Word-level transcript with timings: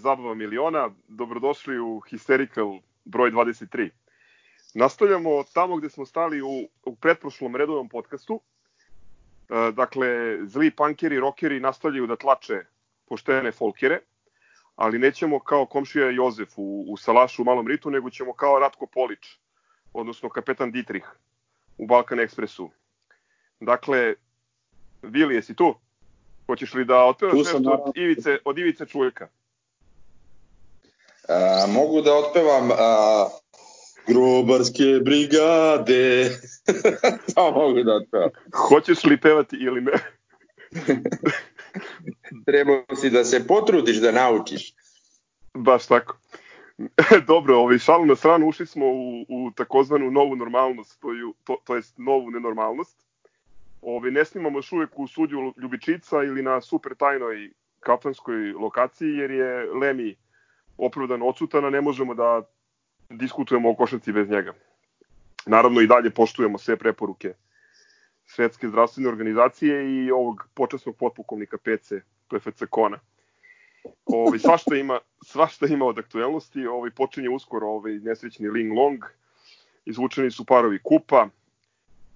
Zabava 0.00 0.34
miliona. 0.34 0.90
Dobrodošli 1.08 1.78
u 1.78 2.00
Hysterical 2.10 2.80
broj 3.04 3.30
23. 3.30 3.90
Nastavljamo 4.74 5.44
tamo 5.54 5.76
gde 5.76 5.88
smo 5.90 6.06
stali 6.06 6.42
u, 6.42 6.68
u 6.84 6.96
pretprošlom 6.96 7.56
redovnom 7.56 7.88
podcastu. 7.88 8.40
E, 8.40 9.72
dakle, 9.72 10.38
zli 10.46 10.70
pankeri, 10.70 11.20
rokeri 11.20 11.60
nastavljaju 11.60 12.06
da 12.06 12.16
tlače 12.16 12.64
poštene 13.08 13.52
folkere, 13.52 14.00
ali 14.76 14.98
nećemo 14.98 15.38
kao 15.40 15.66
komšija 15.66 16.10
Jozef 16.10 16.48
u, 16.56 16.84
u 16.88 16.96
Salašu 16.96 17.42
u 17.42 17.44
Malom 17.44 17.68
Ritu, 17.68 17.90
nego 17.90 18.10
ćemo 18.10 18.32
kao 18.32 18.58
Ratko 18.58 18.86
Polić, 18.86 19.38
odnosno 19.92 20.28
kapetan 20.28 20.70
Dietrich 20.70 21.06
u 21.78 21.86
Balkan 21.86 22.20
Ekspresu. 22.20 22.70
Dakle, 23.60 24.14
Vili, 25.02 25.34
jesi 25.34 25.54
tu? 25.54 25.74
Hoćeš 26.46 26.74
li 26.74 26.84
da 26.84 27.04
otpevaš 27.04 27.34
nešto 27.38 27.56
od 27.56 27.96
Ivice, 27.96 28.38
od 28.44 28.58
Ivice 28.58 28.86
Čuljka? 28.86 29.28
A, 31.30 31.66
mogu 31.66 32.00
da 32.02 32.14
otpevam 32.14 32.70
a, 32.70 33.28
Grobarske 34.06 35.00
brigade. 35.04 36.30
to 37.34 37.52
mogu 37.52 37.82
da 37.82 37.94
otpevam. 37.94 38.30
Hoćeš 38.68 39.04
li 39.04 39.20
pevati 39.20 39.56
ili 39.56 39.80
ne? 39.80 39.92
Treba 42.46 42.96
si 42.96 43.10
da 43.10 43.24
se 43.24 43.46
potrudiš 43.46 43.96
da 43.96 44.12
naučiš. 44.12 44.74
Baš 45.54 45.86
tako. 45.86 46.16
Dobro, 47.26 47.56
ovaj, 47.56 47.78
šalu 47.78 48.06
na 48.06 48.16
stranu, 48.16 48.48
ušli 48.48 48.66
smo 48.66 48.86
u, 48.86 49.20
u 49.28 49.50
takozvanu 49.56 50.10
novu 50.10 50.36
normalnost, 50.36 51.00
to, 51.00 51.12
je, 51.12 51.32
to, 51.44 51.56
to 51.64 51.76
jest 51.76 51.94
novu 51.98 52.30
nenormalnost 52.30 52.96
Ove, 53.82 54.10
ne 54.10 54.24
snimamo 54.24 54.58
još 54.58 54.72
uvek 54.72 54.98
u 54.98 55.06
sudju 55.06 55.54
Ljubičica 55.56 56.22
ili 56.22 56.42
na 56.42 56.60
super 56.60 56.94
tajnoj 56.94 57.50
kafanskoj 57.80 58.52
lokaciji, 58.52 59.08
jer 59.08 59.30
je 59.30 59.72
Lemi 59.74 60.16
opravdan 60.80 61.22
odsutan, 61.22 61.64
a 61.64 61.70
ne 61.70 61.80
možemo 61.80 62.14
da 62.14 62.42
diskutujemo 63.10 63.70
o 63.70 63.74
košarci 63.74 64.12
bez 64.12 64.30
njega. 64.30 64.54
Naravno 65.46 65.80
i 65.80 65.86
dalje 65.86 66.10
poštujemo 66.10 66.58
sve 66.58 66.76
preporuke 66.76 67.34
Svetske 68.26 68.68
zdravstvene 68.68 69.08
organizacije 69.08 70.04
i 70.04 70.10
ovog 70.10 70.48
počasnog 70.54 70.96
potpukovnika 70.96 71.58
PC, 71.58 71.92
PFC 72.28 72.62
Kona. 72.70 72.98
Ovi, 74.06 74.38
svašta 74.46 74.76
ima, 74.76 74.98
svašta 75.24 75.66
ima 75.66 75.86
od 75.86 75.98
aktuelnosti, 75.98 76.66
ovi, 76.66 76.90
počinje 76.90 77.28
uskoro 77.28 77.66
ovaj 77.66 77.92
nesrećni 77.92 78.48
Ling 78.48 78.72
Long, 78.72 79.04
izvučeni 79.84 80.30
su 80.30 80.44
parovi 80.44 80.78
kupa, 80.82 81.28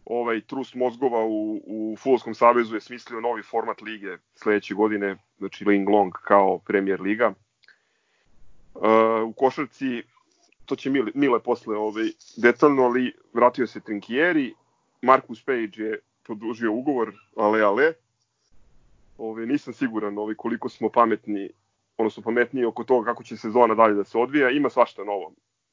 ovaj 0.05 0.41
trus 0.41 0.75
mozgova 0.75 1.25
u, 1.25 1.61
u 1.67 1.97
Futbolskom 1.99 2.35
savezu 2.35 2.75
je 2.75 2.81
smislio 2.81 3.21
novi 3.21 3.43
format 3.43 3.81
lige 3.81 4.17
sledeće 4.35 4.75
godine, 4.75 5.17
znači 5.39 5.65
Ling 5.65 5.89
Long 5.89 6.13
kao 6.13 6.59
premier 6.59 7.01
liga. 7.01 7.35
Uh, 8.75 8.83
u 9.29 9.33
košarci, 9.33 10.03
to 10.65 10.77
će 10.77 10.91
Mile, 10.91 11.11
Mile 11.15 11.41
posle 11.43 11.77
ovaj, 11.77 12.05
detaljno, 12.37 12.83
ali 12.83 13.13
vratio 13.33 13.67
se 13.67 13.81
Trinkieri, 13.81 14.55
Marcus 15.03 15.45
Page 15.45 15.83
je 15.83 16.01
produžio 16.23 16.73
ugovor, 16.73 17.13
ale 17.37 17.63
ale. 17.63 17.93
Ove, 19.19 19.47
nisam 19.47 19.75
siguran 19.75 20.19
ovaj, 20.19 20.35
koliko 20.35 20.69
smo 20.69 20.89
pametni, 20.89 21.51
odnosno 21.99 22.23
pametniji 22.23 22.65
oko 22.65 22.85
toga 22.85 23.11
kako 23.11 23.23
će 23.23 23.37
sezona 23.37 23.75
dalje 23.75 23.95
da 23.95 24.05
se 24.05 24.19
odvija. 24.19 24.51
Ima 24.51 24.71
svašta 24.71 25.05
novo, 25.05 25.33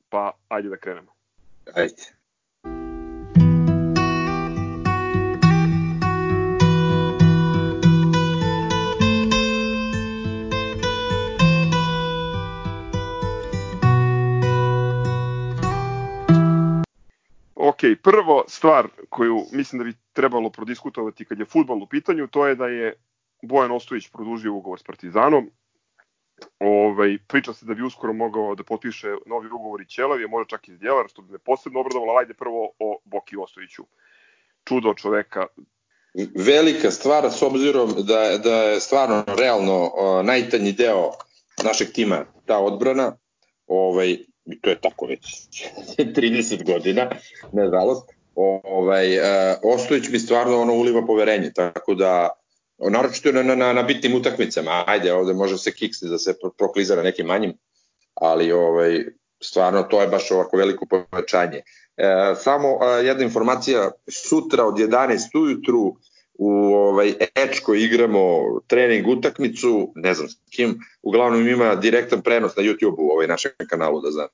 pa 0.10 0.32
ajde 0.48 0.70
da 0.70 0.78
krenemo. 0.78 1.12
Ajde. 1.76 2.21
Prvo 18.04 18.44
stvar 18.48 18.88
koju 19.10 19.46
mislim 19.52 19.80
da 19.80 19.86
bi 19.86 19.94
trebalo 20.14 20.50
prodiskutovati 20.50 21.26
kad 21.26 21.40
je 21.40 21.46
futbol 21.46 21.84
u 21.84 21.88
pitanju, 21.88 22.28
to 22.28 22.48
je 22.48 22.56
da 22.56 22.68
je 22.68 22.94
Bojan 23.44 23.72
Ostojić 23.72 24.10
produžio 24.12 24.54
ugovor 24.54 24.80
s 24.80 24.84
Partizanom. 24.84 25.52
Ovaj, 26.60 27.18
priča 27.28 27.54
se 27.54 27.66
da 27.66 27.74
bi 27.74 27.84
uskoro 27.84 28.14
mogao 28.14 28.56
da 28.56 28.64
potpiše 28.64 29.16
novi 29.26 29.48
ugovor 29.48 29.82
i 29.82 29.86
Ćelav, 29.86 30.22
je 30.22 30.28
možda 30.28 30.50
čak 30.50 30.68
i 30.68 30.76
Zdjelar, 30.76 31.06
što 31.10 31.22
bi 31.22 31.32
me 31.32 31.40
posebno 31.40 31.80
obradovalo. 31.80 32.18
Ajde 32.20 32.34
prvo 32.34 32.72
o 32.80 33.00
Boki 33.06 33.36
Ostojiću. 33.38 33.84
Čudo 34.68 34.94
čoveka. 34.94 35.48
Velika 36.36 36.92
stvar 36.92 37.32
s 37.32 37.42
obzirom 37.42 37.90
da, 37.98 38.38
da 38.38 38.56
je 38.56 38.80
stvarno 38.80 39.24
realno 39.28 39.92
o, 39.94 40.24
najtanji 40.24 40.72
deo 40.72 41.12
našeg 41.64 41.88
tima 41.94 42.26
ta 42.46 42.60
odbrana. 42.60 43.18
Ovaj, 43.68 44.18
i 44.46 44.62
to 44.62 44.70
je 44.70 44.82
tako 44.82 45.06
već 45.06 45.22
30 46.18 46.66
godina, 46.66 47.10
nažalost, 47.52 48.10
ovaj, 48.64 49.18
uh, 49.18 49.26
Ostojić 49.64 50.10
mi 50.10 50.20
stvarno 50.20 50.62
ono 50.62 50.74
uliva 50.74 51.06
poverenje, 51.06 51.52
tako 51.54 51.96
da 51.96 52.30
naročito 52.90 53.32
na, 53.32 53.56
na, 53.56 53.74
na 53.74 53.84
bitnim 53.84 54.16
utakmicama, 54.16 54.84
ajde, 54.88 55.14
ovde 55.14 55.34
može 55.34 55.58
se 55.58 55.72
kiksne 55.72 56.10
da 56.10 56.18
se 56.18 56.34
prokliza 56.58 56.96
na 56.96 57.04
nekim 57.04 57.26
manjim, 57.26 57.54
ali 58.14 58.52
ovaj, 58.52 59.06
stvarno 59.44 59.84
to 59.84 60.02
je 60.02 60.08
baš 60.08 60.32
ovako 60.32 60.58
veliko 60.58 60.86
povećanje. 60.86 61.62
E, 61.98 62.36
samo 62.36 62.68
e, 62.68 63.06
jedna 63.06 63.24
informacija, 63.24 63.92
sutra 64.08 64.66
od 64.66 64.76
11 64.76 65.40
ujutru 65.40 65.96
u 66.44 66.74
ovaj 66.74 67.14
Ečko 67.36 67.74
igramo 67.74 68.20
trening 68.68 69.08
utakmicu, 69.08 69.92
ne 69.96 70.14
znam 70.14 70.30
s 70.30 70.36
kim, 70.50 70.80
uglavnom 71.02 71.48
ima 71.48 71.76
direktan 71.76 72.22
prenos 72.22 72.56
na 72.56 72.64
YouTube-u, 72.64 73.10
ovaj 73.12 73.28
našem 73.28 73.52
kanalu 73.70 74.02
da 74.02 74.12
znate. 74.12 74.34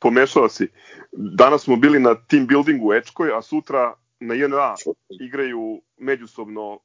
Pomešao 0.00 0.48
si. 0.48 0.68
Danas 1.12 1.62
smo 1.62 1.76
bili 1.76 1.98
na 1.98 2.14
team 2.14 2.46
buildingu 2.46 2.88
u 2.88 2.92
Ečkoj, 2.92 3.38
a 3.38 3.42
sutra 3.42 3.94
na 4.20 4.34
JNA 4.34 4.74
igraju 5.20 5.80
međusobno 5.96 6.80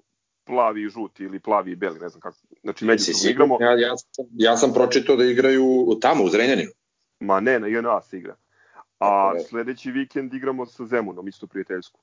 plavi 0.46 0.84
i 0.84 0.90
žuti 0.90 1.24
ili 1.24 1.40
plavi 1.40 1.72
i 1.72 1.76
beli, 1.76 2.00
ne 2.00 2.10
znam 2.10 2.22
kako. 2.22 2.38
Znači 2.64 2.86
međusobno 2.86 3.32
igramo. 3.32 3.58
Ja, 3.62 3.72
ja, 3.72 3.98
sam, 3.98 4.26
ja 4.34 4.58
sam 4.58 4.74
pročitao 4.74 5.16
da 5.16 5.26
igraju 5.26 5.98
tamo 6.02 6.24
u 6.24 6.30
Zrenjaninu. 6.30 6.72
Ma 7.20 7.40
ne, 7.40 7.60
na 7.60 7.68
JNA 7.68 8.02
se 8.02 8.18
igra. 8.18 8.36
A 9.00 9.34
sledeći 9.50 9.92
vikend 9.92 10.34
igramo 10.34 10.66
sa 10.66 10.86
Zemunom, 10.86 11.28
isto 11.28 11.48
prijateljsku. 11.48 12.00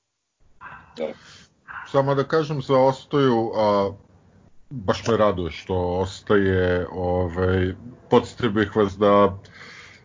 Da. 0.97 1.13
Samo 1.87 2.15
da 2.15 2.23
kažem 2.23 2.61
za 2.61 2.77
Ostoju, 2.77 3.51
a, 3.55 3.91
baš 4.69 5.07
me 5.07 5.17
raduje 5.17 5.51
što 5.51 5.75
ostaje, 5.99 6.87
ovaj, 6.91 7.73
podsjetio 8.09 8.49
bih 8.49 8.75
vas 8.75 8.97
da 8.97 9.37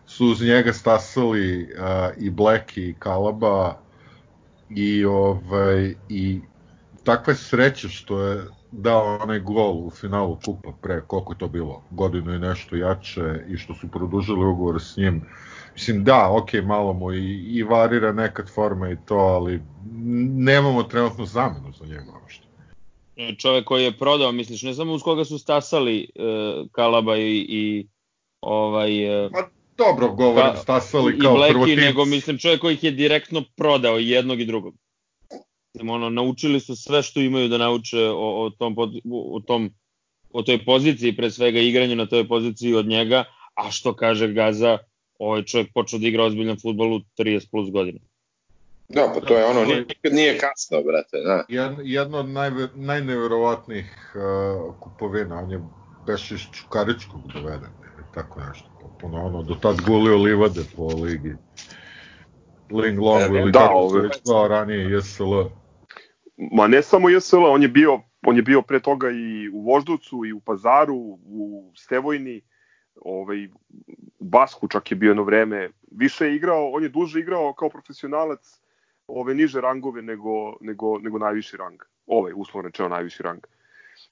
su 0.05 0.25
uz 0.25 0.41
njega 0.41 0.73
stasali 0.73 1.75
a, 1.79 2.09
i 2.17 2.29
Black 2.29 2.77
i 2.77 2.95
Kalaba 2.99 3.77
i 4.69 5.05
ovaj 5.05 5.95
i 6.09 6.41
takve 7.03 7.35
sreće 7.35 7.89
što 7.89 8.21
je 8.21 8.45
dao 8.71 9.17
onaj 9.21 9.39
gol 9.39 9.87
u 9.87 9.89
finalu 9.89 10.37
kupa 10.45 10.71
pre 10.81 11.01
koliko 11.07 11.33
je 11.33 11.37
to 11.37 11.47
bilo 11.47 11.83
godinu 11.89 12.33
i 12.33 12.39
nešto 12.39 12.75
jače 12.75 13.45
i 13.47 13.57
što 13.57 13.73
su 13.73 13.87
produžili 13.87 14.45
ugovor 14.45 14.81
s 14.81 14.97
njim 14.97 15.25
mislim 15.73 16.03
da, 16.03 16.29
ok, 16.31 16.53
malo 16.63 16.93
mu 16.93 17.13
i, 17.13 17.57
i 17.57 17.63
varira 17.63 18.11
nekad 18.11 18.49
forma 18.49 18.89
i 18.89 18.97
to, 19.05 19.15
ali 19.15 19.61
nemamo 20.37 20.83
trenutno 20.83 21.25
zamenu 21.25 21.73
za 21.79 21.85
njega 21.85 22.11
uopšte. 22.21 22.47
E, 23.15 23.35
čovek 23.35 23.65
koji 23.65 23.83
je 23.83 23.97
prodao, 23.97 24.31
misliš, 24.31 24.61
ne 24.61 24.73
samo 24.73 24.93
uz 24.93 25.01
koga 25.03 25.25
su 25.25 25.37
stasali 25.37 26.09
uh, 26.15 26.67
Kalaba 26.71 27.17
i, 27.17 27.45
i 27.49 27.87
ovaj... 28.41 29.25
Uh, 29.25 29.31
Ma 29.31 29.39
dobro, 29.77 30.13
govorim, 30.15 30.51
ka, 30.51 30.57
stasali 30.57 31.19
kao 31.19 31.33
Blacki, 31.33 31.53
prvotimci. 31.53 31.81
nego 31.81 32.05
mislim 32.05 32.37
čovek 32.37 32.61
koji 32.61 32.73
ih 32.73 32.83
je 32.83 32.91
direktno 32.91 33.43
prodao 33.55 33.97
jednog 33.97 34.39
i 34.39 34.45
drugog. 34.45 34.75
Ono, 35.87 36.09
naučili 36.09 36.59
su 36.59 36.75
sve 36.75 37.03
što 37.03 37.19
imaju 37.19 37.47
da 37.47 37.57
nauče 37.57 37.99
o, 37.99 38.45
o, 38.45 38.49
tom, 38.49 38.75
o, 39.11 39.39
tom, 39.39 39.69
o 40.29 40.41
toj 40.41 40.65
poziciji, 40.65 41.15
pre 41.15 41.31
svega 41.31 41.59
igranju 41.59 41.95
na 41.95 42.05
toj 42.05 42.27
poziciji 42.27 42.73
od 42.73 42.85
njega, 42.85 43.23
a 43.53 43.71
što 43.71 43.93
kaže 43.95 44.27
Gaza, 44.27 44.77
ovaj 45.21 45.43
čovjek 45.43 45.73
počeo 45.73 45.99
da 45.99 46.07
igra 46.07 46.23
ozbiljan 46.23 46.57
futbol 46.61 46.93
u 46.93 46.99
30 47.17 47.51
plus 47.51 47.71
godina. 47.71 47.99
Da, 48.89 49.11
pa 49.13 49.25
to 49.25 49.37
je 49.37 49.45
ono, 49.45 49.65
nikad 49.65 50.13
nije 50.13 50.37
kasno, 50.37 50.81
brate. 50.83 51.17
Da. 51.17 51.43
Jedno 51.83 52.17
od 52.17 52.29
najve, 52.29 52.67
najneverovatnijih 52.75 54.15
uh, 54.15 54.75
kupovina, 54.79 55.39
on 55.39 55.51
je 55.51 55.61
beš 56.07 56.31
iz 56.31 56.41
Čukaričkog 56.51 57.21
doveden, 57.33 57.69
tako 58.13 58.39
nešto. 58.39 58.97
Puno 59.01 59.25
ono, 59.25 59.43
do 59.43 59.55
tad 59.55 59.81
gulio 59.87 60.17
livade 60.17 60.61
po 60.75 60.87
ligi. 60.87 61.35
Ling 62.71 62.99
Long 62.99 63.35
e, 63.35 63.39
ili 63.39 63.51
da, 63.51 63.59
kako 63.59 63.89
se 63.89 63.99
već 63.99 64.21
zvao 64.23 64.47
ranije 64.47 64.97
JSL. 64.97 65.41
Ma 66.51 66.67
ne 66.67 66.81
samo 66.81 67.09
JSL, 67.09 67.45
on 67.45 67.61
je 67.61 67.67
bio 67.67 68.01
on 68.27 68.35
je 68.35 68.41
bio 68.41 68.61
pre 68.61 68.79
toga 68.79 69.09
i 69.09 69.49
u 69.49 69.61
Voždovcu 69.61 70.25
i 70.25 70.33
u 70.33 70.39
Pazaru, 70.39 71.19
u 71.25 71.71
Stevojni, 71.75 72.41
ovaj, 72.95 73.47
Basku 74.19 74.67
čak 74.67 74.91
je 74.91 74.97
bio 74.97 75.09
jedno 75.09 75.23
vreme, 75.23 75.69
više 75.91 76.25
je 76.25 76.35
igrao, 76.35 76.69
on 76.69 76.83
je 76.83 76.89
duže 76.89 77.19
igrao 77.19 77.53
kao 77.53 77.69
profesionalac 77.69 78.61
ove 79.07 79.33
niže 79.33 79.61
rangove 79.61 80.01
nego, 80.01 80.55
nego, 80.61 80.99
nego 80.99 81.17
najviši 81.17 81.57
rang. 81.57 81.81
Ovaj, 82.07 82.33
uslovno 82.35 82.67
rečeno, 82.67 82.89
najviši 82.89 83.23
rang. 83.23 83.39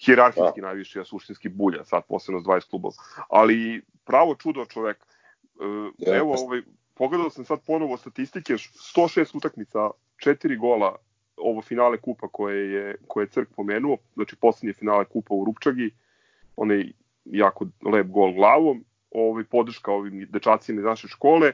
hijerarhijski 0.05 0.61
najviše, 0.61 0.99
a 0.99 1.05
suštinski 1.05 1.49
bulja, 1.49 1.85
sad 1.85 2.03
posebno 2.07 2.41
s 2.41 2.43
20 2.43 2.69
klubova. 2.69 2.93
Ali 3.29 3.81
pravo 4.05 4.35
čudo 4.35 4.65
čovek. 4.65 4.97
E, 6.07 6.11
evo, 6.15 6.35
ovaj, 6.37 6.61
pogledao 6.93 7.29
sam 7.29 7.45
sad 7.45 7.59
ponovo 7.67 7.97
statistike, 7.97 8.53
106 8.53 9.37
utakmica, 9.37 9.89
4 10.25 10.57
gola, 10.59 10.95
ovo 11.37 11.61
finale 11.61 11.97
kupa 11.97 12.27
koje 12.27 12.71
je, 12.71 12.95
koje 13.07 13.23
je 13.23 13.29
Crk 13.29 13.49
pomenuo, 13.55 13.97
znači 14.13 14.35
poslednje 14.35 14.73
finale 14.73 15.05
kupa 15.05 15.33
u 15.33 15.45
Rupčagi, 15.45 15.91
onaj 16.55 16.91
jako 17.25 17.67
lep 17.91 18.07
gol 18.07 18.33
glavom, 18.33 18.85
ovaj, 19.11 19.43
podrška 19.43 19.91
ovim 19.91 20.27
dečacima 20.29 20.79
iz 20.79 20.85
naše 20.85 21.07
škole 21.07 21.51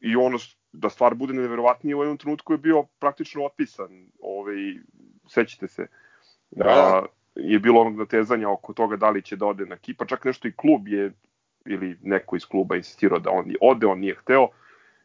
i 0.00 0.16
ono 0.16 0.38
da 0.72 0.88
stvar 0.88 1.14
bude 1.14 1.34
neverovatnije 1.34 1.96
u 1.96 2.02
jednom 2.02 2.18
trenutku 2.18 2.52
je 2.52 2.58
bio 2.58 2.82
praktično 2.98 3.44
otpisan. 3.44 4.06
Ovaj, 4.20 4.56
sećate 5.28 5.68
se 5.68 5.86
da, 6.50 6.64
da 6.64 7.06
je 7.34 7.58
bilo 7.58 7.80
onog 7.80 7.96
natezanja 7.96 8.50
oko 8.50 8.72
toga 8.72 8.96
da 8.96 9.10
li 9.10 9.22
će 9.22 9.36
da 9.36 9.46
ode 9.46 9.66
na 9.66 9.76
kipa, 9.76 10.06
čak 10.06 10.24
nešto 10.24 10.48
i 10.48 10.56
klub 10.56 10.88
je 10.88 11.12
ili 11.66 11.98
neko 12.02 12.36
iz 12.36 12.44
kluba 12.44 12.76
insistirao 12.76 13.18
da 13.18 13.30
on 13.30 13.54
ode, 13.60 13.86
on 13.86 13.98
nije 13.98 14.14
hteo. 14.14 14.48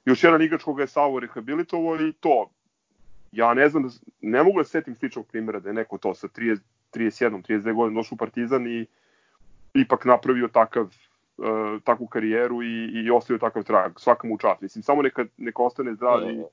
Još 0.05 0.23
jedan 0.23 0.41
igrač 0.41 0.63
koga 0.63 0.83
je 0.83 0.87
Savo 0.87 1.19
rehabilitovao 1.19 1.95
i 1.95 2.13
to, 2.13 2.49
ja 3.31 3.53
ne 3.53 3.69
znam, 3.69 3.83
da, 3.83 3.89
ne 4.21 4.43
mogu 4.43 4.57
da 4.57 4.63
setim 4.63 4.95
sličnog 4.95 5.27
primjera 5.27 5.59
da 5.59 5.69
je 5.69 5.73
neko 5.73 5.97
to 5.97 6.13
sa 6.13 6.27
30, 6.27 6.59
31, 6.93 7.41
32 7.47 7.73
godina 7.73 7.99
došao 7.99 8.15
u 8.15 8.17
Partizan 8.17 8.67
i 8.67 8.85
ipak 9.81 10.05
napravio 10.05 10.47
takav 10.47 10.85
uh, 10.85 11.81
takvu 11.83 12.07
karijeru 12.07 12.63
i, 12.63 13.05
i 13.05 13.11
ostavio 13.11 13.39
takav 13.39 13.63
trag. 13.63 13.91
Svaka 13.99 14.27
mu 14.27 14.37
čast. 14.37 14.61
Mislim, 14.61 14.83
samo 14.83 15.01
neka, 15.01 15.25
neka 15.37 15.63
ostane 15.63 15.93
zdrav 15.93 16.29
i 16.31 16.43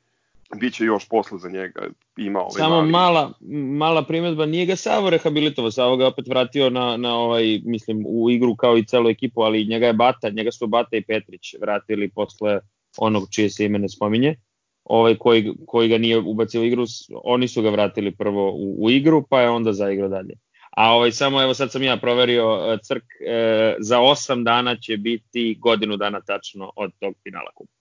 biće 0.61 0.85
još 0.85 1.09
posla 1.09 1.39
za 1.39 1.49
njega. 1.49 1.83
Ima 2.17 2.41
ovaj 2.41 2.51
Samo 2.51 2.77
mali... 2.77 2.91
mala, 2.91 3.33
mala 3.79 4.05
primetba, 4.05 4.47
nije 4.47 4.67
ga 4.67 4.77
Savo 4.77 5.11
rehabilitovao, 5.11 5.71
Savo 5.71 5.97
ga 5.97 6.07
opet 6.07 6.29
vratio 6.29 6.71
na, 6.71 6.97
na 6.97 7.17
ovaj, 7.17 7.61
mislim, 7.65 8.05
u 8.07 8.31
igru 8.31 8.57
kao 8.57 8.79
i 8.79 8.85
celu 8.85 9.11
ekipu, 9.11 9.43
ali 9.43 9.67
njega 9.67 9.87
je 9.87 9.93
Bata, 9.93 10.31
njega 10.31 10.51
su 10.53 10.67
Bata 10.67 10.97
i 10.97 11.05
Petrić 11.05 11.55
vratili 11.61 12.09
posle 12.09 12.61
onog 12.99 13.29
čije 13.31 13.51
se 13.51 13.65
ime 13.65 13.79
ne 13.79 13.89
spominje, 13.89 14.37
ovaj 14.85 15.15
koji, 15.15 15.55
koji 15.67 15.89
ga 15.89 15.99
nije 15.99 16.19
ubacio 16.19 16.61
u 16.61 16.65
igru, 16.65 16.85
oni 17.25 17.49
su 17.49 17.63
ga 17.63 17.71
vratili 17.71 18.17
prvo 18.17 18.53
u, 18.53 18.85
u 18.85 18.91
igru, 18.91 19.25
pa 19.31 19.41
je 19.41 19.51
onda 19.51 19.73
zaigrao 19.73 20.09
dalje. 20.09 20.35
A 20.77 20.95
ovaj, 20.95 21.13
samo 21.13 21.43
evo 21.43 21.55
sad 21.55 21.73
sam 21.73 21.83
ja 21.83 21.97
proverio 21.97 22.45
e, 22.45 22.79
crk, 22.83 23.05
e, 23.21 23.77
za 23.79 23.99
8 23.99 24.45
dana 24.45 24.77
će 24.77 24.97
biti 24.97 25.59
godinu 25.61 25.97
dana 25.97 26.21
tačno 26.21 26.73
od 26.77 26.93
tog 27.01 27.15
finala 27.23 27.51
kupa. 27.55 27.73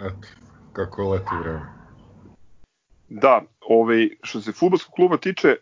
Eto, 0.00 0.28
kako 0.72 1.10
leti 1.10 1.36
vreme. 1.42 1.60
Da, 3.08 3.42
ovaj, 3.60 4.08
što 4.22 4.40
se 4.40 4.52
futbolskog 4.52 4.94
kluba 4.94 5.16
tiče, 5.16 5.48
e, 5.48 5.56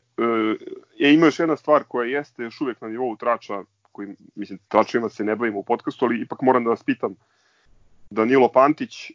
je 0.96 1.14
ima 1.14 1.26
još 1.26 1.38
jedna 1.38 1.56
stvar 1.56 1.84
koja 1.88 2.18
jeste 2.18 2.42
još 2.42 2.60
uvek 2.60 2.80
na 2.80 2.88
nivou 2.88 3.16
trača, 3.16 3.62
koji, 3.92 4.08
mislim, 4.34 4.58
tračima 4.68 5.08
se 5.08 5.24
ne 5.24 5.36
bavimo 5.36 5.58
u 5.58 5.64
podcastu, 5.64 6.04
ali 6.04 6.20
ipak 6.20 6.42
moram 6.42 6.64
da 6.64 6.70
vas 6.70 6.84
pitam, 6.84 7.14
Danilo 8.10 8.52
Pantić, 8.52 9.10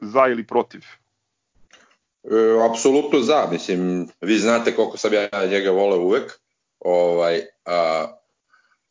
za 0.00 0.26
ili 0.28 0.46
protiv? 0.46 0.80
E, 2.24 2.64
apsolutno 2.70 3.20
za, 3.20 3.48
mislim, 3.50 4.08
vi 4.20 4.38
znate 4.38 4.76
koliko 4.76 4.96
sam 4.96 5.12
ja 5.14 5.28
njega 5.50 5.70
voleo 5.70 6.00
uvek, 6.00 6.40
ovaj, 6.78 7.40
a, 7.64 8.06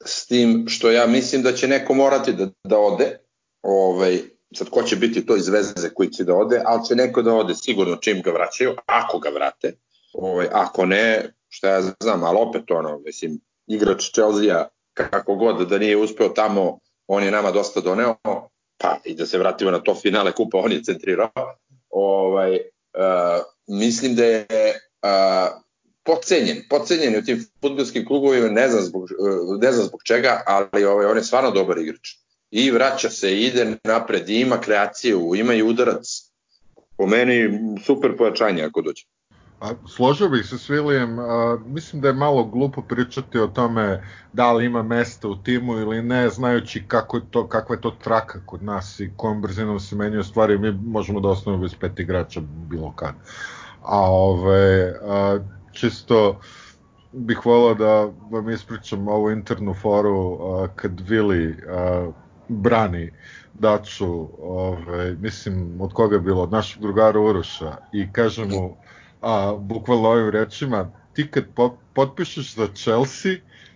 s 0.05 0.27
tim 0.27 0.65
što 0.67 0.91
ja 0.91 1.07
mislim 1.07 1.43
da 1.43 1.53
će 1.53 1.67
neko 1.67 1.93
morati 1.93 2.33
da, 2.33 2.47
da 2.63 2.79
ode, 2.79 3.19
ovaj, 3.61 4.19
sad 4.55 4.69
ko 4.69 4.83
će 4.83 4.95
biti 4.95 5.25
to 5.25 5.35
iz 5.35 5.49
veze 5.49 5.89
koji 5.93 6.09
će 6.09 6.23
da 6.23 6.35
ode, 6.35 6.61
ali 6.65 6.85
će 6.85 6.95
neko 6.95 7.21
da 7.21 7.33
ode 7.33 7.55
sigurno 7.55 7.95
čim 7.95 8.21
ga 8.21 8.31
vraćaju, 8.31 8.75
ako 8.85 9.19
ga 9.19 9.29
vrate, 9.29 9.73
ovaj, 10.13 10.47
ako 10.51 10.85
ne, 10.85 11.33
šta 11.49 11.69
ja 11.69 11.81
znam, 11.81 12.23
ali 12.23 12.37
opet 12.39 12.71
ono, 12.71 12.99
mislim, 12.99 13.39
igrač 13.67 14.11
Chelsea 14.11 14.67
kako 14.93 15.35
god 15.35 15.67
da 15.69 15.77
nije 15.77 15.97
uspeo 15.97 16.29
tamo, 16.29 16.79
on 17.07 17.23
je 17.23 17.31
nama 17.31 17.51
dosta 17.51 17.81
doneo, 17.81 18.15
pa 18.77 18.97
i 19.05 19.15
da 19.15 19.25
se 19.25 19.37
vratimo 19.37 19.71
na 19.71 19.79
to 19.79 19.95
finale 19.95 20.31
kupa, 20.31 20.57
on 20.57 20.71
je 20.71 20.83
centrirao, 20.83 21.29
ovaj, 21.89 22.59
mislim 23.67 24.15
da 24.15 24.23
je 24.23 24.45
uh, 25.01 25.61
pocenjen, 26.03 26.57
pocenjen 26.69 27.15
u 27.15 27.21
tim 27.21 27.45
futbolskim 27.61 28.05
klubovima, 28.05 28.47
ne 28.47 28.69
znam 28.69 28.83
zbog, 28.83 29.03
uh, 29.03 29.61
ne 29.61 29.71
znam 29.71 29.85
zbog 29.85 30.01
čega, 30.03 30.43
ali 30.45 30.83
ovaj, 30.83 31.05
on 31.05 31.17
je 31.17 31.23
stvarno 31.23 31.51
dobar 31.51 31.77
igrač. 31.77 32.09
I 32.51 32.71
vraća 32.71 33.09
se, 33.09 33.39
ide 33.39 33.75
napred, 33.83 34.29
ima 34.29 34.61
kreaciju, 34.61 35.31
ima 35.35 35.53
i 35.53 35.63
udarac. 35.63 36.05
Po 36.97 37.07
meni 37.07 37.59
super 37.85 38.17
pojačanje 38.17 38.63
ako 38.63 38.81
dođe. 38.81 39.03
A, 39.59 39.71
složio 39.87 40.29
bih 40.29 40.45
se 40.45 40.57
s 40.57 40.69
Vilijem, 40.69 41.17
mislim 41.65 42.01
da 42.01 42.07
je 42.07 42.13
malo 42.13 42.43
glupo 42.43 42.81
pričati 42.81 43.39
o 43.39 43.47
tome 43.47 44.03
da 44.33 44.53
li 44.53 44.65
ima 44.65 44.83
mesta 44.83 45.27
u 45.27 45.35
timu 45.35 45.73
ili 45.73 46.01
ne, 46.01 46.29
znajući 46.29 46.83
kako 46.87 47.17
je 47.17 47.23
to, 47.31 47.47
kakva 47.47 47.75
je 47.75 47.81
to 47.81 47.91
traka 48.03 48.39
kod 48.45 48.63
nas 48.63 48.99
i 48.99 49.11
kojom 49.15 49.41
brzinom 49.41 49.79
se 49.79 49.95
menjaju 49.95 50.23
stvari, 50.23 50.57
mi 50.57 50.71
možemo 50.71 51.19
da 51.19 51.29
osnovimo 51.29 51.61
bez 51.61 51.75
pet 51.75 51.99
igrača 51.99 52.41
bilo 52.69 52.93
kad. 52.95 53.13
A 53.83 54.11
ove, 54.11 54.93
a, 55.01 55.39
čisto 55.71 56.39
bih 57.11 57.45
volao 57.45 57.73
da 57.73 58.09
vam 58.31 58.49
ispričam 58.49 59.07
ovu 59.07 59.31
internu 59.31 59.73
foru 59.73 60.37
a, 60.41 60.67
kad 60.75 60.99
Vili 60.99 61.57
a, 61.67 62.11
brani 62.47 63.11
Daču, 63.53 64.27
ove, 64.41 65.15
mislim, 65.19 65.81
od 65.81 65.93
koga 65.93 66.15
je 66.15 66.19
bilo, 66.19 66.43
od 66.43 66.51
našeg 66.51 66.81
drugara 66.81 67.19
Uroša, 67.19 67.77
i 67.93 68.11
kaže 68.11 68.45
mu, 68.45 68.77
a, 69.21 69.55
bukvalno 69.59 70.09
ovim 70.09 70.29
rečima, 70.29 70.91
ti 71.13 71.31
kad 71.31 71.43
po, 71.55 71.77
potpišeš 71.93 72.55
za 72.55 72.67
Chelsea 72.75 73.31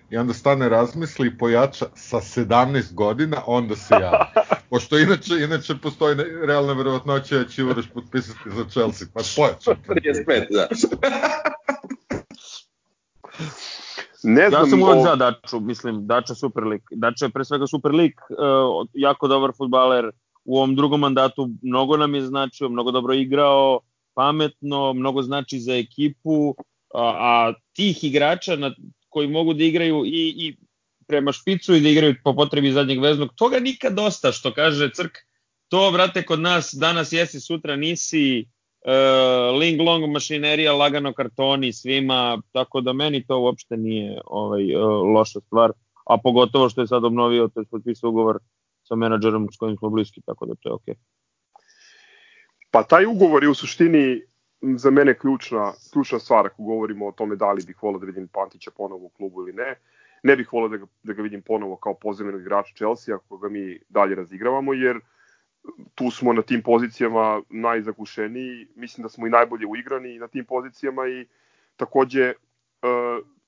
i 0.09 0.17
onda 0.17 0.33
stane 0.33 0.69
razmisli 0.69 1.27
i 1.27 1.37
pojača 1.37 1.85
sa 1.95 2.17
17 2.17 2.93
godina, 2.93 3.37
onda 3.47 3.75
se 3.75 3.93
javi. 4.01 4.25
Pošto 4.69 4.97
inače, 4.97 5.33
inače 5.43 5.75
postoji 5.75 6.15
realna 6.47 6.73
verovatnoća 6.73 7.37
da 7.37 7.45
će 7.45 7.63
Uroš 7.63 7.89
potpisati 7.93 8.49
za 8.49 8.65
Chelsea, 8.69 9.07
pa 9.13 9.21
pojača. 9.35 9.71
35, 9.87 10.45
da. 10.49 10.67
Ne 14.23 14.49
znam, 14.49 14.63
ja 14.63 14.69
sam 14.69 14.83
uvek 14.83 14.97
o... 14.97 15.03
za 15.03 15.15
Daču, 15.15 15.59
mislim, 15.59 16.07
Dača 16.07 16.35
super 16.35 16.63
lik. 16.63 16.83
Dača 16.91 17.25
je 17.25 17.29
pre 17.29 17.45
svega 17.45 17.67
super 17.67 17.91
lik, 17.91 18.21
uh, 18.29 18.87
jako 18.93 19.27
dobar 19.27 19.51
futbaler, 19.57 20.11
u 20.45 20.57
ovom 20.57 20.75
drugom 20.75 20.99
mandatu 20.99 21.49
mnogo 21.61 21.97
nam 21.97 22.15
je 22.15 22.21
značio, 22.21 22.69
mnogo 22.69 22.91
dobro 22.91 23.13
igrao, 23.13 23.79
pametno, 24.13 24.93
mnogo 24.93 25.21
znači 25.21 25.59
za 25.59 25.75
ekipu, 25.75 26.55
a, 26.93 27.03
a 27.03 27.53
tih 27.73 28.03
igrača 28.03 28.55
na, 28.55 28.71
koji 29.09 29.27
mogu 29.27 29.53
da 29.53 29.63
igraju 29.63 30.05
i, 30.05 30.33
i 30.37 30.55
prema 31.07 31.31
špicu 31.31 31.75
i 31.75 31.81
da 31.81 31.89
igraju 31.89 32.15
po 32.23 32.35
potrebi 32.35 32.71
zadnjeg 32.71 33.01
veznog, 33.01 33.29
toga 33.35 33.59
nikad 33.59 33.93
dosta, 33.93 34.31
što 34.31 34.53
kaže 34.53 34.89
Crk, 34.95 35.17
to, 35.67 35.89
vrate, 35.91 36.25
kod 36.25 36.39
nas 36.39 36.73
danas 36.73 37.13
jesi, 37.13 37.39
sutra 37.39 37.75
nisi, 37.75 38.45
uh, 38.85 39.59
Ling 39.59 39.81
Long 39.81 40.11
mašinerija, 40.11 40.73
lagano 40.73 41.13
kartoni 41.13 41.73
svima, 41.73 42.41
tako 42.51 42.81
da 42.81 42.93
meni 42.93 43.25
to 43.27 43.39
uopšte 43.39 43.77
nije 43.77 44.21
ovaj, 44.25 44.75
uh, 44.75 44.81
loša 45.15 45.39
stvar, 45.39 45.71
a 46.05 46.17
pogotovo 46.17 46.69
što 46.69 46.81
je 46.81 46.87
sad 46.87 47.05
obnovio, 47.05 47.47
to 47.47 47.59
je 47.59 47.65
potpisao 47.71 48.09
ugovor 48.09 48.39
sa 48.83 48.95
menadžerom 48.95 49.47
s 49.51 49.57
kojim 49.57 49.77
smo 49.77 49.89
bliski, 49.89 50.21
tako 50.25 50.45
da 50.45 50.55
to 50.55 50.69
je 50.69 50.73
okej. 50.73 50.93
Okay. 50.93 51.22
Pa 52.73 52.83
taj 52.83 53.05
ugovor 53.05 53.43
je 53.43 53.49
u 53.49 53.53
suštini 53.53 54.21
za 54.61 54.91
mene 54.91 55.13
ključna, 55.17 55.73
ključna 55.93 56.19
stvar 56.19 56.45
ako 56.45 56.63
govorimo 56.63 57.07
o 57.07 57.11
tome 57.11 57.35
da 57.35 57.51
li 57.51 57.63
bih 57.67 57.83
volao 57.83 57.99
da 57.99 58.05
vidim 58.05 58.27
Pantića 58.27 58.71
ponovo 58.71 59.05
u 59.05 59.09
klubu 59.09 59.41
ili 59.41 59.53
ne. 59.53 59.75
Ne 60.23 60.35
bih 60.35 60.53
volao 60.53 60.69
da 60.69 60.77
ga, 60.77 60.85
da 61.03 61.13
ga 61.13 61.21
vidim 61.21 61.41
ponovo 61.41 61.75
kao 61.75 61.93
pozivnog 61.93 62.41
igrača 62.41 62.73
Chelsea 62.75 63.15
ako 63.15 63.37
ga 63.37 63.49
mi 63.49 63.79
dalje 63.89 64.15
razigravamo, 64.15 64.73
jer 64.73 64.99
tu 65.95 66.11
smo 66.11 66.33
na 66.33 66.41
tim 66.41 66.61
pozicijama 66.61 67.41
najzakušeniji, 67.49 68.67
mislim 68.75 69.03
da 69.03 69.09
smo 69.09 69.27
i 69.27 69.29
najbolje 69.29 69.67
uigrani 69.67 70.19
na 70.19 70.27
tim 70.27 70.45
pozicijama 70.45 71.07
i 71.07 71.25
takođe 71.75 72.23
e, 72.23 72.33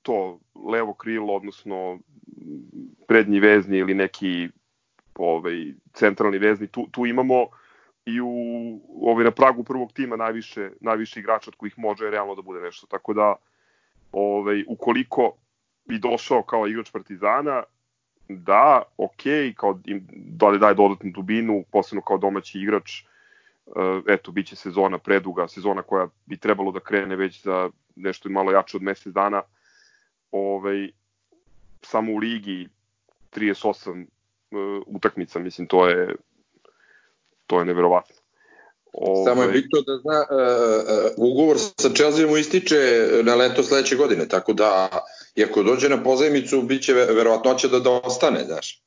to 0.02 0.40
levo 0.72 0.94
krilo, 0.94 1.34
odnosno 1.34 2.00
prednji 3.08 3.40
vezni 3.40 3.78
ili 3.78 3.94
neki 3.94 4.50
ovaj, 5.16 5.74
centralni 5.94 6.38
vezni, 6.38 6.68
tu, 6.68 6.88
tu 6.92 7.06
imamo 7.06 7.48
i 8.06 8.22
u 8.22 8.30
ovaj 9.02 9.24
na 9.24 9.32
pragu 9.32 9.64
prvog 9.64 9.94
tima 9.94 10.16
najviše 10.16 10.72
najviše 10.82 11.20
igrača 11.20 11.50
od 11.50 11.56
kojih 11.56 11.80
može 11.80 12.10
realno 12.10 12.36
da 12.36 12.42
bude 12.42 12.62
nešto. 12.62 12.88
Tako 12.88 13.14
da 13.14 13.36
ovaj 14.12 14.64
ukoliko 14.68 15.32
bi 15.86 16.00
došao 16.00 16.44
kao 16.44 16.68
igrač 16.68 16.92
Partizana, 16.92 17.64
da, 18.30 18.84
ok, 18.98 19.24
kao 19.56 19.80
im 19.86 20.08
da 20.12 20.50
li 20.50 20.60
daje 20.60 20.74
dodatnu 20.74 21.12
dubinu, 21.12 21.64
posebno 21.72 22.02
kao 22.02 22.18
domaći 22.18 22.60
igrač, 22.60 23.04
uh, 23.66 24.04
eto, 24.08 24.32
bit 24.32 24.48
će 24.48 24.56
sezona 24.56 24.98
preduga, 24.98 25.48
sezona 25.48 25.82
koja 25.82 26.08
bi 26.26 26.38
trebalo 26.38 26.72
da 26.72 26.80
krene 26.80 27.16
već 27.16 27.44
za 27.44 27.70
nešto 27.96 28.30
malo 28.30 28.52
jače 28.52 28.78
od 28.78 28.84
mesec 28.84 29.14
dana, 29.14 29.42
ovaj, 30.32 30.90
samo 31.82 32.12
u 32.12 32.18
ligi 32.18 32.68
38 33.32 34.06
uh, 34.52 34.84
utakmica, 34.88 35.40
mislim, 35.40 35.68
to 35.68 35.88
je 35.88 36.16
to 37.48 37.60
je 37.60 37.66
neverovatno. 37.66 38.16
Ove... 38.94 39.26
Samo 39.26 39.44
je 39.44 39.52
bitno 39.52 39.82
da 39.82 39.98
zna, 39.98 40.20
uh, 40.20 41.32
ugovor 41.32 41.58
sa 41.60 41.90
Chelsea 41.90 42.28
mu 42.28 42.38
ističe 42.38 42.76
na 43.24 43.36
leto 43.36 43.64
sledeće 43.64 43.96
godine, 43.96 44.28
tako 44.28 44.54
da 44.54 44.90
i 45.36 45.44
ako 45.44 45.64
dođe 45.64 45.90
na 45.90 46.04
pozajmicu, 46.04 46.62
bit 46.62 46.84
će 46.84 46.94
verovatnoća 46.94 47.68
da, 47.68 47.80
da 47.80 47.92
ostane, 47.92 48.44
znaš. 48.46 48.82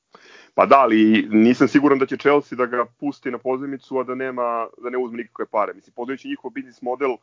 Pa 0.54 0.66
da, 0.66 0.76
ali 0.78 1.28
nisam 1.30 1.68
siguran 1.68 1.98
da 1.98 2.06
će 2.06 2.16
Chelsea 2.16 2.56
da 2.56 2.66
ga 2.66 2.86
pusti 3.00 3.30
na 3.30 3.38
pozajmicu, 3.38 3.98
a 3.98 4.04
da 4.04 4.14
nema 4.14 4.66
da 4.82 4.90
ne 4.90 4.98
uzme 4.98 5.16
nikakve 5.18 5.46
pare. 5.46 5.74
Mislim, 5.74 5.92
poznajući 5.94 6.28
njihov 6.28 6.50
biznis 6.50 6.82
model, 6.82 7.16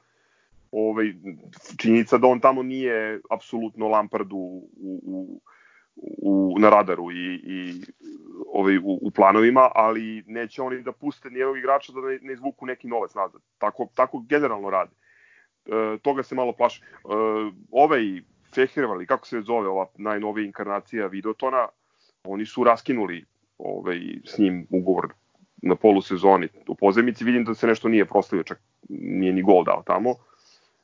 ovaj, 0.71 1.13
činjenica 1.77 2.17
da 2.17 2.27
on 2.27 2.39
tamo 2.39 2.63
nije 2.63 3.21
apsolutno 3.29 3.87
Lampardu 3.87 4.35
u, 4.35 4.69
u, 4.77 5.01
u, 5.03 5.39
na 6.59 6.69
radaru 6.69 7.11
i, 7.11 7.35
i 7.43 7.81
ovaj, 8.53 8.77
u, 8.77 8.99
u 9.01 9.11
planovima, 9.11 9.69
ali 9.75 10.23
neće 10.27 10.61
oni 10.61 10.81
da 10.81 10.91
puste 10.91 11.29
nijednog 11.29 11.57
igrača 11.57 11.93
da 11.93 12.01
ne, 12.01 12.19
ne 12.21 12.33
izvuku 12.33 12.65
neki 12.65 12.87
novac 12.87 13.15
nazad. 13.15 13.41
Tako, 13.57 13.87
tako 13.95 14.23
generalno 14.29 14.69
rade. 14.69 14.91
E, 15.65 15.97
toga 16.01 16.23
se 16.23 16.35
malo 16.35 16.53
plaši. 16.53 16.81
E, 16.83 16.87
ovaj 17.71 18.21
Feherval, 18.55 19.05
kako 19.07 19.27
se 19.27 19.41
zove 19.41 19.67
ova 19.67 19.87
najnovija 19.97 20.45
inkarnacija 20.45 21.07
Vidotona, 21.07 21.67
oni 22.23 22.45
su 22.45 22.63
raskinuli 22.63 23.25
ovaj, 23.57 23.99
s 24.25 24.37
njim 24.37 24.67
ugovor 24.69 25.13
na 25.61 25.75
polusezoni 25.75 26.47
u 26.67 26.75
pozemici, 26.75 27.23
vidim 27.23 27.43
da 27.43 27.53
se 27.53 27.67
nešto 27.67 27.89
nije 27.89 28.05
proslavio, 28.05 28.43
čak 28.43 28.61
nije 28.89 29.33
ni 29.33 29.41
gol 29.41 29.63
dao 29.63 29.83
tamo. 29.85 30.15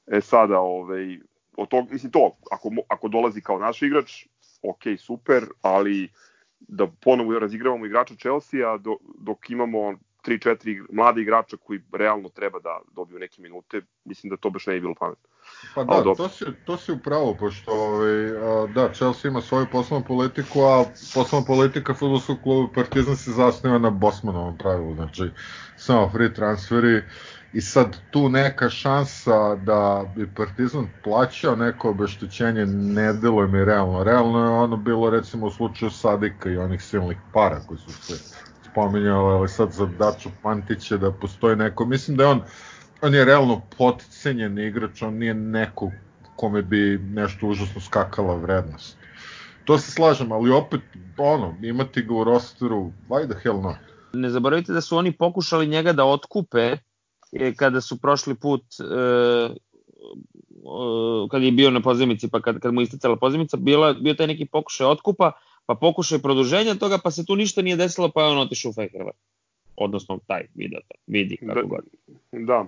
E 0.08 0.22
sada, 0.22 0.60
ovaj, 0.60 1.20
od 1.58 1.68
tog, 1.68 1.92
mislim 1.92 2.12
to, 2.12 2.38
ako, 2.52 2.70
ako 2.88 3.08
dolazi 3.08 3.42
kao 3.42 3.60
naš 3.60 3.82
igrač, 3.82 4.26
ok, 4.62 4.82
super, 5.00 5.46
ali 5.62 6.10
da 6.60 6.88
ponovo 6.88 7.40
razigravamo 7.40 7.86
igrača 7.86 8.16
Chelsea-a 8.16 8.78
dok, 8.78 9.00
dok 9.18 9.50
imamo 9.50 9.98
3-4 10.26 10.86
mlade 10.92 11.22
igrača 11.22 11.58
koji 11.58 11.82
realno 11.92 12.30
treba 12.30 12.60
da 12.60 12.80
dobiju 12.92 13.20
neke 13.20 13.42
minute, 13.42 13.82
mislim 14.06 14.30
da 14.30 14.38
to 14.38 14.50
baš 14.50 14.68
ne 14.68 14.74
je 14.74 14.82
bilo 14.82 14.96
pametno. 15.00 15.30
Pa 15.76 15.84
da, 15.84 16.16
to 16.16 16.30
si, 16.30 16.46
to 16.66 16.78
si 16.78 16.92
upravo, 16.92 17.36
pošto 17.40 17.72
ovaj, 17.72 18.14
da, 18.74 18.94
Chelsea 18.94 19.32
ima 19.32 19.42
svoju 19.42 19.66
poslovnu 19.72 20.06
politiku, 20.08 20.60
a 20.62 20.86
poslovna 21.14 21.48
politika 21.48 21.94
futbolskog 21.94 22.38
kluba 22.44 22.74
Partizan 22.76 23.16
se 23.16 23.32
zasniva 23.32 23.78
na 23.78 23.90
Bosmanovom 23.90 24.58
pravilu, 24.58 24.96
znači 24.96 25.24
samo 25.78 26.10
free 26.10 26.34
transferi 26.34 27.02
i 27.54 27.62
sad 27.62 27.98
tu 28.12 28.30
neka 28.30 28.70
šansa 28.70 29.56
da 29.56 30.06
bi 30.16 30.28
Partizan 30.36 30.88
plaćao 31.04 31.56
neko 31.56 31.90
obeštećenje 31.90 32.66
ne 32.66 33.14
deluje 33.14 33.48
mi 33.48 33.66
realno. 33.66 34.04
Realno 34.04 34.40
je 34.40 34.50
ono 34.50 34.78
bilo 34.78 35.10
recimo 35.10 35.46
u 35.46 35.52
slučaju 35.52 35.92
Sadika 35.92 36.50
i 36.50 36.58
onih 36.58 36.84
silnih 36.84 37.18
para 37.34 37.60
koji 37.68 37.78
su 37.78 37.92
se 37.92 38.14
spominjali, 38.72 39.34
ali 39.34 39.50
sad 39.50 39.72
za 39.72 39.86
Daču 39.86 40.30
Pantića 40.44 40.98
da 40.98 41.12
postoji 41.12 41.56
neko, 41.56 41.86
mislim 41.86 42.18
da 42.18 42.24
je 42.24 42.30
on 42.30 42.42
on 43.02 43.14
je 43.14 43.26
realno 43.26 43.62
potcenjen 43.78 44.60
igrač, 44.60 45.02
on 45.02 45.14
nije 45.14 45.34
neko 45.34 45.92
kome 46.36 46.62
bi 46.62 46.98
nešto 46.98 47.48
užasno 47.48 47.82
skakala 47.82 48.36
vrednost. 48.36 48.98
To 49.66 49.78
se 49.78 49.92
slažem, 49.92 50.32
ali 50.32 50.52
opet, 50.52 50.82
ono, 51.18 51.56
imati 51.62 52.02
ga 52.02 52.14
u 52.14 52.24
rosteru, 52.24 52.92
why 53.10 53.28
the 53.32 53.40
hell 53.44 53.62
not? 53.62 53.78
Ne 54.14 54.30
zaboravite 54.30 54.74
da 54.74 54.82
su 54.82 54.98
oni 54.98 55.12
pokušali 55.12 55.68
njega 55.68 55.94
da 55.94 56.06
otkupe 56.06 56.78
e, 57.32 57.54
kada 57.56 57.82
su 57.82 58.00
prošli 58.02 58.36
put 58.36 58.64
e, 58.80 58.84
e, 58.84 59.54
kad 61.32 61.44
je 61.44 61.52
bio 61.52 61.72
na 61.72 61.82
pozemici, 61.82 62.30
pa 62.30 62.42
kad, 62.42 62.60
kad 62.60 62.74
mu 62.74 62.82
isticala 62.82 63.16
pozemica, 63.16 63.58
bila, 63.58 63.94
bio 63.94 64.14
taj 64.14 64.28
neki 64.28 64.46
pokušaj 64.46 64.88
otkupa, 64.88 65.32
pa 65.66 65.76
pokušaj 65.76 66.20
produženja 66.20 66.76
toga, 66.76 66.98
pa 67.04 67.12
se 67.12 67.26
tu 67.26 67.36
ništa 67.36 67.62
nije 67.62 67.76
desilo, 67.76 68.12
pa 68.12 68.24
je 68.24 68.28
on 68.28 68.38
otišao 68.38 68.70
u 68.70 68.74
Fejhervar 68.74 69.14
odnosno 69.84 70.20
taj 70.28 70.46
video, 70.56 70.80
vidi 71.08 71.38
kako 71.38 71.54
da, 71.54 71.62
god. 71.62 71.86
Da, 72.32 72.66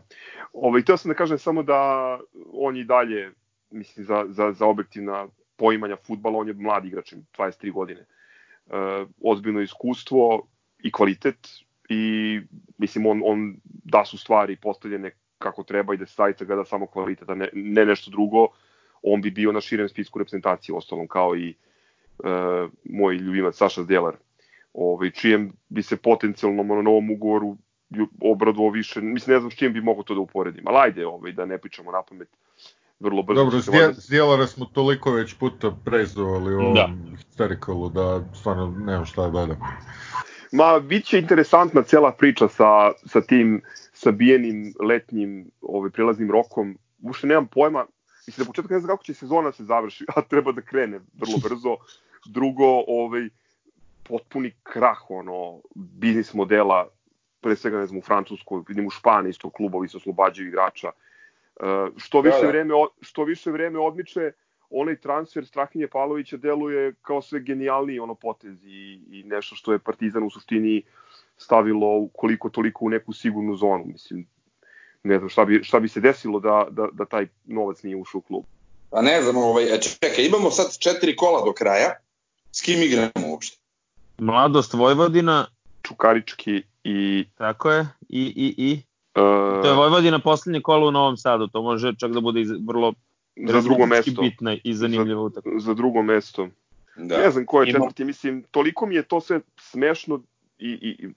ovaj, 0.53 0.81
htio 0.81 0.97
sam 0.97 1.09
da 1.09 1.15
kažem 1.15 1.37
samo 1.37 1.63
da 1.63 2.19
on 2.53 2.77
i 2.77 2.83
dalje, 2.83 3.31
mislim, 3.71 4.05
za, 4.05 4.25
za, 4.29 4.51
za 4.51 4.65
objektivna 4.65 5.27
poimanja 5.55 5.97
futbala, 6.07 6.39
on 6.39 6.47
je 6.47 6.53
mlad 6.53 6.85
igrač, 6.85 7.13
23 7.37 7.71
godine. 7.71 7.99
E, 7.99 8.05
ozbiljno 9.21 9.61
iskustvo 9.61 10.47
i 10.83 10.91
kvalitet 10.91 11.49
i 11.93 12.41
mislim 12.77 13.05
on, 13.05 13.21
on 13.25 13.55
da 13.65 14.05
su 14.05 14.17
stvari 14.17 14.55
postavljene 14.55 15.11
kako 15.37 15.63
treba 15.63 15.93
i 15.93 15.97
da 15.97 16.05
se 16.05 16.13
zaista 16.17 16.45
gleda 16.45 16.65
samo 16.65 16.87
kvalitet, 16.87 17.29
a 17.29 17.35
ne, 17.35 17.49
ne 17.53 17.85
nešto 17.85 18.11
drugo, 18.11 18.47
on 19.03 19.21
bi 19.21 19.31
bio 19.31 19.51
na 19.51 19.61
širem 19.61 19.89
spisku 19.89 20.19
reprezentacije, 20.19 20.75
ostalom 20.75 21.07
kao 21.07 21.35
i 21.35 21.49
e, 21.49 21.53
moj 22.83 23.15
ljubimac 23.15 23.55
Saša 23.55 23.83
Zdjelar, 23.83 24.15
ovaj, 24.73 25.11
čijem 25.11 25.51
bi 25.69 25.83
se 25.83 25.97
potencijalno 25.97 26.63
na 26.63 26.81
novom 26.81 27.11
ugovoru 27.11 27.57
obradovao 28.21 28.69
više, 28.69 29.01
mislim 29.01 29.33
ne 29.33 29.39
znam 29.39 29.51
s 29.51 29.55
čim 29.55 29.73
bi 29.73 29.81
mogo 29.81 30.03
to 30.03 30.13
da 30.13 30.19
uporedim, 30.19 30.67
ali 30.67 30.77
ajde 30.77 31.05
ovaj, 31.07 31.31
da 31.31 31.45
ne 31.45 31.57
pričamo 31.57 31.91
na 31.91 32.01
pamet 32.01 32.29
vrlo 32.99 33.23
brzo. 33.23 33.43
Dobro, 33.43 33.59
zdje, 33.59 33.93
zdjelara 33.93 34.47
smo 34.47 34.65
toliko 34.65 35.11
već 35.11 35.33
puta 35.33 35.75
prezovali 35.85 36.55
u 36.55 36.59
ovom 36.59 36.75
da. 36.75 36.89
da 37.93 38.35
stvarno 38.35 38.75
nemam 38.79 39.05
šta 39.05 39.21
da 39.21 39.29
dodam. 39.29 39.57
Ma, 40.53 40.79
bit 40.79 41.05
će 41.05 41.19
interesantna 41.19 41.81
cela 41.83 42.11
priča 42.11 42.47
sa, 42.47 42.91
sa 43.05 43.21
tim 43.21 43.61
sabijenim 43.93 44.73
letnjim 44.79 45.51
ovaj, 45.61 45.89
prilaznim 45.89 46.31
rokom. 46.31 46.77
Ušte 47.01 47.27
nemam 47.27 47.47
pojma, 47.47 47.85
mislim 48.27 48.43
da 48.43 48.47
početak 48.47 48.71
ne 48.71 48.79
znam 48.79 48.87
kako 48.87 49.03
će 49.03 49.13
sezona 49.13 49.51
se 49.51 49.63
završi, 49.63 50.05
a 50.15 50.21
treba 50.21 50.51
da 50.51 50.61
krene 50.61 50.99
vrlo 51.13 51.37
brzo. 51.43 51.75
Drugo, 52.25 52.83
ovaj, 52.87 53.29
potpuni 54.03 54.51
krah 54.63 55.09
ono 55.09 55.61
biznis 55.75 56.33
modela 56.33 56.87
pre 57.41 57.55
svega 57.55 57.79
ne 57.79 57.85
znam 57.85 57.99
u 57.99 58.01
Francuskoj, 58.01 58.61
vidim 58.67 58.87
u 58.87 58.89
Španiji 58.89 59.29
isto 59.29 59.49
klubovi 59.49 59.87
se 59.87 59.97
oslobađaju 59.97 60.47
igrača. 60.47 60.91
Uh, 61.55 61.97
što 61.97 62.21
više 62.21 62.37
da, 62.37 62.43
da. 62.43 62.47
vreme 62.47 62.73
što 63.01 63.23
više 63.23 63.51
vreme 63.51 63.79
odmiče, 63.79 64.31
onaj 64.73 64.95
transfer 64.95 65.45
Strahinje 65.45 65.87
Pavlovića 65.87 66.37
deluje 66.37 66.93
kao 67.01 67.21
sve 67.21 67.39
genijalniji 67.39 67.99
ono 67.99 68.15
potez 68.15 68.65
i, 68.65 68.99
i 69.11 69.23
nešto 69.23 69.55
što 69.55 69.73
je 69.73 69.79
Partizan 69.79 70.23
u 70.23 70.29
suštini 70.29 70.83
stavilo 71.37 72.07
koliko 72.13 72.49
toliko 72.49 72.85
u 72.85 72.89
neku 72.89 73.13
sigurnu 73.13 73.55
zonu. 73.55 73.83
Mislim, 73.85 74.27
ne 75.03 75.17
znam 75.17 75.29
šta 75.29 75.45
bi, 75.45 75.63
šta 75.63 75.79
bi 75.79 75.87
se 75.87 75.99
desilo 75.99 76.39
da, 76.39 76.67
da, 76.71 76.87
da 76.91 77.05
taj 77.05 77.27
novac 77.45 77.83
nije 77.83 77.95
ušao 77.95 78.19
u 78.19 78.21
klub. 78.21 78.43
Pa 78.89 79.01
ne 79.01 79.21
znam, 79.21 79.37
ovaj, 79.37 79.75
e, 79.75 79.81
čekaj, 79.81 80.25
imamo 80.25 80.51
sad 80.51 80.77
četiri 80.79 81.15
kola 81.15 81.45
do 81.45 81.53
kraja. 81.53 81.93
S 82.51 82.61
kim 82.61 82.81
igramo 82.81 83.27
uopšte? 83.27 83.57
Mladost 84.17 84.73
Vojvodina. 84.73 85.45
Čukarički 85.81 86.63
i... 86.83 87.25
Tako 87.37 87.71
je, 87.71 87.87
i, 88.09 88.21
i, 88.35 88.55
i. 88.57 88.81
Uh, 89.15 89.61
to 89.63 89.67
je 89.67 89.75
Vojvodina 89.75 90.19
poslednje 90.19 90.61
kolo 90.61 90.87
u 90.87 90.91
Novom 90.91 91.17
Sadu, 91.17 91.47
to 91.47 91.61
može 91.61 91.93
čak 91.99 92.11
da 92.11 92.21
bude 92.21 92.41
iz, 92.41 92.49
vrlo 92.67 92.93
za 93.35 93.61
drugo 93.61 93.85
mesto. 93.85 94.21
bitna 94.21 94.57
i 94.63 94.73
zanimljiva 94.73 95.21
utakmica. 95.21 95.59
Za, 95.59 95.65
za 95.65 95.73
drugo 95.73 96.01
mesto. 96.01 96.49
Da. 96.95 97.17
Ne 97.17 97.31
znam 97.31 97.45
ko 97.45 97.61
je 97.61 97.71
četvrti, 97.71 98.01
Ima... 98.01 98.07
mislim, 98.07 98.43
toliko 98.51 98.85
mi 98.85 98.95
je 98.95 99.03
to 99.03 99.21
sve 99.21 99.39
smešno 99.59 100.23
i, 100.57 100.69
i, 100.69 101.05
i 101.05 101.09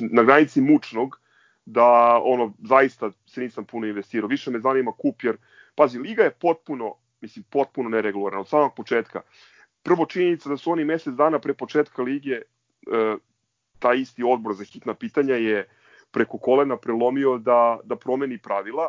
na 0.00 0.22
granici 0.22 0.60
mučnog, 0.60 1.20
da 1.66 2.20
ono, 2.24 2.54
zaista 2.62 3.10
se 3.26 3.40
nisam 3.40 3.64
puno 3.64 3.86
investirao. 3.86 4.28
Više 4.28 4.50
me 4.50 4.60
zanima 4.60 4.92
kup, 4.92 5.22
jer, 5.22 5.36
pazi, 5.74 5.98
Liga 5.98 6.22
je 6.22 6.30
potpuno, 6.30 6.94
mislim, 7.20 7.44
potpuno 7.50 7.88
neregularna 7.88 8.40
od 8.40 8.48
samog 8.48 8.74
početka. 8.76 9.20
Prvo 9.82 10.06
činjenica 10.06 10.48
da 10.48 10.56
su 10.56 10.70
oni 10.70 10.84
mesec 10.84 11.14
dana 11.14 11.38
pre 11.38 11.54
početka 11.54 12.02
lige 12.02 12.32
e, 12.32 12.42
taj 13.78 13.96
isti 13.96 14.22
odbor 14.22 14.54
za 14.54 14.64
hitna 14.64 14.94
pitanja 14.94 15.34
je 15.34 15.68
preko 16.10 16.38
kolena 16.38 16.76
prelomio 16.76 17.38
da, 17.38 17.78
da 17.84 17.96
promeni 17.96 18.38
pravila 18.38 18.88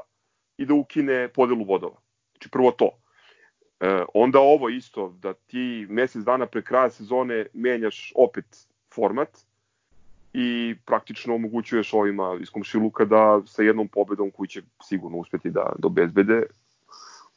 i 0.58 0.66
da 0.66 0.74
ukine 0.74 1.28
podelu 1.28 1.66
vodova. 1.66 2.05
Znači 2.46 2.52
prvo 2.52 2.72
to. 2.72 2.90
E, 3.80 4.06
onda 4.14 4.40
ovo 4.40 4.70
isto, 4.70 5.16
da 5.22 5.34
ti 5.34 5.88
mesec 5.90 6.24
dana 6.24 6.46
pre 6.46 6.62
kraja 6.62 6.90
sezone 6.90 7.46
menjaš 7.54 8.14
opet 8.16 8.68
format 8.96 9.30
i 10.34 10.76
praktično 10.86 11.36
omogućuješ 11.36 11.94
ovima 11.94 12.38
iz 12.42 12.50
komšiluka 12.50 13.06
da 13.06 13.42
sa 13.46 13.64
jednom 13.64 13.88
pobedom 13.88 14.32
koji 14.32 14.48
će 14.48 14.62
sigurno 14.84 15.18
uspeti 15.18 15.50
da, 15.50 15.74
da 15.80 15.88
obezbede 15.88 16.44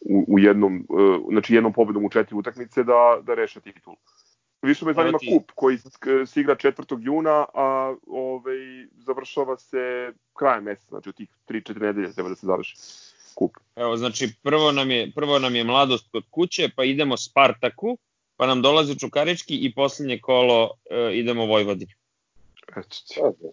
u, 0.01 0.25
u 0.29 0.39
jednom, 0.39 0.87
uh, 0.89 1.31
znači 1.31 1.55
jednom 1.55 1.73
pobedom 1.73 2.05
u 2.05 2.11
četiri 2.11 2.37
utakmice 2.37 2.85
da, 2.85 3.21
da 3.23 3.35
reše 3.35 3.61
titul. 3.61 3.95
Više 4.63 4.85
me 4.85 4.93
zanima 4.93 5.19
kup 5.19 5.51
koji 5.55 5.79
se 6.27 6.41
igra 6.41 6.57
4. 6.57 6.99
juna, 7.01 7.45
a 7.55 7.95
ovaj, 8.07 8.87
završava 8.97 9.57
se 9.57 10.13
krajem 10.37 10.65
meseca, 10.65 10.89
znači 10.89 11.09
u 11.09 11.13
tih 11.13 11.29
3-4 11.49 11.81
nedelje 11.81 12.13
treba 12.13 12.29
da 12.29 12.35
se 12.35 12.47
završi 12.47 12.77
kup. 13.39 13.53
Evo, 13.77 13.97
znači 13.97 14.29
prvo 14.43 14.73
nam 14.73 14.91
je, 14.91 15.13
prvo 15.15 15.39
nam 15.39 15.57
je 15.57 15.65
mladost 15.65 16.11
kod 16.13 16.25
kuće, 16.31 16.69
pa 16.77 16.85
idemo 16.85 17.17
Spartaku, 17.17 17.99
pa 18.37 18.47
nam 18.47 18.63
dolazi 18.63 18.99
Čukarički 18.99 19.57
i 19.57 19.75
poslednje 19.75 20.21
kolo 20.21 20.65
uh, 20.65 21.15
idemo 21.15 21.47
Vojvodini. 21.47 21.95
Eto 23.17 23.53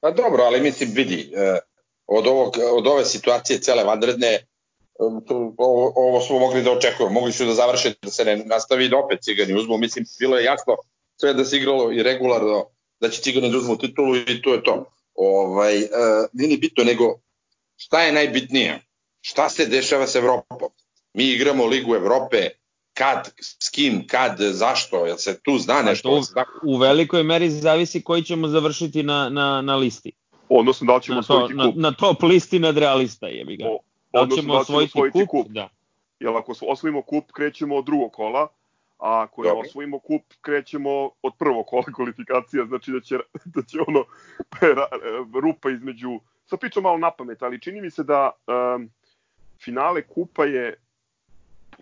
Pa 0.00 0.10
dobro, 0.10 0.42
ali 0.42 0.60
mislim, 0.60 0.90
vidi, 0.94 1.32
uh, 1.32 1.58
od, 2.06 2.26
ovog, 2.26 2.54
od 2.72 2.86
ove 2.86 3.04
situacije 3.04 3.58
cele 3.58 3.84
vanredne, 3.84 4.46
ovo, 5.58 5.92
ovo 5.96 6.20
smo 6.20 6.38
mogli 6.38 6.62
da 6.62 6.72
očekujemo. 6.72 7.14
Mogli 7.14 7.32
su 7.32 7.44
da 7.44 7.54
završe, 7.54 7.92
da 8.02 8.10
se 8.10 8.24
ne 8.24 8.36
nastavi 8.36 8.88
da 8.88 8.98
opet 8.98 9.22
Cigani 9.22 9.54
uzmu. 9.54 9.78
Mislim, 9.78 10.04
bilo 10.20 10.36
je 10.36 10.44
jasno 10.44 10.76
sve 11.16 11.34
da 11.34 11.44
se 11.44 11.56
igralo 11.56 11.92
i 11.92 12.02
regularno, 12.02 12.66
da 13.00 13.08
će 13.08 13.22
Cigani 13.22 13.50
da 13.50 13.58
uzmu 13.58 13.78
titulu 13.78 14.16
i 14.16 14.42
to 14.42 14.54
je 14.54 14.62
to. 14.62 14.84
Ovaj, 15.14 15.76
uh, 15.82 15.90
nije 16.32 16.48
ni 16.48 16.56
bitno, 16.56 16.84
nego 16.84 17.18
šta 17.76 18.02
je 18.02 18.12
najbitnije? 18.12 18.83
Šta 19.26 19.48
se 19.48 19.66
dešava 19.66 20.06
sa 20.06 20.18
Evropom? 20.18 20.68
Mi 21.14 21.24
igramo 21.24 21.66
Ligu 21.66 21.94
Evrope, 21.94 22.48
kad, 22.94 23.32
s 23.38 23.70
kim, 23.70 24.06
kad, 24.06 24.36
zašto, 24.38 25.06
jel 25.06 25.16
se 25.16 25.40
tu 25.42 25.58
zna 25.58 25.82
nešto? 25.82 26.08
To 26.08 26.16
u, 26.62 26.74
u 26.74 26.76
velikoj 26.76 27.22
meri 27.22 27.50
zavisi 27.50 28.02
koji 28.02 28.22
ćemo 28.22 28.48
završiti 28.48 29.02
na, 29.02 29.28
na, 29.28 29.62
na 29.62 29.76
listi. 29.76 30.12
Odnosno 30.48 30.86
da 30.86 30.96
li 30.96 31.02
ćemo 31.02 31.14
na 31.14 31.20
osvojiti 31.20 31.56
to, 31.56 31.64
kup. 31.64 31.76
Na, 31.76 31.90
na 31.90 31.96
top 31.96 32.22
listi 32.22 32.58
nadrealista 32.58 33.26
je 33.26 33.44
ga. 33.44 33.64
O, 33.68 33.78
Da 34.12 34.20
li 34.20 34.36
ćemo 34.36 34.54
da 34.54 34.60
osvojiti 34.60 34.90
osvojiti 34.94 35.18
kup? 35.18 35.28
kup. 35.28 35.48
Da. 35.48 35.68
Jer 36.20 36.36
ako 36.36 36.54
osvojimo 36.66 37.02
kup, 37.02 37.32
krećemo 37.32 37.76
od 37.76 37.84
drugog 37.84 38.12
kola, 38.12 38.48
a 38.98 39.22
ako 39.22 39.42
ne 39.42 39.48
Dobro. 39.48 39.68
osvojimo 39.68 39.98
kup, 39.98 40.22
krećemo 40.40 41.10
od 41.22 41.32
prvog 41.38 41.66
kola 41.66 41.84
kvalifikacija, 41.96 42.64
znači 42.64 42.90
da 42.90 43.00
će, 43.00 43.18
da 43.44 43.62
će 43.62 43.78
ono 43.86 44.04
rupa 45.44 45.70
između... 45.70 46.20
Sad 46.46 46.60
pričam 46.60 46.82
malo 46.82 46.98
na 46.98 47.10
pamet, 47.10 47.42
ali 47.42 47.60
čini 47.60 47.80
mi 47.80 47.90
se 47.90 48.02
da 48.02 48.30
um, 48.76 48.90
finale 49.64 50.02
kupa 50.02 50.44
je 50.44 50.74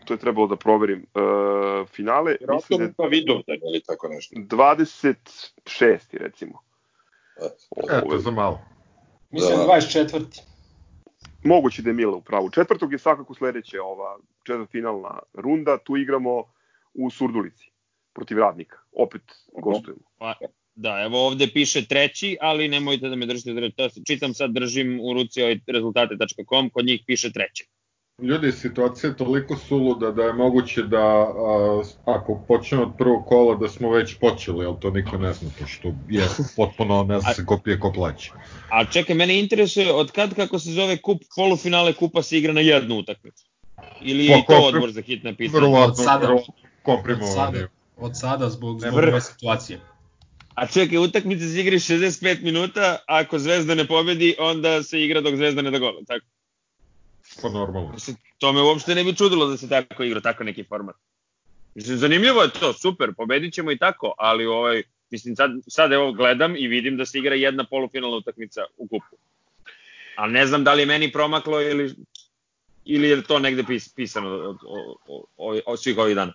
to 0.04 0.14
je 0.14 0.18
trebalo 0.18 0.46
da 0.46 0.56
proverim. 0.56 1.06
Uh, 1.14 1.88
finale, 1.88 2.36
mislim 2.54 2.78
da 2.78 2.84
je 2.84 2.92
pa 2.96 3.04
Vidovdan 3.04 3.56
ili 3.72 3.82
tako 3.86 4.08
nešto. 4.08 4.34
26. 4.36 5.98
recimo. 6.12 6.58
Eto, 7.90 8.18
za 8.18 8.30
malo. 8.30 8.60
Mislim 9.30 9.58
Da. 9.58 9.64
24. 9.64 10.40
Moguće 11.44 11.82
da 11.82 11.90
je 11.90 11.94
Mila 11.94 12.16
u 12.16 12.20
pravu. 12.20 12.50
Četvrtog 12.50 12.92
je 12.92 12.98
svakako 12.98 13.34
sledeće 13.34 13.80
ova 13.80 14.18
četvrtfinalna 14.42 15.18
runda. 15.32 15.78
Tu 15.78 15.96
igramo 15.96 16.44
u 16.94 17.10
Surdulici 17.10 17.70
protiv 18.12 18.38
radnika. 18.38 18.78
Opet 18.92 19.22
gostujemo. 19.62 20.02
Da, 20.74 21.02
evo 21.04 21.26
ovde 21.26 21.46
piše 21.46 21.84
treći, 21.84 22.36
ali 22.40 22.68
nemojte 22.68 23.08
da 23.08 23.16
me 23.16 23.26
držite. 23.26 23.70
To 23.76 23.88
Čitam 24.06 24.34
sad, 24.34 24.50
držim 24.50 25.00
u 25.00 25.12
ruci 25.12 25.42
ovaj 25.42 25.58
rezultate.com, 25.66 26.70
kod 26.70 26.84
njih 26.84 27.02
piše 27.06 27.32
treći. 27.32 27.68
Ljudi, 28.22 28.52
situacija 28.52 29.10
je 29.10 29.16
toliko 29.16 29.56
suluda 29.56 30.10
da 30.10 30.22
je 30.22 30.32
moguće 30.32 30.82
da 30.82 30.98
a, 30.98 31.82
ako 32.04 32.44
počnemo 32.48 32.82
od 32.82 32.92
prvog 32.98 33.26
kola 33.26 33.56
da 33.56 33.68
smo 33.68 33.90
već 33.90 34.14
počeli, 34.14 34.66
ali 34.66 34.76
to 34.80 34.90
niko 34.90 35.18
ne 35.18 35.32
zna, 35.32 35.50
to 35.58 35.66
što 35.66 35.88
je 36.08 36.24
potpuno 36.56 37.04
ne 37.04 37.20
zna 37.20 37.34
se 37.34 37.44
ko 37.46 37.58
pije 37.64 37.80
ko 37.80 37.92
plaća. 37.92 38.32
A 38.70 38.84
čekaj, 38.84 39.16
mene 39.16 39.38
interesuje 39.40 39.92
od 39.92 40.10
kad 40.10 40.34
kako 40.34 40.58
se 40.58 40.70
zove 40.70 40.96
kup, 40.96 41.22
polufinale 41.36 41.92
kupa 41.92 42.22
se 42.22 42.38
igra 42.38 42.52
na 42.52 42.60
jednu 42.60 42.98
utakmicu? 42.98 43.44
Ili 44.00 44.26
je 44.26 44.32
Pa, 44.32 44.54
i 44.54 44.58
to 44.58 44.66
odbor 44.66 44.90
za 44.90 45.02
hitna 45.02 45.34
pitanja? 45.34 45.60
Vrlo 45.60 45.84
Od 45.84 45.96
sada. 45.96 46.18
verovatno 46.18 46.54
Od 46.84 47.20
sada, 47.34 47.66
od 47.96 48.18
sada 48.18 48.48
zbog, 48.48 48.80
zbog 48.80 48.94
ove 48.94 49.20
situacije. 49.20 49.80
A 50.54 50.66
čekaj, 50.66 50.98
utakmica 50.98 51.44
se 51.44 51.60
igra 51.60 51.76
65 51.76 52.42
minuta, 52.42 52.98
a 53.08 53.20
ako 53.20 53.38
Zvezda 53.38 53.74
ne 53.74 53.86
pobedi, 53.86 54.34
onda 54.38 54.82
se 54.82 55.02
igra 55.04 55.20
dok 55.20 55.36
Zvezda 55.36 55.62
ne 55.62 55.70
da 55.70 55.78
gol. 55.78 56.04
Tako. 56.06 56.26
Pa 57.42 57.48
normalno. 57.48 57.92
Mislim, 57.92 58.16
to 58.38 58.52
me 58.52 58.62
uopšte 58.62 58.94
ne 58.94 59.04
bi 59.04 59.16
čudilo 59.16 59.46
da 59.46 59.56
se 59.56 59.68
tako 59.68 60.02
igra, 60.02 60.20
tako 60.20 60.44
neki 60.44 60.64
format. 60.64 60.96
Mislim, 61.74 61.96
zanimljivo 61.96 62.42
je 62.42 62.50
to, 62.50 62.72
super, 62.72 63.12
pobedit 63.16 63.54
ćemo 63.54 63.72
i 63.72 63.78
tako, 63.78 64.14
ali 64.18 64.46
ovaj, 64.46 64.82
mislim, 65.10 65.36
sad, 65.36 65.50
sad 65.68 65.92
evo 65.92 66.12
gledam 66.12 66.56
i 66.56 66.66
vidim 66.66 66.96
da 66.96 67.06
se 67.06 67.18
igra 67.18 67.34
jedna 67.34 67.64
polufinalna 67.64 68.16
utakmica 68.16 68.60
u 68.76 68.86
kupu. 68.86 69.16
Ali 70.16 70.32
ne 70.32 70.46
znam 70.46 70.64
da 70.64 70.74
li 70.74 70.82
je 70.82 70.86
meni 70.86 71.12
promaklo 71.12 71.60
ili, 71.60 71.94
ili 72.84 73.08
je 73.08 73.22
to 73.22 73.38
negde 73.38 73.64
pis, 73.64 73.94
pisano 73.94 74.28
od, 74.28 74.44
od, 74.44 74.96
od, 75.06 75.22
od, 75.36 75.60
od 75.66 75.82
svih 75.82 75.98
ovih 75.98 76.14
dana. 76.14 76.32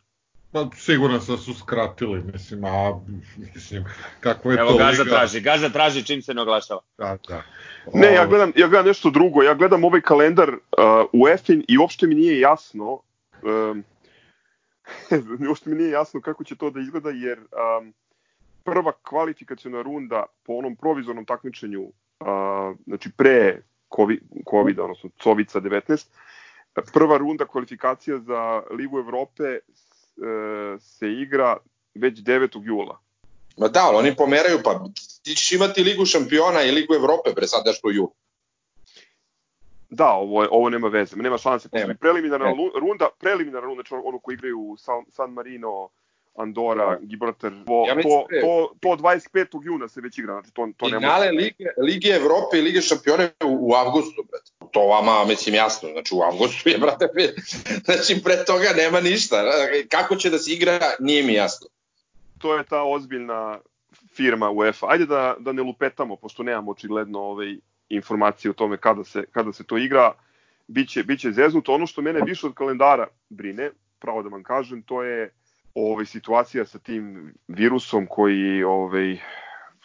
Pa 0.51 0.69
siguran 0.75 1.21
sam 1.21 1.35
da 1.35 1.41
su 1.41 1.53
skratili, 1.53 2.23
mislim, 2.33 2.65
a 2.65 2.99
mislim, 3.37 3.85
kako 4.19 4.51
je 4.51 4.57
Evo, 4.59 4.71
to 4.71 4.77
Gaza 4.77 5.03
liga. 5.03 5.15
traži, 5.15 5.41
Gaza 5.41 5.69
traži 5.69 6.03
čim 6.03 6.21
se 6.21 6.33
ne 6.33 6.41
oglašava. 6.41 6.81
Da, 6.97 7.17
da. 7.27 7.43
Ne, 7.93 8.13
ja 8.13 8.23
O, 8.23 8.27
gledam, 8.27 8.51
ja 8.55 8.67
gledam 8.67 8.85
nešto 8.85 9.09
drugo. 9.09 9.43
Ja 9.43 9.53
gledam 9.53 9.83
ovaj 9.83 10.01
kalendar 10.01 10.49
uh, 10.49 10.59
u 11.13 11.27
EFIN 11.27 11.63
i 11.67 11.77
uopšte 11.77 12.07
mi 12.07 12.15
nije 12.15 12.39
jasno 12.39 12.99
um, 13.43 13.83
uopšte 15.49 15.69
mi 15.69 15.75
nije 15.75 15.89
jasno 15.89 16.21
kako 16.21 16.43
će 16.43 16.55
to 16.55 16.69
da 16.69 16.79
izgleda, 16.79 17.09
jer 17.09 17.39
um, 17.39 17.93
prva 18.63 18.91
kvalifikaciona 19.03 19.81
runda 19.81 20.25
po 20.43 20.53
onom 20.53 20.75
provizornom 20.75 21.25
takmičenju, 21.25 21.81
uh, 21.81 22.75
znači 22.85 23.11
pre 23.17 23.61
COVID, 23.95 24.19
COVID 24.49 24.79
odnosno 24.79 25.09
Covica 25.23 25.59
19, 25.59 26.07
prva 26.93 27.17
runda 27.17 27.45
kvalifikacija 27.45 28.17
za 28.17 28.63
Ligu 28.71 28.99
Evrope 28.99 29.59
se 30.79 31.11
igra 31.11 31.57
već 31.95 32.19
9. 32.19 32.61
jula. 32.65 32.99
Ma 33.57 33.67
da, 33.67 33.79
ali 33.83 33.97
oni 33.97 34.15
pomeraju, 34.15 34.59
pa 34.63 34.83
ti 35.23 35.35
ćeš 35.35 35.51
imati 35.51 35.83
Ligu 35.83 36.05
šampiona 36.05 36.63
i 36.63 36.71
Ligu 36.71 36.93
Evrope, 36.95 37.31
bre, 37.35 37.47
sad 37.47 37.61
nešto 37.65 37.87
u 37.87 37.91
julu. 37.91 38.11
Da, 39.89 40.11
ovo, 40.11 40.43
je, 40.43 40.49
ovo 40.51 40.69
nema 40.69 40.87
veze, 40.87 41.15
nema 41.15 41.37
šanse. 41.37 41.69
Nema. 41.71 41.87
Nema. 41.87 41.97
Preliminarna 41.99 42.45
Ne. 42.45 42.53
lu- 42.55 42.79
runda, 42.79 43.09
preliminarna 43.19 43.67
runda, 43.67 43.83
znači 43.87 44.01
ono 44.05 44.19
koji 44.19 44.33
igraju 44.33 44.75
San, 44.79 45.05
San 45.11 45.31
Marino, 45.31 45.89
Andora, 46.35 46.85
Da. 46.85 46.97
Gibraltar, 47.01 47.51
to, 47.67 47.85
Ja 47.87 47.95
mislim 47.95 48.13
to, 48.19 48.27
da 48.31 48.41
to, 48.41 48.73
to 48.79 49.03
25. 49.03 49.65
juna 49.65 49.87
se 49.87 50.01
već 50.01 50.17
igra, 50.17 50.33
znači 50.33 50.51
to, 50.53 50.69
to 50.77 50.87
ne 50.87 50.97
Finale. 50.97 51.31
Lige, 51.31 51.65
Lige 51.77 52.09
Evrope 52.09 52.57
i 52.57 52.61
Lige 52.61 52.81
šampiona 52.81 53.29
u, 53.45 53.69
u 53.69 53.73
avgustu, 53.73 54.23
brate. 54.31 54.51
To 54.71 54.79
vama, 54.79 55.25
mislim, 55.25 55.55
jasno. 55.55 55.89
Znači, 55.89 56.15
u 56.15 56.21
avgustu 56.21 56.69
je, 56.69 56.77
brate, 56.83 57.05
znači, 57.85 58.23
pre 58.23 58.45
toga 58.45 58.69
nema 58.77 59.01
ništa. 59.01 59.43
Kako 59.89 60.15
će 60.15 60.29
da 60.29 60.37
se 60.37 60.51
igra, 60.51 60.79
nije 60.99 61.23
mi 61.23 61.33
jasno. 61.33 61.67
To 62.37 62.57
je 62.57 62.63
ta 62.63 62.83
ozbiljna 62.83 63.59
firma 64.15 64.51
UEFA. 64.51 64.87
Ajde 64.89 65.05
da, 65.05 65.35
da 65.39 65.51
ne 65.51 65.61
lupetamo, 65.61 66.15
pošto 66.15 66.43
nemamo 66.43 66.71
očigledno 66.71 67.19
ovaj, 67.19 67.55
informacije 67.89 68.51
o 68.51 68.53
tome 68.53 68.77
kada 68.77 69.03
se, 69.03 69.25
kada 69.31 69.53
se 69.53 69.63
to 69.63 69.77
igra. 69.77 70.13
Biće, 70.67 71.03
biće 71.03 71.31
zeznuto. 71.31 71.73
Ono 71.73 71.87
što 71.87 72.01
mene 72.01 72.21
više 72.25 72.47
od 72.47 72.53
kalendara 72.53 73.07
brine, 73.29 73.71
pravo 73.99 74.23
da 74.23 74.29
vam 74.29 74.43
kažem, 74.43 74.81
to 74.81 75.03
je 75.03 75.31
ovaj, 75.75 76.05
situacija 76.05 76.65
sa 76.65 76.79
tim 76.79 77.33
virusom 77.47 78.07
koji 78.07 78.63
ovaj, 78.63 79.17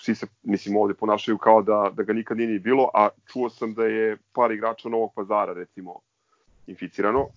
svi 0.02 0.14
se, 0.14 0.26
mislim, 0.42 0.76
ovde 0.76 0.94
ponašaju 0.94 1.38
kao 1.38 1.62
da, 1.62 1.90
da 1.94 2.02
ga 2.02 2.12
nikad 2.12 2.36
nije 2.36 2.48
ni 2.48 2.58
bilo, 2.58 2.90
a 2.94 3.08
čuo 3.32 3.50
sam 3.50 3.74
da 3.74 3.84
je 3.84 4.16
par 4.32 4.52
igrača 4.52 4.88
Novog 4.88 5.12
pazara, 5.14 5.52
recimo, 5.52 6.00
inficirano. 6.66 7.28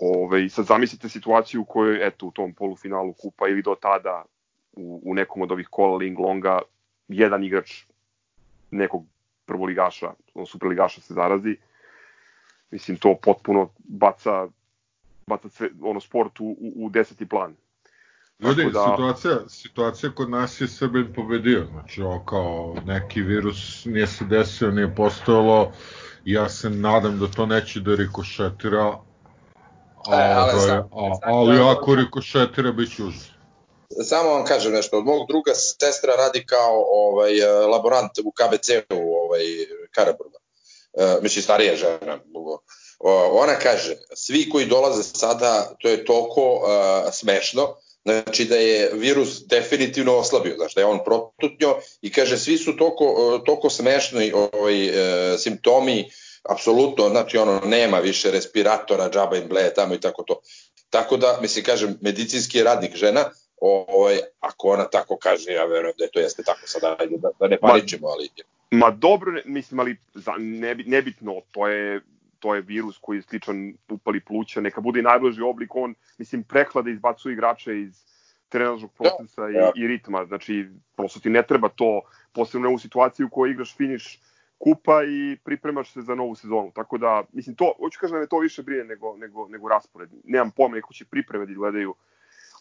Ove, 0.00 0.48
sad 0.48 0.66
zamislite 0.66 1.08
situaciju 1.08 1.60
u 1.60 1.64
kojoj, 1.64 2.06
eto, 2.06 2.26
u 2.26 2.30
tom 2.30 2.54
polufinalu 2.54 3.12
kupa 3.12 3.48
ili 3.48 3.62
do 3.62 3.76
tada 3.80 4.24
u, 4.72 5.00
u 5.04 5.14
nekom 5.14 5.42
od 5.42 5.52
ovih 5.52 5.68
kola 5.70 5.96
Ling 5.96 6.18
Longa 6.18 6.58
jedan 7.08 7.44
igrač 7.44 7.84
nekog 8.70 9.04
prvoligaša, 9.46 10.12
superligaša 10.46 11.00
se 11.00 11.14
zarazi. 11.14 11.56
Mislim, 12.70 12.96
to 12.96 13.14
potpuno 13.22 13.68
baca, 13.78 14.48
baca 15.26 15.48
sve, 15.48 15.68
ono, 15.82 16.00
sport 16.00 16.40
u, 16.40 16.44
u, 16.44 16.86
u 16.86 16.90
deseti 16.90 17.28
plan. 17.28 17.54
Ljudi, 18.42 18.70
da- 18.72 18.84
situacija, 18.90 19.38
situacija 19.48 20.12
kod 20.14 20.30
nas 20.30 20.60
je 20.60 20.68
Srbin 20.68 21.12
pobedio, 21.16 21.66
znači 21.72 22.02
ovo 22.02 22.24
kao 22.24 22.76
neki 22.86 23.20
virus 23.22 23.84
nije 23.84 24.06
se 24.06 24.24
desio, 24.24 24.70
nije 24.70 24.94
postojalo, 24.94 25.72
ja 26.24 26.48
se 26.48 26.70
nadam 26.70 27.18
da 27.18 27.26
to 27.26 27.46
neće 27.46 27.80
da 27.80 27.94
rikošetira, 27.94 28.98
E, 30.12 30.32
ali 30.36 30.50
ovaj, 30.50 30.66
sad- 30.68 30.88
a, 30.92 31.18
ali 31.22 31.60
ako 31.60 31.94
rikošetira 31.94 32.72
bit 32.72 32.96
će 32.96 33.02
užas. 33.02 33.22
Samo 34.04 34.30
vam 34.30 34.44
kažem 34.44 34.72
nešto, 34.72 34.98
od 34.98 35.04
mog 35.04 35.28
druga 35.28 35.54
sestra 35.54 36.14
radi 36.16 36.46
kao 36.46 36.84
ovaj, 36.90 37.32
laborant 37.72 38.18
u 38.24 38.32
KBC-u 38.32 39.14
ovaj, 39.24 39.40
Karaburga. 39.90 40.38
E, 40.94 41.18
mislim, 41.22 41.42
starija 41.42 41.76
žena. 41.76 42.18
O, 42.98 43.40
ona 43.42 43.54
kaže, 43.54 43.96
svi 44.14 44.48
koji 44.50 44.66
dolaze 44.66 45.02
sada, 45.02 45.74
to 45.80 45.88
je 45.88 46.04
toliko 46.04 46.54
uh, 46.54 47.12
smešno, 47.12 47.74
znači 48.04 48.44
da 48.44 48.56
je 48.56 48.90
virus 48.94 49.46
definitivno 49.46 50.16
oslabio, 50.16 50.54
znači 50.56 50.74
da 50.74 50.80
je 50.80 50.86
on 50.86 50.98
protutnjo 51.04 51.76
i 52.02 52.12
kaže, 52.12 52.38
svi 52.38 52.58
su 52.58 52.76
toliko, 52.76 53.04
uh, 53.04 53.44
toliko 53.44 53.70
smešni 53.70 54.32
ovaj, 54.32 54.88
uh, 54.88 54.94
simptomi, 55.38 56.10
apsolutno, 56.48 57.08
znači 57.08 57.38
ono, 57.38 57.60
nema 57.64 57.98
više 57.98 58.30
respiratora, 58.30 59.10
džaba 59.10 59.36
im 59.36 59.48
bleje 59.48 59.74
tamo 59.74 59.94
i 59.94 60.00
tako 60.00 60.22
to. 60.22 60.40
Tako 60.90 61.16
da, 61.16 61.38
mislim, 61.42 61.64
kažem, 61.64 61.98
medicinski 62.00 62.62
radnik 62.62 62.96
žena, 62.96 63.24
ovaj, 63.60 64.18
ako 64.40 64.68
ona 64.68 64.84
tako 64.84 65.16
kaže, 65.16 65.52
ja 65.52 65.64
verujem 65.64 65.94
da 65.98 66.04
je 66.04 66.10
to 66.10 66.20
jeste 66.20 66.42
tako 66.42 66.60
sada, 66.64 66.96
da, 67.10 67.28
da 67.40 67.48
ne 67.48 67.58
paničimo, 67.58 68.08
ali... 68.08 68.28
Ma 68.70 68.90
dobro, 68.90 69.32
mislim, 69.44 69.80
ali 69.80 69.96
za, 70.14 70.32
nebi, 70.38 70.84
nebitno, 70.84 71.40
to 71.52 71.68
je 71.68 72.00
to 72.42 72.54
je 72.54 72.60
virus 72.60 72.98
koji 72.98 73.18
je 73.18 73.22
sličan 73.22 73.74
upali 73.88 74.20
pluća, 74.20 74.60
neka 74.60 74.80
bude 74.80 75.00
i 75.00 75.02
najblaži 75.02 75.42
oblik, 75.42 75.74
on, 75.74 75.94
mislim, 76.18 76.42
prehlada 76.42 76.90
izbacuje 76.90 77.32
igrača 77.32 77.72
iz 77.72 78.02
trenažnog 78.48 78.90
procesa 78.92 79.48
i, 79.50 79.52
da. 79.52 79.70
i 79.76 79.86
ritma, 79.86 80.24
znači, 80.24 80.66
prosto 80.96 81.20
ti 81.20 81.30
ne 81.30 81.42
treba 81.42 81.68
to, 81.68 82.02
posebno 82.32 82.72
u 82.74 82.78
situaciji 82.78 83.26
u 83.26 83.30
kojoj 83.30 83.52
igraš 83.52 83.76
finiš 83.76 84.20
kupa 84.58 85.02
i 85.04 85.36
pripremaš 85.44 85.92
se 85.92 86.02
za 86.02 86.14
novu 86.14 86.34
sezonu, 86.34 86.70
tako 86.74 86.98
da, 86.98 87.22
mislim, 87.32 87.56
to, 87.56 87.72
hoću 87.78 88.00
kažem 88.00 88.14
da 88.14 88.20
me 88.20 88.26
to 88.26 88.38
više 88.38 88.62
brine 88.62 88.84
nego, 88.84 89.16
nego, 89.16 89.48
nego 89.48 89.68
raspored, 89.68 90.10
nemam 90.24 90.50
pojma, 90.56 90.76
neko 90.76 90.92
će 90.92 91.04
pripreme 91.04 91.46
da 91.46 91.54
gledaju, 91.54 91.94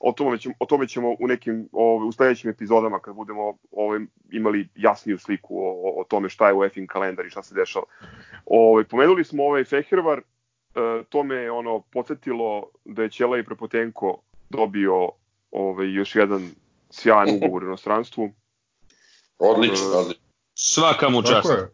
o 0.04 0.12
tome 0.12 0.38
ćemo, 0.38 0.56
o 0.60 0.66
tome 0.66 0.88
ćemo 0.88 1.10
u 1.20 1.28
nekim 1.28 1.70
ovaj, 1.72 2.08
u 2.08 2.12
sledećim 2.12 2.50
epizodama 2.50 3.00
kad 3.00 3.16
budemo 3.16 3.58
ovaj, 3.72 4.00
imali 4.32 4.70
jasniju 4.76 5.20
sliku 5.20 5.58
o, 5.58 5.70
o, 5.70 6.02
o 6.02 6.04
tome 6.04 6.30
šta 6.30 6.48
je 6.48 6.54
u 6.54 6.64
EFIN 6.64 6.88
kalendar 6.88 7.26
i 7.26 7.30
šta 7.30 7.44
se 7.44 7.56
dešava. 7.56 7.86
Ovaj, 8.46 8.84
pomenuli 8.84 9.24
smo 9.24 9.44
ovaj 9.44 9.64
Fehervar, 9.64 10.20
e, 10.20 10.24
to 11.10 11.24
me 11.24 11.36
je 11.36 11.52
ono 11.52 11.80
podsjetilo 11.80 12.70
da 12.86 13.04
je 13.04 13.10
Ćela 13.10 13.38
i 13.38 13.46
Prepotenko 13.46 14.18
dobio 14.50 15.10
ovaj, 15.52 15.94
još 15.94 16.16
jedan 16.16 16.50
sjajan 16.90 17.30
ugovor 17.36 17.64
u 17.64 17.68
inostranstvu. 17.68 18.32
Odlično, 19.40 19.88
odlično. 19.88 20.24
Svaka 20.56 21.10
mu 21.10 21.22
čast. 21.22 21.48
Tako 21.48 21.62
je. 21.62 21.70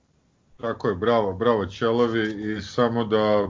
Tako 0.61 0.87
je, 0.87 0.95
bravo, 0.95 1.33
bravo 1.33 1.65
Ćelavi 1.65 2.53
i 2.53 2.61
samo 2.61 3.03
da 3.03 3.47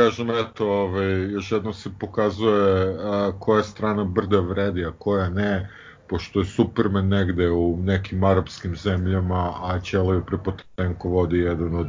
kažem, 0.00 0.30
eto, 0.30 0.68
ovaj, 0.68 1.30
još 1.32 1.52
jednom 1.52 1.74
se 1.74 1.90
pokazuje 2.00 2.96
a, 3.00 3.32
koja 3.38 3.62
strana 3.62 4.04
brda 4.04 4.40
vredi, 4.40 4.84
a 4.84 4.92
koja 4.98 5.28
ne, 5.28 5.70
pošto 6.08 6.40
je 6.40 6.44
Superman 6.46 7.08
negde 7.08 7.50
u 7.50 7.76
nekim 7.82 8.24
arapskim 8.24 8.76
zemljama, 8.76 9.54
a 9.62 9.80
Ćelavi 9.80 10.22
Prepotenko 10.26 11.08
vodi 11.08 11.38
jedan 11.38 11.74
od 11.76 11.86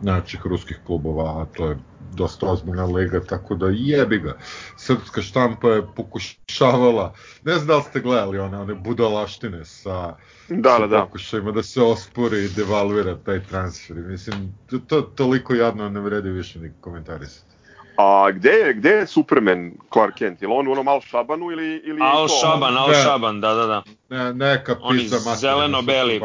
najjačih 0.00 0.40
ruskih 0.46 0.78
klubova, 0.86 1.42
a 1.42 1.46
to 1.56 1.68
je 1.68 1.78
dosta 2.14 2.46
ozbiljna 2.46 2.84
liga, 2.84 3.20
tako 3.20 3.54
da 3.54 3.66
jebi 3.72 4.18
ga. 4.18 4.36
Srpska 4.76 5.22
štampa 5.22 5.68
je 5.68 5.82
pokušavala, 5.96 7.14
ne 7.44 7.54
znam 7.54 7.66
da 7.66 7.76
li 7.76 7.82
ste 7.82 8.00
gledali 8.00 8.38
one, 8.38 8.58
one 8.58 8.74
budalaštine 8.74 9.64
sa, 9.64 10.14
Da, 10.48 10.70
sa 10.70 10.78
da, 10.78 10.86
da. 10.86 11.04
pokušajima 11.06 11.52
da 11.52 11.62
se 11.62 11.82
ospori 11.82 12.44
i 12.44 12.48
devalvira 12.56 13.16
taj 13.16 13.42
transfer. 13.44 13.96
Mislim, 13.96 14.54
to, 14.70 14.78
to 14.78 15.00
toliko 15.00 15.54
jadno 15.54 15.88
ne 15.88 16.00
vredi 16.00 16.30
više 16.30 16.60
ni 16.60 16.72
komentarisati. 16.80 17.53
A 17.96 18.30
gde 18.30 18.50
je, 18.50 18.74
gde 18.74 18.90
je 18.90 19.06
Superman 19.06 19.72
Clark 19.92 20.14
Kent? 20.14 20.42
Je 20.42 20.48
on 20.48 20.68
u 20.68 20.72
onom 20.72 20.88
Al 20.88 21.00
Shabanu 21.00 21.50
ili, 21.50 21.82
ili 21.84 22.00
Al 22.02 22.26
to- 22.26 22.28
Shaban, 22.30 22.76
Al 22.76 22.88
Ne. 22.88 22.94
Shaban, 22.96 23.40
da, 23.40 23.54
da, 23.54 23.66
da. 23.66 23.82
Ne, 24.10 24.34
neka 24.34 24.76
Oni 24.82 24.98
pizza 24.98 25.16
materina 25.16 25.36
zeleno-beli. 25.36 26.20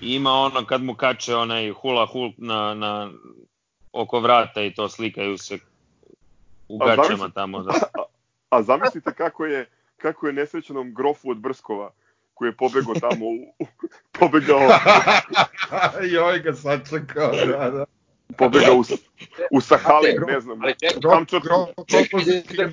Ima 0.00 0.30
ono 0.32 0.64
kad 0.64 0.82
mu 0.82 0.94
kače 0.94 1.36
onaj 1.36 1.70
hula 1.70 2.06
hulk 2.06 2.34
na, 2.38 2.74
na 2.74 3.10
oko 3.92 4.20
vrata 4.20 4.62
i 4.62 4.74
to 4.74 4.88
slikaju 4.88 5.38
se 5.38 5.58
u 6.68 6.78
A 6.82 6.86
gaćama 6.86 7.06
zamisli- 7.18 7.32
tamo. 7.34 7.62
Da. 7.62 7.72
A 8.50 8.62
zamislite 8.62 9.14
kako 9.14 9.44
je, 9.46 9.66
kako 9.96 10.26
je 10.26 10.32
nesrećenom 10.32 10.94
grofu 10.94 11.30
od 11.30 11.36
Brskova 11.36 11.90
koji 12.34 12.48
je 12.48 12.56
pobegao 12.56 12.94
tamo, 12.94 13.26
u, 13.26 13.54
u, 13.58 13.66
pobegao, 14.12 14.60
Joj 16.12 16.38
ga 16.38 16.52
sačekao, 16.54 17.30
da, 17.32 17.70
da. 17.70 17.84
Pobegao 18.38 18.74
u, 18.76 18.84
u 19.50 19.60
Sahalin, 19.60 20.16
ne 20.26 20.40
znam, 20.40 20.62
Ali 20.62 20.74
čekaj, 21.86 22.22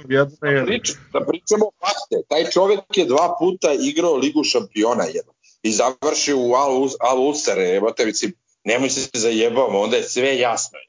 jedna 0.08 0.36
da, 0.42 0.48
je. 0.48 0.66
priča, 0.66 0.94
da 1.14 1.20
pričamo 1.20 1.66
fakte. 1.80 2.28
Taj 2.30 2.44
čovek 2.52 2.80
je 2.96 3.06
dva 3.06 3.36
puta 3.40 3.68
igrao 3.82 4.16
ligu 4.16 4.44
šampiona 4.44 5.04
jedno. 5.04 5.34
I 5.64 5.72
završio 5.72 6.38
u 6.38 6.54
Al, 6.54 6.90
Al 7.00 7.28
Usare, 7.28 7.64
jebote, 7.64 8.06
mislim, 8.06 8.34
nemoj 8.64 8.90
se 8.90 9.10
zajebamo, 9.14 9.80
onda 9.80 9.98
je 9.98 10.04
sve 10.04 10.38
jasno. 10.38 10.80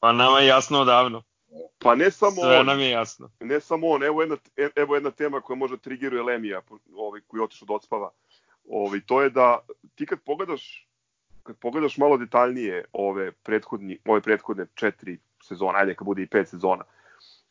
Pa 0.00 0.12
nama 0.12 0.40
je 0.40 0.46
jasno 0.46 0.80
odavno. 0.80 1.22
Pa 1.78 1.94
ne 1.94 2.10
samo 2.10 2.42
Sve 2.42 2.58
on, 2.58 2.66
nam 2.66 2.80
je 2.80 2.90
jasno. 2.90 3.30
ne 3.40 3.60
samo 3.60 3.88
on, 3.88 4.02
evo 4.02 4.22
jedna, 4.22 4.36
evo 4.76 4.94
jedna 4.94 5.10
tema 5.10 5.40
koja 5.40 5.56
možda 5.56 5.76
trigiruje 5.76 6.22
Lemija, 6.22 6.62
ovaj, 6.96 7.20
koji 7.26 7.38
je 7.40 7.44
otišao 7.44 7.66
od 7.70 7.76
odspava. 7.76 8.10
Ovaj, 8.68 9.00
to 9.06 9.22
je 9.22 9.30
da 9.30 9.58
ti 9.94 10.06
kad 10.06 10.18
pogledaš 10.24 10.88
kad 11.42 11.56
pogledaš 11.56 11.96
malo 11.96 12.16
detaljnije 12.16 12.84
ove 12.92 13.32
prethodni 13.32 13.98
ove 14.06 14.20
prethodne 14.20 14.66
četiri 14.74 15.18
sezone, 15.42 15.78
ajde 15.78 15.94
kad 15.94 16.04
bude 16.04 16.22
i 16.22 16.26
pet 16.26 16.48
sezona, 16.48 16.84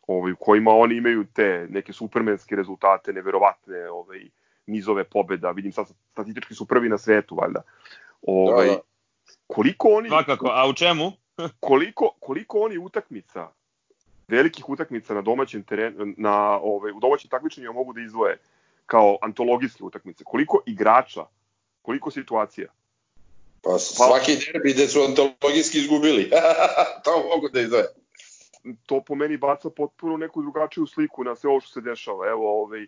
ovaj 0.07 0.31
u 0.31 0.35
kojima 0.35 0.71
oni 0.71 0.95
imaju 0.95 1.25
te 1.33 1.67
neke 1.69 1.93
supermenske 1.93 2.55
rezultate, 2.55 3.13
neverovatne 3.13 3.89
ovaj 3.89 4.19
nizove 4.65 5.03
pobeda, 5.03 5.51
vidim 5.51 5.71
sad 5.71 5.87
statistički 6.11 6.55
su 6.55 6.65
prvi 6.67 6.89
na 6.89 6.97
svetu 6.97 7.35
valjda. 7.35 7.61
Ovaj 8.21 8.67
Da, 8.67 8.73
da. 8.73 8.79
koliko 9.47 9.87
oni 9.87 10.09
Svakako, 10.09 10.47
a 10.51 10.69
u 10.69 10.73
čemu? 10.73 11.11
koliko, 11.59 12.09
koliko 12.19 12.59
oni 12.59 12.77
utakmica, 12.77 13.47
velikih 14.27 14.69
utakmica 14.69 15.13
na 15.13 15.21
domaćem 15.21 15.63
terenu, 15.63 16.13
na, 16.17 16.59
ovaj, 16.59 16.91
u 16.91 16.99
domaćim 16.99 17.29
takmičenjima 17.29 17.73
mogu 17.73 17.93
da 17.93 18.01
izdvoje 18.01 18.37
kao 18.85 19.17
antologijske 19.21 19.83
utakmice, 19.83 20.23
koliko 20.23 20.61
igrača, 20.65 21.25
koliko 21.81 22.11
situacija. 22.11 22.67
Pa 23.61 23.79
svaki 23.79 24.31
derbi 24.31 24.73
gde 24.73 24.87
su 24.87 24.99
antologijski 25.01 25.77
izgubili. 25.77 26.29
to 27.05 27.11
mogu 27.35 27.49
da 27.49 27.61
izvoje. 27.61 27.85
To 28.85 29.01
po 29.01 29.15
meni 29.15 29.37
baca 29.37 29.69
potpuno 29.69 30.17
neku 30.17 30.41
drugačiju 30.41 30.85
sliku 30.87 31.23
na 31.23 31.35
sve 31.35 31.49
ovo 31.49 31.61
što 31.61 31.71
se 31.71 31.81
dešava. 31.81 32.27
Evo, 32.27 32.61
ovaj, 32.63 32.87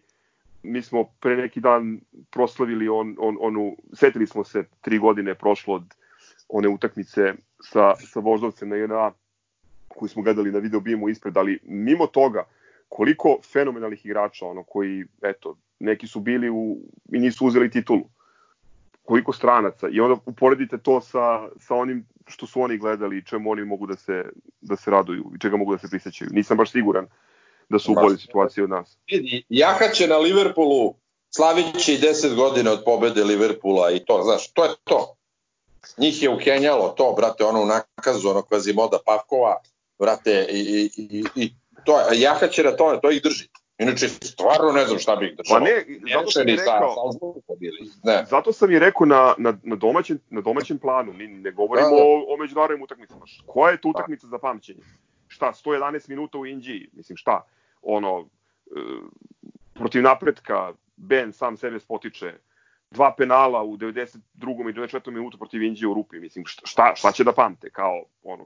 mi 0.63 0.81
smo 0.81 1.03
pre 1.19 1.35
neki 1.35 1.59
dan 1.59 1.99
proslavili 2.31 2.89
on, 2.89 3.15
on, 3.19 3.37
onu, 3.39 3.77
setili 3.93 4.27
smo 4.27 4.43
se 4.43 4.63
tri 4.81 4.99
godine 4.99 5.35
prošlo 5.35 5.75
od 5.75 5.83
one 6.49 6.67
utakmice 6.67 7.33
sa, 7.63 7.95
sa 7.95 8.19
Voždovcem 8.19 8.69
na 8.69 8.75
JNA 8.75 9.11
koju 9.87 10.09
smo 10.09 10.23
gledali 10.23 10.51
na 10.51 10.59
video 10.59 10.79
bimu 10.79 11.09
ispred, 11.09 11.37
ali 11.37 11.59
mimo 11.63 12.07
toga, 12.07 12.43
koliko 12.89 13.39
fenomenalnih 13.53 14.05
igrača, 14.05 14.45
ono, 14.45 14.63
koji, 14.63 15.05
eto, 15.21 15.57
neki 15.79 16.07
su 16.07 16.19
bili 16.19 16.49
u, 16.49 16.77
i 17.13 17.19
nisu 17.19 17.45
uzeli 17.45 17.69
titulu, 17.69 18.09
koliko 19.03 19.33
stranaca, 19.33 19.87
i 19.91 19.99
onda 19.99 20.21
uporedite 20.25 20.77
to 20.77 21.01
sa, 21.01 21.49
sa 21.59 21.75
onim 21.75 22.05
što 22.27 22.47
su 22.47 22.61
oni 22.61 22.77
gledali 22.77 23.17
i 23.17 23.25
čemu 23.25 23.51
oni 23.51 23.65
mogu 23.65 23.87
da 23.87 23.95
se, 23.95 24.23
da 24.61 24.75
se 24.75 24.91
raduju 24.91 25.31
i 25.35 25.39
čega 25.39 25.57
mogu 25.57 25.71
da 25.71 25.77
se 25.77 25.89
prisećaju. 25.89 26.29
Nisam 26.33 26.57
baš 26.57 26.71
siguran 26.71 27.07
da 27.69 27.79
su 27.79 27.91
u 27.91 27.95
boljoj 27.95 28.17
situaciji 28.17 28.63
od 28.63 28.69
nas. 28.69 28.97
Vidi, 29.11 29.43
Jaka 29.49 29.87
će 29.89 30.07
na 30.07 30.17
Liverpoolu 30.17 30.95
slavići 31.29 31.99
10 32.01 32.35
godina 32.35 32.71
od 32.71 32.81
pobede 32.85 33.23
Liverpoola 33.23 33.91
i 33.91 34.05
to, 34.05 34.21
znaš, 34.23 34.51
to 34.51 34.63
je 34.63 34.71
to. 34.83 35.15
Njih 35.97 36.23
je 36.23 36.29
ukenjalo 36.29 36.89
to, 36.89 37.13
brate, 37.17 37.43
ono 37.43 37.61
u 37.61 37.65
nakazu, 37.65 38.29
ono 38.29 38.41
Kvazimoda 38.41 38.97
Pavkova, 39.05 39.55
brate, 39.99 40.47
i, 40.51 40.59
i, 40.59 40.89
i, 40.97 41.23
i 41.35 41.53
to, 41.85 41.99
je- 41.99 42.21
Jaka 42.21 42.47
će 42.47 42.63
na 42.63 42.71
tome, 42.71 42.99
to 43.01 43.11
ih 43.11 43.21
drži. 43.23 43.47
Inače, 43.77 44.07
stvarno 44.07 44.71
ne 44.71 44.85
znam 44.85 44.99
šta 44.99 45.15
bi 45.15 45.25
ih 45.27 45.37
držalo. 45.37 45.59
Pa 45.59 45.65
ne, 45.65 45.85
zato 46.13 46.31
sam 46.31 46.47
i 46.47 46.57
sa 46.57 46.63
rekao, 46.63 46.95
Salzburgom 46.95 47.41
bili. 47.59 47.77
Ne. 48.03 48.25
Zato 48.25 48.53
sam 48.53 48.71
i 48.71 48.79
rekao 48.79 49.05
na, 49.05 49.33
na, 49.37 49.57
na, 49.63 49.75
domaćem, 49.75 50.19
na 50.29 50.41
domaćem 50.41 50.79
planu, 50.79 51.13
mi 51.13 51.27
ne 51.27 51.51
govorimo 51.51 51.89
Da, 51.89 51.95
da. 51.95 52.01
o, 52.01 52.33
o 52.33 52.37
međunarodnim 52.37 52.83
utakmicama. 52.83 53.25
Koja 53.45 53.71
je 53.71 53.81
to 53.81 53.89
utakmica 53.89 54.27
za 54.27 54.37
pamćenje? 54.37 54.79
Šta, 55.27 55.53
111 55.65 56.09
minuta 56.09 56.37
u 56.37 56.45
Inđiji? 56.45 56.89
Mislim, 56.93 57.17
šta? 57.17 57.45
Ono, 57.81 58.29
e, 58.65 58.79
protiv 59.73 60.01
napretka, 60.01 60.73
Ben 60.95 61.33
sam 61.33 61.57
sebe 61.57 61.79
spotiče, 61.79 62.33
dva 62.91 63.15
penala 63.17 63.63
u 63.63 63.77
92. 63.77 64.19
i 64.69 64.73
94. 64.73 65.11
minutu 65.11 65.37
protiv 65.37 65.63
Inđije 65.63 65.87
u 65.87 65.93
Rupi. 65.93 66.19
Mislim, 66.19 66.45
šta, 66.45 66.61
šta, 66.65 66.93
šta 66.95 67.11
će 67.11 67.23
da 67.23 67.33
pamte? 67.33 67.69
Kao, 67.69 68.03
ono, 68.23 68.45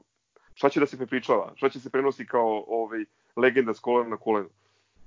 šta 0.54 0.68
će 0.68 0.80
da 0.80 0.86
se 0.86 0.96
prepričava? 0.96 1.52
Šta 1.56 1.68
će 1.68 1.80
se 1.80 1.90
prenosi 1.90 2.26
kao 2.26 2.64
ovaj, 2.66 3.04
legenda 3.36 3.74
s 3.74 3.80
kolena 3.80 4.10
na 4.10 4.16
koleno? 4.16 4.48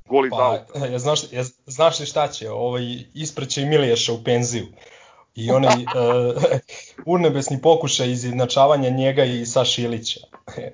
Gol 0.10 0.26
iz 0.26 0.32
Pa, 0.32 0.64
auta. 0.72 0.86
ja, 0.92 1.00
znaš, 1.00 1.22
ja, 1.32 1.44
znaš 1.66 2.00
li 2.00 2.06
šta 2.06 2.28
će? 2.28 2.50
Ovaj, 2.50 2.84
ispreće 3.14 3.62
i 3.62 3.66
Miliješa 3.66 4.14
u 4.14 4.24
penziju. 4.24 4.68
I 5.36 5.52
onaj 5.52 5.76
uh, 5.76 6.44
urnebesni 7.14 7.62
pokušaj 7.62 8.12
izjednačavanja 8.12 8.90
njega 8.90 9.24
i 9.24 9.46
Saša 9.46 9.82
Ilića. 9.82 10.20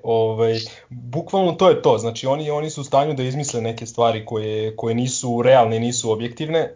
ovaj, 0.02 0.58
bukvalno 0.88 1.52
to 1.52 1.68
je 1.68 1.82
to. 1.82 1.98
Znači 1.98 2.26
oni, 2.26 2.50
oni 2.50 2.70
su 2.70 2.80
u 2.80 2.84
stanju 2.84 3.14
da 3.14 3.22
izmisle 3.22 3.60
neke 3.60 3.86
stvari 3.86 4.26
koje, 4.26 4.76
koje 4.76 4.94
nisu 4.94 5.42
realne, 5.42 5.80
nisu 5.80 6.10
objektivne. 6.10 6.74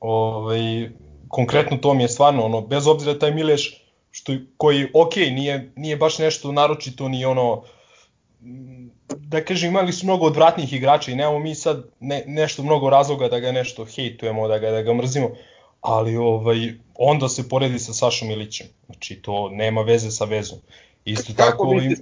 Ovaj, 0.00 0.90
konkretno 1.28 1.76
to 1.76 1.94
mi 1.94 2.02
je 2.02 2.08
stvarno, 2.08 2.44
ono, 2.44 2.60
bez 2.60 2.86
obzira 2.86 3.18
taj 3.18 3.30
Miliješ, 3.30 3.84
što, 4.10 4.32
koji, 4.56 4.86
ok, 4.94 5.16
nije, 5.16 5.72
nije 5.76 5.96
baš 5.96 6.18
nešto 6.18 6.52
naročito 6.52 7.08
ni 7.08 7.24
ono, 7.24 7.62
da 9.08 9.44
kažem, 9.44 9.70
imali 9.70 9.92
su 9.92 10.06
mnogo 10.06 10.26
odvratnih 10.26 10.72
igrača 10.72 11.10
i 11.10 11.14
nemamo 11.14 11.38
mi 11.38 11.54
sad 11.54 11.84
ne, 12.00 12.24
nešto 12.26 12.62
mnogo 12.62 12.90
razloga 12.90 13.28
da 13.28 13.40
ga 13.40 13.52
nešto 13.52 13.84
hejtujemo, 13.84 14.48
da 14.48 14.58
ga, 14.58 14.70
da 14.70 14.82
ga 14.82 14.94
mrzimo, 14.94 15.30
ali 15.80 16.16
ovaj, 16.16 16.56
onda 16.94 17.28
se 17.28 17.48
poredi 17.48 17.78
sa 17.78 17.92
Sašom 17.92 18.30
Ilićem. 18.30 18.66
Znači, 18.86 19.22
to 19.22 19.48
nema 19.52 19.82
veze 19.82 20.10
sa 20.10 20.24
vezom. 20.24 20.58
Isto 21.04 21.32
Kako 21.36 21.50
tako, 21.50 21.74
misliš 21.74 21.98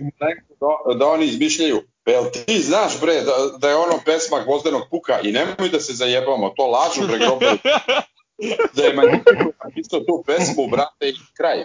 da, 0.61 0.95
da 0.99 1.07
oni 1.07 1.27
izmišljaju? 1.27 1.83
Jel 2.07 2.25
ti 2.47 2.61
znaš 2.61 3.01
bre 3.01 3.15
da, 3.15 3.59
da 3.59 3.69
je 3.69 3.77
ono 3.77 4.01
pesma 4.05 4.45
Gvozdenog 4.45 4.83
puka 4.91 5.21
i 5.21 5.33
nemoj 5.33 5.69
da 5.73 5.81
se 5.81 5.93
zajebamo, 5.93 6.49
to 6.57 6.67
lažu 6.67 7.09
bre 7.09 7.19
grobe. 7.19 7.47
da 8.77 8.83
je 8.83 8.95
Magnifico 8.95 9.53
napisao 9.65 10.01
tu 10.01 10.25
pesmu, 10.27 10.69
brate, 10.71 11.09
i 11.09 11.15
kraj. 11.37 11.65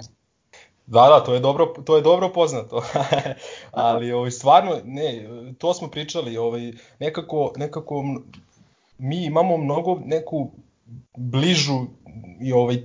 Da, 0.88 1.08
da, 1.10 1.24
to 1.24 1.34
je 1.34 1.40
dobro, 1.40 1.66
to 1.86 1.96
je 1.96 2.02
dobro 2.02 2.30
poznato. 2.30 2.84
Ali 3.72 4.12
ovaj 4.12 4.32
stvarno 4.32 4.76
ne, 4.86 5.28
to 5.58 5.74
smo 5.74 5.88
pričali, 5.88 6.38
ovaj 6.38 6.72
nekako 7.00 7.54
nekako 7.56 8.04
mi 8.98 9.26
imamo 9.26 9.58
mnogo 9.58 10.00
neku 10.06 10.52
bližu 11.18 11.86
i 12.42 12.54
ovaj 12.54 12.78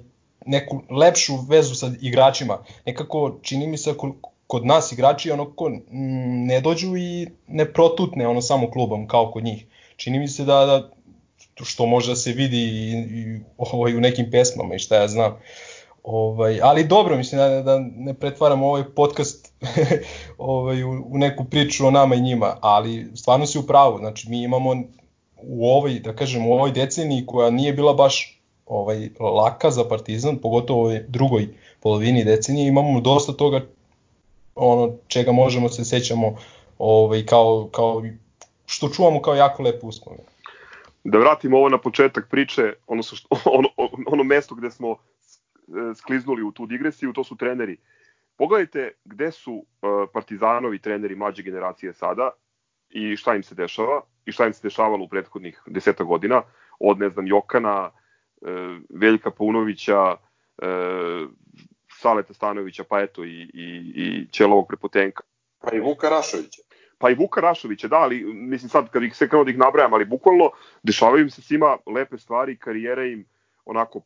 neku 0.47 0.83
lepšu 0.91 1.33
vezu 1.49 1.75
sa 1.75 1.91
igračima. 2.01 2.59
Nekako 2.87 3.39
čini 3.43 3.67
mi 3.67 3.79
se 3.79 3.95
ko- 3.97 4.15
kod 4.47 4.67
nas 4.67 4.93
igrači 4.93 5.31
onako 5.31 5.69
mm, 5.69 6.47
ne 6.47 6.61
dođu 6.61 6.97
i 6.97 7.29
ne 7.49 7.73
protutne 7.73 8.27
ono 8.29 8.41
samo 8.43 8.71
klubom 8.71 9.09
kao 9.09 9.31
kod 9.31 9.45
njih. 9.45 9.67
čini 9.97 10.19
mi 10.19 10.29
se 10.29 10.45
da, 10.45 10.67
da 10.67 10.91
što 11.65 11.87
može 11.87 12.11
da 12.13 12.17
se 12.17 12.33
vidi 12.33 12.59
i, 12.59 12.91
i 12.93 13.41
ovaj, 13.59 13.97
u 13.97 14.01
nekim 14.01 14.31
pesmama 14.31 14.75
i 14.75 14.79
šta 14.79 14.97
ja 14.97 15.09
znam. 15.09 15.37
Ovaj, 16.03 16.61
ali 16.63 16.85
dobro, 16.85 17.17
mislim 17.17 17.39
da, 17.39 17.63
da 17.63 17.79
ne 17.97 18.15
pretvaramo 18.15 18.67
ovaj 18.67 18.85
podcast 18.97 19.53
ovaj, 20.39 20.83
u, 20.85 21.05
u 21.07 21.19
neku 21.19 21.45
priču 21.45 21.87
o 21.87 21.91
nama 21.91 22.15
i 22.15 22.21
njima, 22.21 22.57
ali 22.61 23.11
stvarno 23.15 23.47
si 23.47 23.59
u 23.59 23.63
pravu, 23.63 23.99
znači 23.99 24.31
mi 24.31 24.43
imamo 24.43 24.71
u 25.43 25.71
ovoj, 25.71 26.01
da 26.01 26.17
kažem, 26.17 26.47
u 26.47 26.53
ovoj 26.53 26.73
deceniji 26.73 27.27
koja 27.27 27.51
nije 27.51 27.73
bila 27.73 27.95
baš 27.95 28.41
ovaj 28.67 29.09
laka 29.21 29.71
za 29.71 29.85
Partizan, 29.85 30.39
pogotovo 30.39 30.89
u 30.89 30.99
drugoj 31.09 31.49
polovini 31.81 32.25
decenije, 32.25 32.69
imamo 32.69 33.01
dosta 33.01 33.33
toga 33.33 33.61
ono 34.55 34.95
čega 35.09 35.33
možemo 35.33 35.69
se 35.69 35.85
sećamo 35.85 36.37
ovaj 36.79 37.27
kao 37.27 37.69
kao 37.73 38.03
što 38.67 38.89
čuvamo 38.89 39.23
kao 39.23 39.35
jako 39.35 39.63
lepe 39.63 39.87
uspomene. 39.87 40.23
Da 41.05 41.19
vratimo 41.19 41.59
ovo 41.59 41.69
na 41.69 41.79
početak 41.79 42.29
priče, 42.31 42.73
ono, 42.87 43.03
što, 43.03 43.29
ono, 43.59 43.69
ono 44.07 44.25
mesto 44.25 44.55
gde 44.55 44.71
smo 44.71 44.97
skliznuli 45.95 46.43
u 46.43 46.53
tu 46.53 46.67
digresiju, 46.67 47.13
to 47.13 47.25
su 47.25 47.37
treneri. 47.37 47.77
Pogledajte 48.37 48.91
gde 49.05 49.31
su 49.31 49.53
uh, 49.53 49.65
Partizanovi 50.13 50.79
treneri 50.79 51.17
mlađe 51.17 51.43
generacije 51.43 51.93
sada 51.93 52.31
i 52.91 53.17
šta 53.17 53.35
im 53.35 53.43
se 53.43 53.55
dešava 53.55 54.03
i 54.27 54.33
šta 54.33 54.47
im 54.47 54.53
se 54.53 54.61
dešavalo 54.63 55.05
u 55.05 55.09
prethodnih 55.09 55.63
deseta 55.67 56.05
godina, 56.05 56.43
od, 56.81 56.99
ne 56.99 57.09
znam, 57.09 57.27
Jokana, 57.27 57.91
uh, 58.41 58.49
Veljka 58.91 59.31
Paunovića, 59.31 60.01
uh, 60.13 61.31
Saleta 62.01 62.35
Stanovića, 62.35 62.85
pa 62.85 63.01
eto 63.01 63.25
i, 63.25 63.51
i, 63.55 63.93
i 63.95 64.27
Ćelovog 64.33 64.69
Prepotenka. 64.69 65.23
Pa 65.61 65.77
i 65.77 65.81
Vuka 65.81 66.09
Rašovića 66.09 66.63
pa 67.03 67.11
i 67.11 67.15
Vuka 67.15 67.41
Rašovića, 67.41 67.89
da, 67.89 67.97
ali 67.97 68.25
mislim 68.25 68.69
sad 68.69 68.91
kad 68.91 69.03
ih 69.03 69.17
sve 69.17 69.29
krenuo 69.29 69.45
da 69.45 69.51
ih 69.51 69.59
nabrajam, 69.59 69.95
ali 69.95 70.05
bukvalno 70.05 70.51
dešavaju 70.83 71.23
im 71.23 71.31
se 71.31 71.43
svima 71.43 71.77
lepe 71.87 72.19
stvari, 72.19 72.57
karijera 72.57 73.05
im 73.05 73.25
onako 73.65 74.01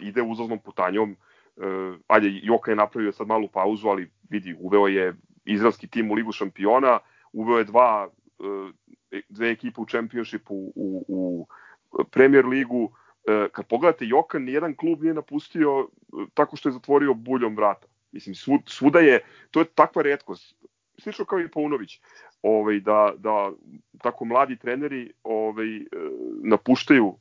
ide 0.00 0.22
uzlaznom 0.22 0.58
putanjom. 0.58 1.16
E, 1.56 1.66
ajde, 2.06 2.40
Joka 2.42 2.70
je 2.70 2.76
napravio 2.76 3.12
sad 3.12 3.26
malu 3.26 3.48
pauzu, 3.48 3.88
ali 3.88 4.10
vidi, 4.30 4.56
uveo 4.60 4.86
je 4.86 5.14
izraelski 5.44 5.86
tim 5.86 6.10
u 6.10 6.14
Ligu 6.14 6.32
šampiona, 6.32 6.98
uveo 7.32 7.58
je 7.58 7.64
dva, 7.64 8.08
e, 9.10 9.20
dve 9.28 9.50
ekipe 9.50 9.80
u 9.80 9.86
čempionšipu 9.86 10.54
u, 10.54 11.04
u 11.08 11.46
Premier 12.10 12.46
ligu. 12.46 12.92
E, 13.26 13.48
kad 13.52 13.66
pogledate 13.66 14.06
Jokan, 14.06 14.44
nijedan 14.44 14.76
klub 14.76 15.02
nije 15.02 15.14
napustio 15.14 15.88
e, 15.88 16.26
tako 16.34 16.56
što 16.56 16.68
je 16.68 16.72
zatvorio 16.72 17.14
buljom 17.14 17.56
vrata. 17.56 17.86
Mislim, 18.12 18.34
svuda 18.66 18.98
je, 18.98 19.20
to 19.50 19.60
je 19.60 19.64
takva 19.64 20.02
redkost 20.02 20.56
slično 20.98 21.24
kao 21.24 21.40
i 21.40 21.50
Paunović 21.50 22.00
ovaj, 22.42 22.80
da, 22.80 23.12
da 23.16 23.52
tako 24.02 24.24
mladi 24.24 24.56
treneri 24.56 25.12
ovaj, 25.22 25.66
napuštaju 26.42 27.14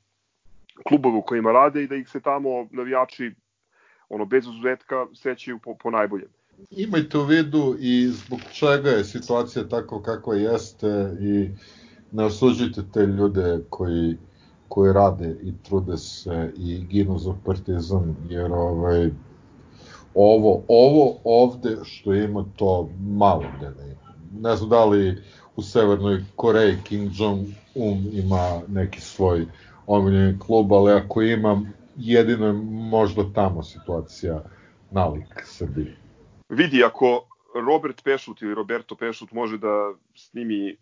klubove 0.88 1.17
u 1.17 1.21
kojima 1.21 1.51
rade 1.51 1.83
i 1.83 1.88
da 1.88 1.95
ih 1.95 2.09
se 2.09 2.19
tamo 2.19 2.67
navijači 2.71 3.31
ono 4.09 4.25
bez 4.25 4.43
izuzetka 4.47 5.07
sećaju 5.13 5.59
po, 5.59 5.75
po 5.83 5.91
najboljem. 5.91 6.27
Imajte 6.69 7.17
u 7.17 7.23
vidu 7.23 7.75
i 7.79 8.07
zbog 8.07 8.39
čega 8.51 8.89
je 8.89 9.03
situacija 9.03 9.67
tako 9.67 10.01
kakva 10.01 10.36
jeste 10.36 11.17
i 11.21 11.49
ne 12.12 12.25
osuđujte 12.25 12.81
te 12.93 13.05
ljude 13.05 13.59
koji 13.69 14.17
koji 14.67 14.93
rade 14.93 15.36
i 15.43 15.53
trude 15.63 15.97
se 15.97 16.53
i 16.57 16.86
ginu 16.89 17.17
za 17.17 17.33
partizan, 17.45 18.15
jer 18.29 18.51
ovaj, 18.51 19.09
ovo, 20.13 20.63
ovo 20.67 21.19
ovde 21.23 21.77
što 21.83 22.13
ima 22.13 22.45
to 22.55 22.89
malo 22.99 23.43
gde 23.57 23.69
ne 23.69 23.91
ima 23.91 24.03
ne 24.41 24.55
znam 24.55 24.69
da 24.69 24.86
li 24.86 25.23
u 25.55 25.62
Severnoj 25.62 26.23
Koreji 26.36 26.77
Kim 26.83 27.12
Jong-un 27.13 28.09
ima 28.12 28.62
neki 28.67 29.01
svoj 29.01 29.45
omiljeni 29.88 30.39
klub, 30.39 30.74
ali 30.74 30.91
ako 30.91 31.22
imam, 31.22 31.74
jedino 31.98 32.48
je 32.48 32.54
možda 32.91 33.24
tamo 33.36 33.63
situacija 33.63 34.43
nalik 34.91 35.43
Srbiji. 35.43 35.96
Vidi, 36.50 36.84
ako 36.84 37.28
Robert 37.56 38.04
Pešut 38.04 38.41
ili 38.41 38.56
Roberto 38.56 38.96
Pešut 38.96 39.32
može 39.32 39.58
da 39.58 39.93
snimi 40.15 40.78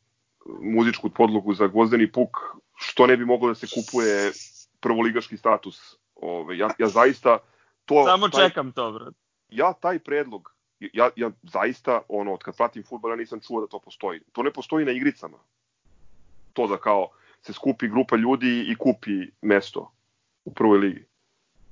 muzičku 0.61 1.09
podlogu 1.09 1.53
za 1.53 1.67
Gvozdeni 1.67 2.11
puk, 2.11 2.37
što 2.75 3.07
ne 3.07 3.17
bi 3.17 3.25
moglo 3.25 3.47
da 3.47 3.55
se 3.55 3.67
kupuje 3.75 4.31
prvoligaški 4.79 5.37
status. 5.37 5.97
Ove, 6.15 6.57
ja, 6.57 6.69
ja 6.79 6.87
zaista 6.87 7.37
to... 7.85 8.05
Samo 8.05 8.29
taj, 8.29 8.49
čekam 8.49 8.71
to, 8.71 8.91
bro. 8.91 9.11
Ja 9.49 9.73
taj 9.73 9.99
predlog 9.99 10.51
ja, 10.93 11.09
ja 11.15 11.31
zaista, 11.43 12.01
ono, 12.07 12.33
od 12.33 12.43
kad 12.43 12.57
pratim 12.57 12.83
futbol, 12.83 13.11
ja 13.11 13.15
nisam 13.15 13.39
čuo 13.39 13.61
da 13.61 13.67
to 13.67 13.79
postoji. 13.79 14.19
To 14.31 14.43
ne 14.43 14.53
postoji 14.53 14.85
na 14.85 14.91
igricama. 14.91 15.37
To 16.53 16.67
da 16.67 16.77
kao 16.77 17.09
se 17.41 17.53
skupi 17.53 17.87
grupa 17.87 18.15
ljudi 18.15 18.65
i 18.71 18.75
kupi 18.75 19.31
mesto 19.41 19.91
u 20.45 20.53
prvoj 20.53 20.77
ligi. 20.77 21.05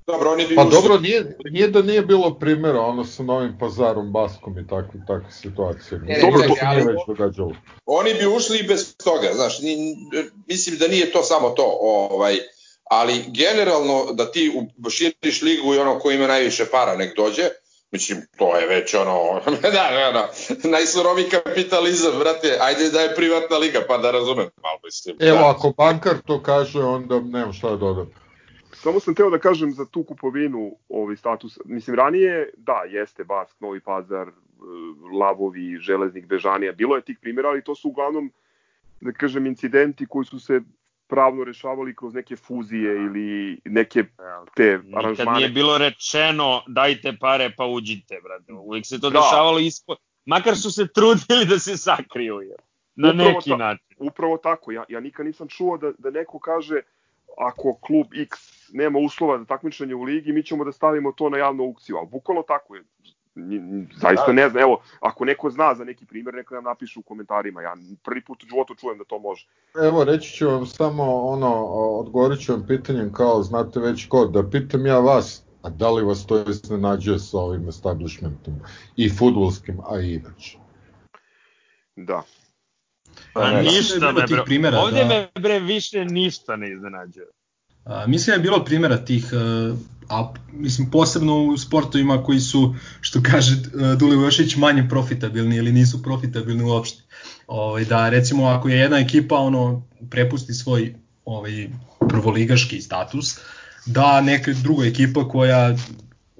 Dobro, 0.08 0.32
oni 0.32 0.48
bi 0.48 0.56
pa 0.56 0.64
dobro, 0.64 0.98
nije, 1.00 1.38
nije 1.52 1.68
da 1.68 1.82
nije 1.82 2.02
bilo 2.02 2.40
primjera 2.40 2.82
ono 2.82 3.06
sa 3.06 3.24
Novim 3.24 3.58
pazarom, 3.60 4.12
Baskom 4.12 4.60
i 4.60 4.68
takve, 4.68 5.00
takve 5.08 5.32
situacije. 5.32 6.02
E, 6.08 6.22
dobro, 6.22 6.42
to 6.42 6.68
nije 6.72 6.86
već 6.86 7.00
događalo. 7.08 7.56
Oni 7.86 8.14
bi 8.14 8.26
ušli 8.26 8.60
i 8.60 8.68
bez 8.68 8.96
toga, 8.98 9.30
znaš, 9.34 9.62
ni, 9.62 9.96
mislim 10.48 10.78
da 10.78 10.88
nije 10.88 11.12
to 11.12 11.24
samo 11.24 11.50
to, 11.50 11.78
ovaj, 11.82 12.38
ali 12.84 13.24
generalno 13.28 14.14
da 14.14 14.32
ti 14.32 14.52
širiš 14.90 15.42
ligu 15.42 15.74
i 15.74 15.80
ono 15.80 16.00
ko 16.00 16.12
ima 16.12 16.28
najviše 16.28 16.66
para 16.72 16.98
nek 16.98 17.16
dođe, 17.16 17.50
Mislim, 17.92 18.22
to 18.38 18.58
je 18.58 18.68
već 18.68 18.94
ono, 18.94 19.42
da, 19.62 19.70
da, 19.72 20.12
da, 20.14 20.30
najsurovi 20.70 21.30
kapitalizam, 21.30 22.20
brate, 22.20 22.58
ajde 22.62 22.90
da 22.90 23.02
je 23.02 23.16
privatna 23.16 23.58
liga, 23.58 23.80
pa 23.88 23.98
da 23.98 24.12
razumem, 24.12 24.50
malo 24.62 24.80
mislim. 24.84 25.16
Evo, 25.20 25.38
da. 25.38 25.50
ako 25.50 25.74
bankar 25.78 26.18
to 26.26 26.44
kaže, 26.44 26.80
onda 26.80 27.20
nemam 27.20 27.54
šta 27.54 27.70
da 27.70 27.76
dodam. 27.76 28.10
Samo 28.74 29.00
sam 29.00 29.16
teo 29.16 29.30
da 29.30 29.40
kažem 29.40 29.72
za 29.72 29.86
tu 29.86 30.04
kupovinu 30.04 30.72
ovaj 30.90 31.16
status. 31.16 31.60
Mislim, 31.66 31.96
ranije, 31.96 32.54
da, 32.58 32.84
jeste 32.90 33.24
Bask, 33.24 33.60
Novi 33.60 33.80
Pazar, 33.80 34.28
e, 34.28 34.32
Lavovi, 35.20 35.78
Železnik, 35.82 36.26
Bežanija, 36.26 36.72
bilo 36.72 36.96
je 36.96 37.02
tih 37.02 37.18
primjera, 37.22 37.50
ali 37.50 37.64
to 37.64 37.76
su 37.76 37.90
uglavnom, 37.90 38.32
da 39.02 39.12
kažem, 39.12 39.46
incidenti 39.46 40.06
koji 40.06 40.26
su 40.26 40.40
se 40.40 40.62
pravno 41.10 41.44
rešavali 41.44 41.96
kroz 41.96 42.14
neke 42.14 42.36
fuzije 42.36 42.96
ili 42.96 43.60
neke 43.66 44.04
te 44.56 44.80
aranžmane. 44.94 45.10
Nikad 45.10 45.28
nije 45.38 45.50
bilo 45.50 45.78
rečeno 45.78 46.64
dajte 46.68 47.14
pare 47.20 47.54
pa 47.58 47.66
uđite, 47.66 48.20
brate. 48.24 48.54
Uvijek 48.54 48.86
se 48.86 49.00
to 49.00 49.10
da. 49.10 49.20
dešavalo 49.20 49.60
ispod. 49.60 49.98
Makar 50.26 50.58
su 50.58 50.72
se 50.72 50.88
trudili 50.88 51.46
da 51.46 51.60
se 51.60 51.78
sakriju, 51.78 52.42
jer. 52.42 52.58
Na 52.96 53.10
upravo 53.10 53.30
neki 53.30 53.50
ta, 53.50 53.58
način. 53.58 53.86
Upravo 53.98 54.38
tako. 54.38 54.72
Ja, 54.72 54.84
ja 54.90 55.00
nikad 55.00 55.26
nisam 55.26 55.48
čuo 55.48 55.78
da, 55.78 55.92
da 55.98 56.10
neko 56.10 56.40
kaže 56.40 56.82
ako 57.38 57.80
klub 57.82 58.08
X 58.14 58.38
nema 58.74 59.00
uslova 59.00 59.38
za 59.38 59.46
takmičenje 59.46 59.96
u 59.96 60.04
ligi, 60.04 60.34
mi 60.34 60.44
ćemo 60.44 60.64
da 60.64 60.72
stavimo 60.72 61.12
to 61.12 61.30
na 61.30 61.38
javnu 61.38 61.64
aukciju. 61.64 61.98
Ali 61.98 62.08
bukvalno 62.08 62.44
tako 62.44 62.76
je 62.76 62.84
zaista 63.96 64.26
da. 64.28 64.34
ne 64.34 64.50
znam, 64.50 64.64
evo, 64.64 64.82
ako 65.00 65.26
neko 65.26 65.50
zna 65.50 65.76
za 65.76 65.84
neki 65.84 66.06
primjer, 66.06 66.34
neka 66.34 66.56
nam 66.56 66.64
napiše 66.64 67.00
u 67.00 67.04
komentarima, 67.04 67.62
ja 67.62 67.76
prvi 68.04 68.24
put 68.24 68.44
u 68.44 68.48
životu 68.48 68.76
čujem 68.76 68.98
da 68.98 69.04
to 69.04 69.20
može. 69.20 69.48
Evo, 69.84 70.04
reći 70.04 70.34
ću 70.34 70.48
vam 70.48 70.66
samo, 70.66 71.04
ono, 71.26 71.66
odgovorit 72.00 72.46
ću 72.46 72.52
vam 72.52 72.66
pitanjem 72.68 73.14
kao, 73.14 73.44
znate 73.44 73.80
već 73.80 74.08
ko, 74.08 74.26
da 74.26 74.50
pitam 74.50 74.86
ja 74.86 75.00
vas, 75.00 75.44
a 75.62 75.70
da 75.70 75.92
li 75.92 76.04
vas 76.04 76.26
to 76.26 76.44
iznenađuje 76.50 77.20
sa 77.20 77.38
ovim 77.38 77.70
establishmentom, 77.70 78.54
i 78.96 79.10
futbolskim, 79.10 79.80
a 79.90 80.00
i 80.00 80.14
inače? 80.14 80.58
Da. 81.96 82.24
Pa 83.34 83.52
ne, 83.52 83.62
ništa, 83.62 84.12
me, 84.12 84.26
bre, 84.28 84.44
primjera, 84.46 84.80
ovdje 84.80 85.04
da... 85.04 85.10
me 85.10 85.42
bre 85.42 85.60
više 85.60 86.06
ništa 86.06 86.56
ne 86.56 86.72
iznenađuje. 86.72 87.28
A, 87.86 88.08
mislim 88.08 88.32
da 88.32 88.34
je 88.34 88.44
bilo 88.44 88.66
primjera 88.66 88.98
tih 88.98 89.26
uh, 89.34 89.78
a 90.10 90.34
mislim 90.52 90.92
posebno 90.92 91.44
u 91.44 91.58
sportovima 91.58 92.24
koji 92.24 92.40
su, 92.40 92.76
što 93.02 93.22
kaže 93.24 93.54
e, 93.54 93.96
Dule 93.96 94.16
Vošić, 94.16 94.56
manje 94.56 94.88
profitabilni 94.90 95.56
ili 95.56 95.72
nisu 95.72 96.04
profitabilni 96.04 96.64
uopšte. 96.64 97.02
Ovaj, 97.48 97.86
da 97.86 98.10
recimo 98.10 98.46
ako 98.46 98.70
je 98.70 98.80
jedna 98.80 98.98
ekipa 98.98 99.36
ono 99.36 99.84
prepusti 100.10 100.54
svoj 100.54 100.96
ovaj, 101.26 101.70
prvoligaški 102.10 102.82
status, 102.82 103.40
da 103.86 104.22
neka 104.22 104.54
druga 104.54 104.86
ekipa 104.86 105.28
koja 105.30 105.76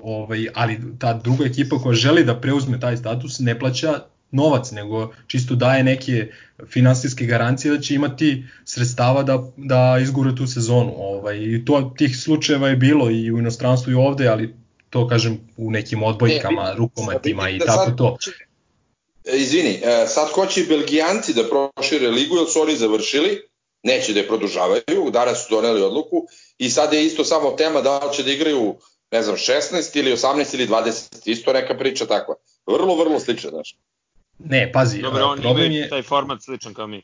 ovaj, 0.02 0.48
ali 0.56 0.80
ta 1.00 1.14
druga 1.14 1.46
ekipa 1.46 1.78
koja 1.78 1.96
želi 1.96 2.24
da 2.24 2.40
preuzme 2.42 2.80
taj 2.80 2.98
status 2.98 3.40
ne 3.40 3.60
plaća 3.60 4.00
novac, 4.32 4.72
nego 4.72 5.14
čisto 5.28 5.56
daje 5.56 5.84
neke 5.84 6.32
finansijske 6.68 7.26
garancije 7.26 7.74
da 7.74 7.82
će 7.82 7.96
imati 7.96 8.44
sredstava 8.66 9.24
da, 9.24 9.44
da 9.58 9.98
izgure 10.02 10.36
tu 10.36 10.48
sezonu. 10.48 10.94
Ovaj, 10.98 11.38
I 11.38 11.66
to 11.66 11.94
tih 11.98 12.18
slučajeva 12.18 12.70
je 12.70 12.76
bilo 12.76 13.10
i 13.12 13.32
u 13.32 13.40
inostranstvu 13.40 13.92
i 13.92 13.96
ovde, 13.96 14.28
ali 14.28 14.56
to 14.90 15.08
kažem 15.08 15.40
u 15.58 15.72
nekim 15.72 16.04
odbojkama, 16.04 16.70
e, 16.72 16.76
rukometima 16.78 17.50
i 17.50 17.58
da 17.58 17.66
tako 17.66 17.86
sad, 17.86 17.98
to. 17.98 18.18
Izvini, 19.34 19.80
e, 19.84 20.08
sad 20.08 20.30
hoće 20.30 20.62
i 20.62 20.68
Belgijanci 20.68 21.34
da 21.34 21.44
prošire 21.50 22.08
ligu, 22.08 22.36
jer 22.36 22.48
su 22.50 22.62
oni 22.62 22.76
završili, 22.76 23.42
neće 23.84 24.14
da 24.14 24.20
je 24.20 24.28
produžavaju, 24.28 25.10
danas 25.14 25.48
su 25.48 25.56
doneli 25.56 25.82
odluku 25.82 26.28
i 26.58 26.70
sad 26.70 26.94
je 26.94 27.06
isto 27.06 27.24
samo 27.24 27.52
tema 27.52 27.82
da 27.82 28.00
li 28.06 28.16
će 28.16 28.24
da 28.24 28.32
igraju 28.32 28.76
ne 29.12 29.24
znam, 29.24 29.36
16 29.36 29.98
ili 30.00 30.12
18 30.12 30.54
ili 30.54 30.68
20, 30.68 31.08
isto 31.26 31.54
neka 31.54 31.78
priča 31.78 32.06
takva. 32.06 32.36
Vrlo, 32.66 32.96
vrlo 32.96 33.20
slična, 33.20 33.50
znaš. 33.50 33.76
Ne, 34.40 34.72
pazi, 34.72 35.02
Dobro, 35.02 35.26
on 35.26 35.42
problem 35.42 35.72
je... 35.72 35.90
taj 35.90 36.02
format 36.02 36.42
sličan 36.42 36.74
kao 36.74 36.88
mi. 36.88 37.02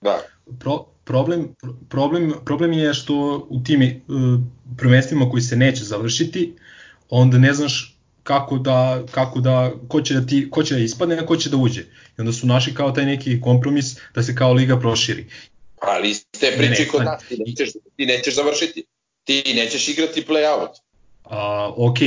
Da. 0.00 0.18
Pro, 0.60 0.84
problem, 1.04 1.54
problem, 1.88 2.32
problem 2.44 2.72
je 2.72 2.94
što 2.94 3.46
u 3.50 3.62
tim 3.64 3.82
uh, 3.82 4.40
prvenstvima 4.78 5.30
koji 5.30 5.42
se 5.42 5.56
neće 5.56 5.84
završiti, 5.84 6.54
onda 7.10 7.38
ne 7.38 7.54
znaš 7.54 7.98
kako 8.22 8.58
da, 8.58 9.02
kako 9.10 9.40
da, 9.40 9.72
ko 9.88 10.00
će 10.00 10.14
da, 10.14 10.26
ti, 10.26 10.48
ko 10.50 10.62
će 10.62 10.74
da 10.74 10.80
ispadne, 10.80 11.18
a 11.18 11.26
ko 11.26 11.36
će 11.36 11.50
da 11.50 11.56
uđe. 11.56 11.80
I 11.80 12.20
onda 12.20 12.32
su 12.32 12.46
naši 12.46 12.74
kao 12.74 12.90
taj 12.90 13.06
neki 13.06 13.40
kompromis 13.40 13.96
da 14.14 14.22
se 14.22 14.34
kao 14.34 14.52
liga 14.52 14.80
proširi. 14.80 15.26
Ali 15.80 16.14
ste 16.14 16.54
priče 16.58 16.88
kod 16.88 17.04
nas, 17.04 17.24
ti 17.28 17.36
nećeš, 17.46 17.72
ti 17.96 18.06
nećeš 18.06 18.34
završiti. 18.34 18.84
Ti 19.24 19.42
nećeš 19.56 19.88
igrati 19.88 20.24
play-out. 20.28 20.80
Uh, 21.30 21.34
ok, 21.76 21.98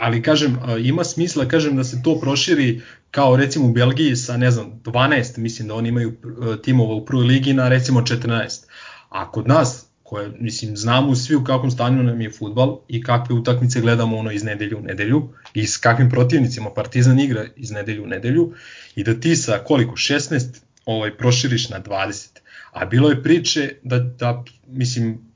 ali 0.00 0.22
kažem, 0.22 0.58
ima 0.84 1.04
smisla 1.04 1.48
kažem 1.48 1.76
da 1.76 1.84
se 1.84 2.02
to 2.02 2.20
proširi 2.20 2.80
kao 3.10 3.36
recimo 3.36 3.66
u 3.66 3.72
Belgiji 3.72 4.16
sa 4.16 4.36
ne 4.36 4.50
znam 4.50 4.80
12, 4.84 5.38
mislim 5.38 5.68
da 5.68 5.74
oni 5.74 5.88
imaju 5.88 6.16
timova 6.62 6.94
u 6.94 7.04
prvoj 7.04 7.24
ligi 7.24 7.52
na 7.52 7.68
recimo 7.68 8.00
14. 8.00 8.64
A 9.08 9.30
kod 9.30 9.48
nas 9.48 9.88
koje, 10.02 10.30
mislim, 10.40 10.76
znamo 10.76 11.14
svi 11.14 11.36
u 11.36 11.44
kakvom 11.44 11.70
stanju 11.70 12.02
nam 12.02 12.20
je 12.20 12.30
futbal 12.30 12.80
i 12.88 13.02
kakve 13.02 13.34
utakmice 13.34 13.80
gledamo 13.80 14.16
ono 14.16 14.30
iz 14.30 14.44
nedelju 14.44 14.78
u 14.78 14.82
nedelju 14.82 15.28
i 15.54 15.66
s 15.66 15.76
kakvim 15.76 16.10
protivnicima 16.10 16.70
Partizan 16.70 17.20
igra 17.20 17.44
iz 17.56 17.70
nedelju 17.70 18.04
u 18.04 18.06
nedelju 18.06 18.52
i 18.96 19.04
da 19.04 19.20
ti 19.20 19.36
sa 19.36 19.58
koliko, 19.58 19.96
16 19.96 20.60
ovaj, 20.86 21.16
proširiš 21.16 21.68
na 21.68 21.80
20. 21.80 22.28
A 22.72 22.84
bilo 22.84 23.10
je 23.10 23.22
priče 23.22 23.74
da, 23.82 23.98
da 23.98 24.44
mislim, 24.66 25.27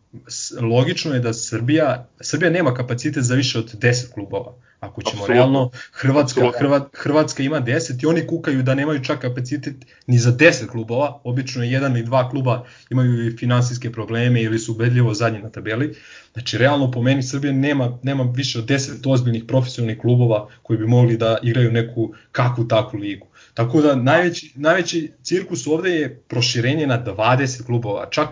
logično 0.61 1.15
je 1.15 1.21
da 1.21 1.33
Srbija, 1.33 2.09
Srbija 2.21 2.51
nema 2.51 2.75
kapacitet 2.75 3.25
za 3.25 3.35
više 3.35 3.59
od 3.59 3.75
10 3.75 4.13
klubova. 4.13 4.55
Ako 4.81 5.03
ćemo 5.03 5.23
Absolutno. 5.23 5.35
realno, 5.35 5.71
Hrvatska, 5.93 6.51
Hrvat, 6.59 6.83
Hrvatska 6.97 7.43
ima 7.43 7.61
10 7.61 8.03
i 8.03 8.07
oni 8.07 8.27
kukaju 8.27 8.63
da 8.63 8.75
nemaju 8.75 9.05
čak 9.05 9.21
kapacitet 9.21 9.75
ni 10.07 10.19
za 10.19 10.33
10 10.33 10.67
klubova, 10.67 11.21
obično 11.25 11.65
jedan 11.65 11.97
ili 11.97 12.07
dva 12.07 12.31
kluba 12.31 12.65
imaju 12.91 13.27
i 13.27 13.37
finansijske 13.37 13.93
probleme 13.93 14.43
ili 14.43 14.59
su 14.59 14.73
ubedljivo 14.73 15.15
zadnji 15.15 15.39
na 15.39 15.51
tabeli. 15.51 15.95
Znači, 16.33 16.59
realno 16.59 16.91
po 16.91 17.03
meni 17.03 17.23
Srbija 17.23 17.53
nema, 17.53 17.99
nema 18.03 18.33
više 18.37 18.59
od 18.59 18.65
10 18.65 19.13
ozbiljnih 19.13 19.45
profesionalnih 19.49 20.01
klubova 20.01 20.49
koji 20.63 20.79
bi 20.79 20.87
mogli 20.87 21.17
da 21.17 21.39
igraju 21.43 21.73
neku 21.73 22.15
kakvu 22.33 22.69
takvu 22.69 22.99
ligu. 22.99 23.27
Tako 23.55 23.83
da 23.83 23.95
najveći, 23.95 24.53
najveći 24.55 25.13
cirkus 25.23 25.67
ovde 25.67 25.91
je 25.91 26.23
proširenje 26.29 26.87
na 26.87 27.05
20 27.05 27.67
klubova, 27.67 28.11
čak 28.11 28.29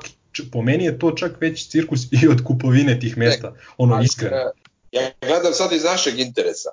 po 0.52 0.62
meni 0.62 0.84
je 0.84 0.98
to 0.98 1.10
čak 1.10 1.40
već 1.40 1.68
cirkus 1.68 2.00
i 2.22 2.28
od 2.28 2.44
kupovine 2.44 3.00
tih 3.00 3.16
mesta, 3.16 3.54
ono 3.76 4.02
iskreno. 4.02 4.36
Ja 4.92 5.10
gledam 5.20 5.52
sad 5.52 5.72
iz 5.72 5.84
našeg 5.84 6.18
interesa. 6.18 6.70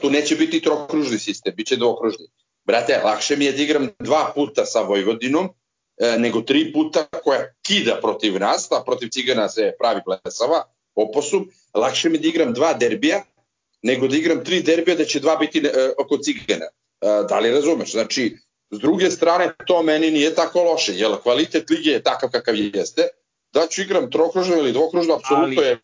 Tu 0.00 0.10
neće 0.10 0.36
biti 0.36 0.60
trokružni 0.60 1.18
sistem, 1.18 1.54
bit 1.56 1.66
će 1.66 1.76
dvokružni. 1.76 2.26
Brate, 2.64 3.00
lakše 3.04 3.36
mi 3.36 3.44
je 3.44 3.52
da 3.52 3.62
igram 3.62 3.88
dva 3.98 4.32
puta 4.34 4.64
sa 4.66 4.80
Vojvodinom, 4.80 5.48
e, 5.98 6.18
nego 6.18 6.40
tri 6.40 6.72
puta 6.72 7.04
koja 7.24 7.52
kida 7.62 7.98
protiv 8.02 8.38
nas, 8.40 8.72
a 8.72 8.82
protiv 8.86 9.08
Cigana 9.08 9.48
se 9.48 9.72
pravi 9.78 10.00
plesava, 10.04 10.62
oposum. 10.94 11.50
Lakše 11.74 12.08
mi 12.08 12.16
je 12.16 12.20
da 12.20 12.28
igram 12.28 12.52
dva 12.52 12.72
derbija, 12.72 13.22
nego 13.82 14.08
da 14.08 14.16
igram 14.16 14.44
tri 14.44 14.62
derbija 14.62 14.96
da 14.96 15.04
će 15.04 15.20
dva 15.20 15.36
biti 15.36 15.58
e, 15.58 15.70
oko 15.98 16.18
Cigana. 16.18 16.64
E, 16.64 17.26
da 17.28 17.38
li 17.38 17.50
razumeš? 17.50 17.92
Znači, 17.92 18.36
s 18.74 18.78
druge 18.78 19.10
strane, 19.10 19.52
to 19.66 19.82
meni 19.82 20.10
nije 20.10 20.34
tako 20.34 20.62
loše, 20.62 20.92
jer 20.94 21.10
kvalitet 21.22 21.70
lige 21.70 21.90
je 21.90 22.02
takav 22.02 22.30
kakav 22.30 22.54
jeste. 22.56 23.02
Da 23.52 23.66
ću 23.70 23.82
igram 23.82 24.10
trokružno 24.10 24.56
ili 24.56 24.72
dvokružno, 24.72 25.14
apsolutno 25.14 25.62
je... 25.62 25.78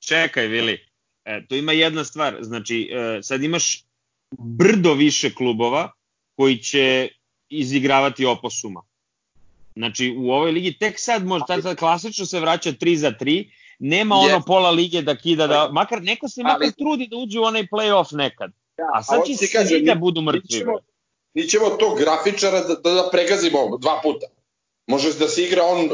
Čekaj, 0.00 0.46
Vili, 0.46 0.92
E, 1.24 1.46
to 1.48 1.54
ima 1.54 1.72
jedna 1.72 2.04
stvar, 2.04 2.36
znači 2.40 2.90
e, 2.92 3.22
sad 3.22 3.42
imaš 3.42 3.84
brdo 4.38 4.94
više 4.94 5.34
klubova 5.34 5.92
koji 6.36 6.58
će 6.58 7.08
izigravati 7.48 8.24
oposuma. 8.24 8.82
Znači 9.76 10.14
u 10.18 10.30
ovoj 10.30 10.50
ligi 10.50 10.78
tek 10.78 10.94
sad 10.98 11.26
može, 11.26 11.44
tad 11.46 11.62
sad 11.62 11.76
klasično 11.76 12.26
se 12.26 12.40
vraća 12.40 12.72
3 12.72 12.94
za 12.94 13.12
3, 13.20 13.50
nema 13.78 14.14
yes. 14.14 14.28
ono 14.28 14.44
pola 14.44 14.70
lige 14.70 15.02
da 15.02 15.16
kida, 15.16 15.46
da, 15.46 15.68
makar 15.72 16.02
neko 16.02 16.28
se 16.28 16.42
makar 16.42 16.62
Ali, 16.62 16.72
trudi 16.72 17.06
da 17.06 17.16
uđe 17.16 17.40
u 17.40 17.42
onaj 17.42 17.62
play-off 17.62 18.16
nekad. 18.16 18.52
Da, 18.76 18.84
a 18.94 19.02
sad 19.02 19.20
će 19.26 19.34
svi 19.66 19.82
da 19.82 19.94
budu 19.94 20.20
mrtvi. 20.20 20.40
Mi 20.42 20.58
ćemo, 20.58 20.78
mi 21.34 21.42
ćemo 21.42 21.68
tog 21.68 21.98
grafičara 21.98 22.60
da, 22.60 22.74
da, 22.74 22.90
da 22.90 23.08
pregazimo 23.12 23.78
dva 23.78 24.00
puta. 24.02 24.26
Može 24.86 25.18
da 25.18 25.28
se 25.28 25.44
igra 25.44 25.62
on 25.64 25.80
e, 25.84 25.88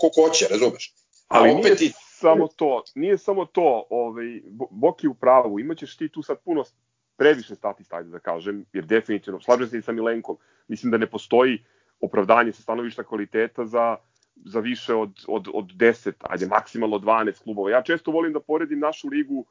ko 0.00 0.10
hoće, 0.14 0.46
razumeš? 0.50 0.94
Ali 1.28 1.50
opet 1.50 1.80
nije, 1.80 1.92
samo 1.98 2.48
to, 2.48 2.82
nije 2.94 3.18
samo 3.18 3.44
to, 3.44 3.86
ovaj, 3.90 4.40
Boki 4.70 5.08
u 5.08 5.14
pravu, 5.14 5.60
imaćeš 5.60 5.96
ti 5.96 6.08
tu 6.08 6.22
sad 6.22 6.38
puno 6.44 6.64
previše 7.16 7.54
statista, 7.54 7.96
ajde 7.96 8.10
da 8.10 8.18
kažem, 8.18 8.64
jer 8.72 8.84
definitivno, 8.84 9.40
slažem 9.40 9.68
se 9.68 9.78
i 9.78 9.82
sa 9.82 9.92
Milenkom, 9.92 10.36
mislim 10.68 10.92
da 10.92 10.98
ne 10.98 11.10
postoji 11.10 11.64
opravdanje 12.00 12.52
sa 12.52 12.62
stanovišta 12.62 13.04
kvaliteta 13.04 13.66
za, 13.66 13.96
za 14.44 14.60
više 14.60 14.94
od, 14.94 15.24
od, 15.28 15.48
od 15.54 15.64
10, 15.66 16.12
ajde 16.20 16.46
maksimalno 16.46 16.98
12 16.98 17.42
klubova. 17.42 17.70
Ja 17.70 17.82
često 17.82 18.10
volim 18.10 18.32
da 18.32 18.40
poredim 18.40 18.78
našu 18.78 19.08
ligu 19.08 19.46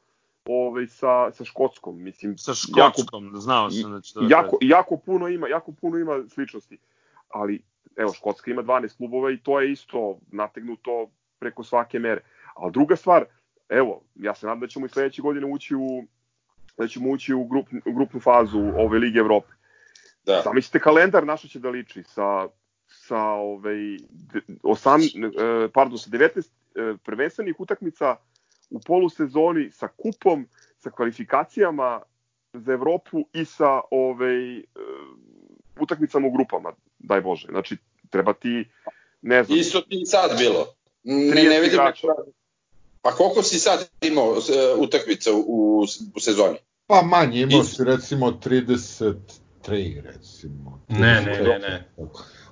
ovaj 0.46 0.86
sa 0.86 1.32
sa 1.32 1.44
škotskom 1.44 2.02
mislim 2.02 2.38
sa 2.38 2.54
škotskom 2.54 3.26
jako, 3.26 3.40
znao 3.40 3.70
sam 3.70 3.92
da 3.92 4.00
će 4.00 4.14
to 4.14 4.20
jako 4.30 4.58
jako 4.60 4.96
puno 4.96 5.28
ima 5.28 5.48
jako 5.48 5.72
puno 5.72 5.98
ima 5.98 6.24
sličnosti 6.28 6.78
ali 7.28 7.62
evo 7.96 8.12
škotska 8.12 8.50
ima 8.50 8.62
12 8.62 8.96
klubova 8.96 9.30
i 9.30 9.38
to 9.42 9.60
je 9.60 9.72
isto 9.72 10.18
nategnuto 10.32 11.10
preko 11.38 11.64
svake 11.64 11.98
mere 11.98 12.20
Ali 12.54 12.72
druga 12.72 12.96
stvar, 12.96 13.24
evo, 13.68 14.02
ja 14.14 14.34
se 14.34 14.46
nadam 14.46 14.60
da 14.60 14.66
ćemo 14.66 14.86
i 14.86 14.88
sledeće 14.88 15.22
godine 15.22 15.46
ući 15.46 15.74
u 15.74 16.04
da 16.78 16.88
ćemo 16.88 17.10
ući 17.10 17.34
u, 17.34 17.44
grup, 17.44 17.66
u 17.86 17.92
grupnu 17.92 18.20
fazu 18.20 18.58
ove 18.58 18.98
Lige 18.98 19.18
Evrope. 19.18 19.52
Da. 20.26 20.40
Zamislite 20.44 20.80
kalendar 20.80 21.26
naša 21.26 21.48
će 21.48 21.58
da 21.58 21.70
liči 21.70 22.02
sa 22.02 22.48
sa 22.86 23.20
ovaj 23.20 23.76
8 24.62 25.64
e, 25.64 25.68
pardon 25.68 25.98
sa 25.98 26.10
19 26.10 26.38
e, 26.38 26.96
prvenstvenih 27.04 27.54
utakmica 27.58 28.16
u 28.70 28.80
polusezoni 28.80 29.70
sa 29.70 29.88
kupom, 29.88 30.48
sa 30.78 30.90
kvalifikacijama 30.90 32.00
za 32.52 32.72
Evropu 32.72 33.28
i 33.32 33.44
sa 33.44 33.80
ovaj 33.90 34.58
e, 34.58 34.64
utakmicama 35.80 36.28
u 36.28 36.30
grupama, 36.30 36.72
daj 36.98 37.20
Bože. 37.20 37.46
Znači 37.50 37.76
treba 38.10 38.32
ti 38.32 38.64
ne 39.22 39.44
znam. 39.44 39.58
Isto 39.58 39.80
ti 39.80 40.02
sad 40.06 40.38
bilo. 40.38 40.66
Ne, 41.04 41.42
ne 41.42 41.60
vidim 41.60 41.80
Pa 43.02 43.10
koliko 43.10 43.42
si 43.42 43.58
sad 43.58 43.90
imao 44.00 44.34
e, 44.34 44.74
utakmica 44.78 45.30
u, 45.34 45.84
u 46.14 46.20
sezoni? 46.20 46.58
Pa 46.86 47.02
manje, 47.02 47.40
imao 47.40 47.64
si 47.64 47.84
recimo 47.84 48.30
33 48.30 49.14
recimo. 50.02 50.84
Ne, 50.88 51.20
ne, 51.20 51.42
ne, 51.42 51.58
ne. 51.58 51.88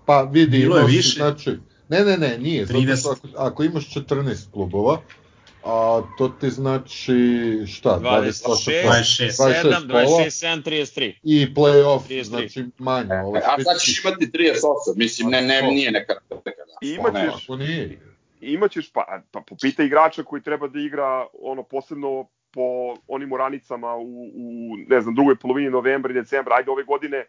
Pa 0.07 0.23
vidi, 0.23 0.59
Bilo 0.59 0.77
je 0.77 0.87
više. 0.87 1.17
Znači, 1.17 1.51
ne, 1.89 2.05
ne, 2.05 2.17
ne, 2.17 2.39
nije. 2.39 2.67
30. 2.67 2.95
Zato 2.95 3.11
ako, 3.11 3.29
ako 3.37 3.65
imaš 3.65 3.95
14 3.95 4.51
klubova, 4.53 5.03
a 5.65 6.03
to 6.19 6.29
ti 6.29 6.51
znači 6.51 7.13
šta? 7.67 7.99
26, 8.03 8.33
26, 8.87 9.31
7, 9.31 9.87
26, 9.87 10.31
7, 10.31 10.63
33. 10.63 11.15
I 11.23 11.55
play-off, 11.55 12.25
znači 12.25 12.65
manje. 12.79 13.15
Ovo 13.25 13.37
a 13.37 13.63
sad 13.63 13.81
ćeš 13.81 14.05
imati 14.05 14.27
38, 14.27 14.57
mislim, 14.97 15.31
ne, 15.31 15.43
ne, 15.43 15.63
nije 15.63 15.91
neka... 15.91 16.15
neka 16.31 16.63
I 16.83 16.91
imaćeš, 16.91 17.49
nije 17.49 18.13
imaćeš, 18.43 18.93
pa, 18.93 19.23
pa 19.31 19.41
popita 19.41 19.83
igrača 19.83 20.23
koji 20.23 20.43
treba 20.43 20.69
da 20.69 20.81
igra 20.81 21.27
ono 21.33 21.63
posebno 21.63 22.29
po 22.51 22.97
onim 23.07 23.33
oranicama 23.33 23.97
u, 23.97 24.31
u 24.35 24.77
ne 24.89 25.01
znam, 25.01 25.15
drugoj 25.15 25.37
polovini 25.37 25.71
novembra 25.71 26.11
i 26.11 26.15
decembra, 26.15 26.57
ajde 26.57 26.71
ove 26.71 26.85
godine 26.85 27.27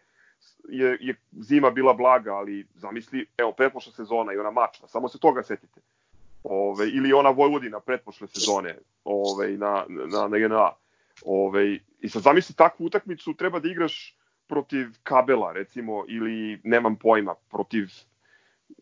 je, 0.68 0.98
je 1.00 1.14
zima 1.32 1.70
bila 1.70 1.92
blaga, 1.92 2.34
ali 2.34 2.66
zamisli, 2.74 3.26
evo, 3.38 3.52
pretpošla 3.52 3.92
sezona 3.92 4.32
i 4.32 4.36
ona 4.36 4.50
mačna, 4.50 4.88
samo 4.88 5.08
se 5.08 5.18
toga 5.18 5.42
setite. 5.42 5.80
Ove, 6.44 6.88
ili 6.88 7.12
ona 7.12 7.30
Vojvodina 7.30 7.80
pretpošle 7.80 8.28
sezone 8.28 8.78
ove, 9.04 9.48
na, 9.56 9.84
na, 9.88 10.28
na 10.28 10.38
GNA. 10.38 10.70
Ove, 11.24 11.78
I 12.00 12.08
sad 12.08 12.22
zamisli 12.22 12.54
takvu 12.54 12.86
utakmicu, 12.86 13.34
treba 13.34 13.60
da 13.60 13.68
igraš 13.68 14.18
protiv 14.46 14.86
kabela, 15.02 15.52
recimo, 15.52 16.04
ili 16.08 16.60
nemam 16.64 16.96
pojma, 16.96 17.34
protiv 17.50 17.88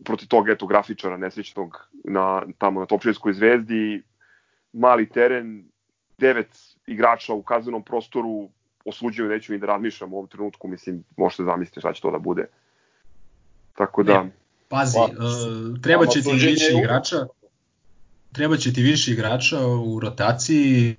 protiv 0.04 0.28
tog 0.28 0.48
eto 0.48 0.66
grafičara 0.66 1.16
nesrećnog 1.16 1.88
na 2.04 2.42
tamo 2.58 2.80
na 2.80 2.86
Topčevskoj 2.86 3.32
zvezdi. 3.32 4.02
Mali 4.72 5.08
teren 5.08 5.64
devet 6.18 6.58
igrača 6.86 7.32
u 7.32 7.42
kaznenom 7.42 7.82
prostoru 7.82 8.48
osuđuju 8.84 9.28
neću 9.28 9.52
ni 9.52 9.58
da 9.58 9.66
razmišljam 9.66 10.12
u 10.12 10.16
ovom 10.16 10.28
trenutku 10.28 10.68
mislim 10.68 11.04
možete 11.16 11.44
zamisliti 11.44 11.80
šta 11.80 11.92
će 11.92 12.02
to 12.02 12.10
da 12.10 12.18
bude. 12.18 12.46
Tako 13.74 14.02
da 14.02 14.22
ne, 14.22 14.30
pazi 14.68 14.98
pa, 14.98 15.04
uh, 15.04 15.80
treba 15.82 16.06
će 16.06 16.22
ti 16.22 16.32
više 16.32 16.72
igrača 16.78 17.26
treba 18.32 18.56
će 18.56 18.72
ti 18.72 18.82
više 18.82 19.12
igrača 19.12 19.66
u 19.66 20.00
rotaciji 20.00 20.96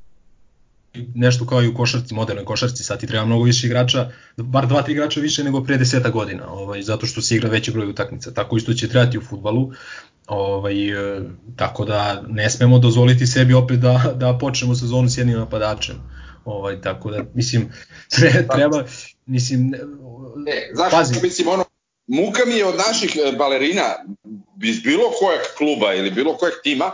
nešto 1.15 1.45
kao 1.45 1.63
i 1.63 1.67
u 1.67 1.75
košarci, 1.75 2.13
modernoj 2.13 2.45
košarci, 2.45 2.83
sad 2.83 2.99
ti 2.99 3.07
treba 3.07 3.25
mnogo 3.25 3.43
više 3.43 3.67
igrača, 3.67 4.11
bar 4.37 4.67
dva, 4.67 4.81
tri 4.81 4.93
igrača 4.93 5.19
više 5.19 5.43
nego 5.43 5.63
pre 5.63 5.77
deseta 5.77 6.09
godina, 6.09 6.51
ovaj, 6.51 6.81
zato 6.81 7.05
što 7.05 7.21
se 7.21 7.35
igra 7.35 7.49
veći 7.49 7.71
broj 7.71 7.89
utakmica. 7.89 8.33
Tako 8.33 8.57
isto 8.57 8.73
će 8.73 8.89
trebati 8.89 9.17
u 9.17 9.21
futbalu, 9.21 9.71
ovaj, 10.27 10.89
e, 10.89 11.21
tako 11.55 11.85
da 11.85 12.23
ne 12.27 12.49
smemo 12.49 12.79
dozvoliti 12.79 13.27
sebi 13.27 13.53
opet 13.53 13.79
da, 13.79 14.13
da 14.15 14.37
počnemo 14.37 14.75
sezonu 14.75 15.09
s 15.09 15.17
jednim 15.17 15.37
napadačem. 15.37 15.95
Ovaj, 16.45 16.81
tako 16.81 17.11
da, 17.11 17.23
mislim, 17.33 17.71
treba, 18.15 18.55
treba 18.55 18.83
mislim, 19.25 19.73
ne, 20.35 20.69
zašto, 20.73 20.97
pazi. 20.97 21.19
mislim, 21.23 21.47
ono, 21.47 21.65
muka 22.07 22.45
mi 22.47 22.55
je 22.55 22.65
od 22.65 22.75
naših 22.87 23.15
e, 23.15 23.37
balerina 23.37 23.83
iz 24.63 24.81
bilo 24.81 25.03
kojeg 25.19 25.41
kluba 25.57 25.93
ili 25.93 26.11
bilo 26.11 26.37
kojeg 26.37 26.53
tima 26.63 26.91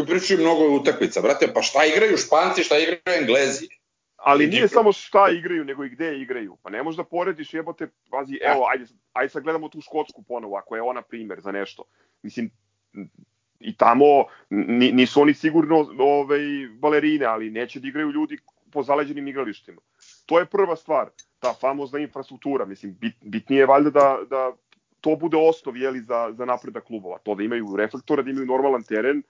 koji 0.00 0.18
pričaju 0.18 0.40
mnogo 0.40 0.76
utakmica. 0.76 1.20
Brate, 1.20 1.52
pa 1.54 1.62
šta 1.62 1.84
igraju 1.84 2.16
Španci, 2.16 2.64
šta 2.64 2.78
igraju 2.78 3.20
Englezi? 3.20 3.68
Ali 4.16 4.46
nije 4.46 4.68
samo 4.68 4.92
šta 4.92 5.28
igraju, 5.30 5.64
nego 5.64 5.84
i 5.84 5.88
gde 5.88 6.18
igraju. 6.18 6.56
Pa 6.62 6.70
ne 6.70 6.82
možeš 6.82 6.96
da 6.96 7.04
porediš, 7.04 7.54
jebote, 7.54 7.88
pazi, 8.10 8.38
evo, 8.42 8.66
ajde, 8.72 8.84
ajde 9.12 9.28
sad 9.28 9.42
gledamo 9.42 9.68
tu 9.68 9.80
Škotsku 9.80 10.22
ponovo, 10.22 10.56
ako 10.56 10.76
je 10.76 10.82
ona 10.82 11.02
primer 11.02 11.40
za 11.40 11.52
nešto. 11.52 11.84
Mislim, 12.22 12.50
i 13.60 13.76
tamo 13.76 14.24
nisu 14.92 15.22
oni 15.22 15.34
sigurno 15.34 15.88
ovaj, 15.98 16.40
balerine, 16.78 17.26
ali 17.26 17.50
neće 17.50 17.80
da 17.80 17.88
igraju 17.88 18.10
ljudi 18.10 18.38
po 18.72 18.82
zaleđenim 18.82 19.28
igralištima. 19.28 19.80
To 20.26 20.38
je 20.38 20.46
prva 20.46 20.76
stvar, 20.76 21.10
ta 21.38 21.54
famozna 21.60 21.98
infrastruktura. 21.98 22.64
Mislim, 22.64 22.96
bit, 23.00 23.14
bitnije 23.20 23.60
je 23.60 23.66
valjda 23.66 23.90
da, 23.90 24.18
da 24.30 24.52
to 25.00 25.16
bude 25.16 25.36
osnov 25.36 25.76
jeli, 25.76 26.00
za, 26.00 26.32
za 26.32 26.44
napredak 26.44 26.84
klubova. 26.84 27.18
To 27.18 27.34
da 27.34 27.42
imaju 27.42 27.76
reflektore, 27.76 28.22
da 28.22 28.30
imaju 28.30 28.46
normalan 28.46 28.82
teren. 28.82 29.22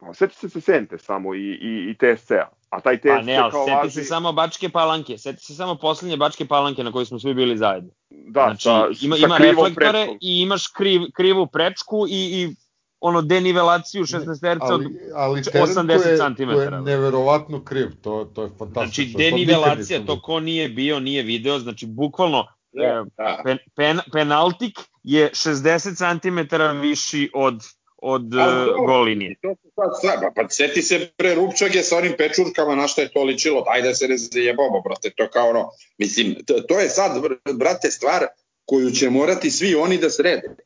Pa, 0.00 0.14
Sjeti 0.14 0.34
se 0.34 0.48
se 0.48 0.60
Sente 0.60 0.98
samo 0.98 1.34
i, 1.34 1.38
i, 1.38 1.90
i 1.90 1.94
TSC-a. 1.94 2.48
A 2.70 2.80
taj 2.80 2.98
TSC 2.98 3.06
pa 3.06 3.22
ne, 3.22 3.36
ali 3.36 3.50
kao 3.50 3.64
seti 3.64 3.76
važi... 3.76 3.90
se 3.90 4.04
samo 4.04 4.32
Bačke 4.32 4.68
Palanke, 4.68 5.18
seti 5.18 5.44
se 5.44 5.54
samo 5.54 5.74
poslednje 5.74 6.16
Bačke 6.16 6.46
Palanke 6.46 6.84
na 6.84 6.92
kojoj 6.92 7.06
smo 7.06 7.18
svi 7.18 7.34
bili 7.34 7.58
zajedno. 7.58 7.90
Da, 8.10 8.42
znači, 8.42 8.62
sa, 8.62 9.06
ima, 9.06 9.16
sa 9.16 9.26
ima 9.26 9.36
reflektore 9.36 9.90
prečkom. 9.90 10.18
i 10.20 10.40
imaš 10.42 10.66
kriv, 10.66 11.00
krivu 11.14 11.46
prečku 11.46 12.06
i, 12.08 12.42
i 12.42 12.54
ono 13.00 13.22
denivelaciju 13.22 14.02
16 14.02 14.40
terca 14.40 14.74
od 14.74 14.80
ali, 14.80 14.98
ali 15.14 15.42
teren 15.42 15.66
80 15.66 16.02
koji 16.02 16.12
je, 16.12 16.18
cm. 16.18 16.54
koji 16.54 16.64
je 16.64 16.80
neverovatno 16.80 17.64
kriv, 17.64 17.88
to, 18.02 18.30
to 18.34 18.42
je 18.42 18.50
fantastično. 18.58 19.04
Znači, 19.04 19.12
to 19.12 19.18
denivelacija, 19.18 20.04
to 20.06 20.20
ko 20.22 20.40
nije 20.40 20.68
bio, 20.68 21.00
nije 21.00 21.22
video, 21.22 21.58
znači 21.58 21.86
bukvalno 21.86 22.46
Da, 22.72 22.84
e, 22.84 23.04
da. 23.16 23.40
pen, 23.44 23.58
pen, 23.76 24.00
penaltik 24.12 24.78
je 25.02 25.30
60 25.30 25.96
cm 25.96 26.56
viši 26.80 27.30
od 27.34 27.62
od 28.02 28.34
e, 28.34 28.36
dobro, 28.36 28.86
gol 28.86 29.02
linije. 29.02 29.34
To 29.42 29.54
su 29.62 29.68
sad 29.74 30.20
pa, 30.34 30.48
seti 30.48 30.82
se 30.82 31.08
pre 31.16 31.34
Rupčage 31.34 31.82
sa 31.82 31.96
onim 31.96 32.14
pečurkama 32.18 32.74
na 32.74 32.88
šta 32.88 33.02
je 33.02 33.12
to 33.12 33.24
ličilo, 33.24 33.64
ajde 33.68 33.88
da 33.88 33.94
se 33.94 34.08
ne 34.08 34.18
zajebamo, 34.18 34.80
brate, 34.80 35.10
to 35.16 35.28
kao 35.30 35.48
ono, 35.48 35.70
mislim, 35.98 36.36
to, 36.46 36.60
to 36.60 36.78
je 36.78 36.88
sad, 36.88 37.22
brate, 37.54 37.90
stvar 37.90 38.26
koju 38.64 38.90
će 38.90 39.10
morati 39.10 39.50
svi 39.50 39.74
oni 39.74 39.98
da 39.98 40.10
srede. 40.10 40.56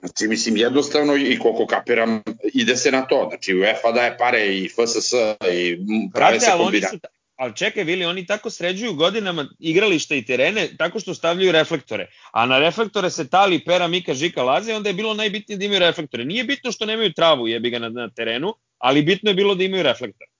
Znači, 0.00 0.28
mislim, 0.28 0.56
jednostavno 0.56 1.16
i 1.16 1.38
koliko 1.42 1.66
kapiram, 1.66 2.22
ide 2.54 2.76
se 2.76 2.92
na 2.92 3.06
to. 3.06 3.26
Znači, 3.28 3.54
UEFA 3.54 3.92
daje 3.92 4.18
pare 4.18 4.46
i 4.46 4.68
FSS 4.68 5.12
i 5.52 5.78
prave 6.14 6.38
Brate, 6.38 6.40
se 6.40 6.50
kombinacije. 6.56 7.00
Ali 7.38 7.56
čekaj, 7.56 7.84
Vili, 7.84 8.04
oni 8.04 8.26
tako 8.26 8.50
sređuju 8.50 8.94
godinama 8.94 9.46
igrališta 9.58 10.14
i 10.14 10.24
terene 10.24 10.68
tako 10.78 11.00
što 11.00 11.14
stavljaju 11.14 11.52
reflektore. 11.52 12.06
A 12.32 12.46
na 12.46 12.58
reflektore 12.58 13.10
se 13.10 13.28
tali 13.28 13.64
pera 13.64 13.88
Mika 13.88 14.14
Žika 14.14 14.42
laze, 14.42 14.74
onda 14.74 14.88
je 14.88 14.94
bilo 14.94 15.14
najbitnije 15.14 15.58
da 15.58 15.64
imaju 15.64 15.80
reflektore. 15.80 16.24
Nije 16.24 16.44
bitno 16.44 16.72
što 16.72 16.86
nemaju 16.86 17.12
travu, 17.12 17.48
jebi 17.48 17.70
ga 17.70 17.78
na, 17.78 17.88
na 17.88 18.10
terenu, 18.10 18.54
ali 18.78 19.02
bitno 19.02 19.30
je 19.30 19.34
bilo 19.34 19.54
da 19.54 19.64
imaju 19.64 19.82
reflektore. 19.82 20.30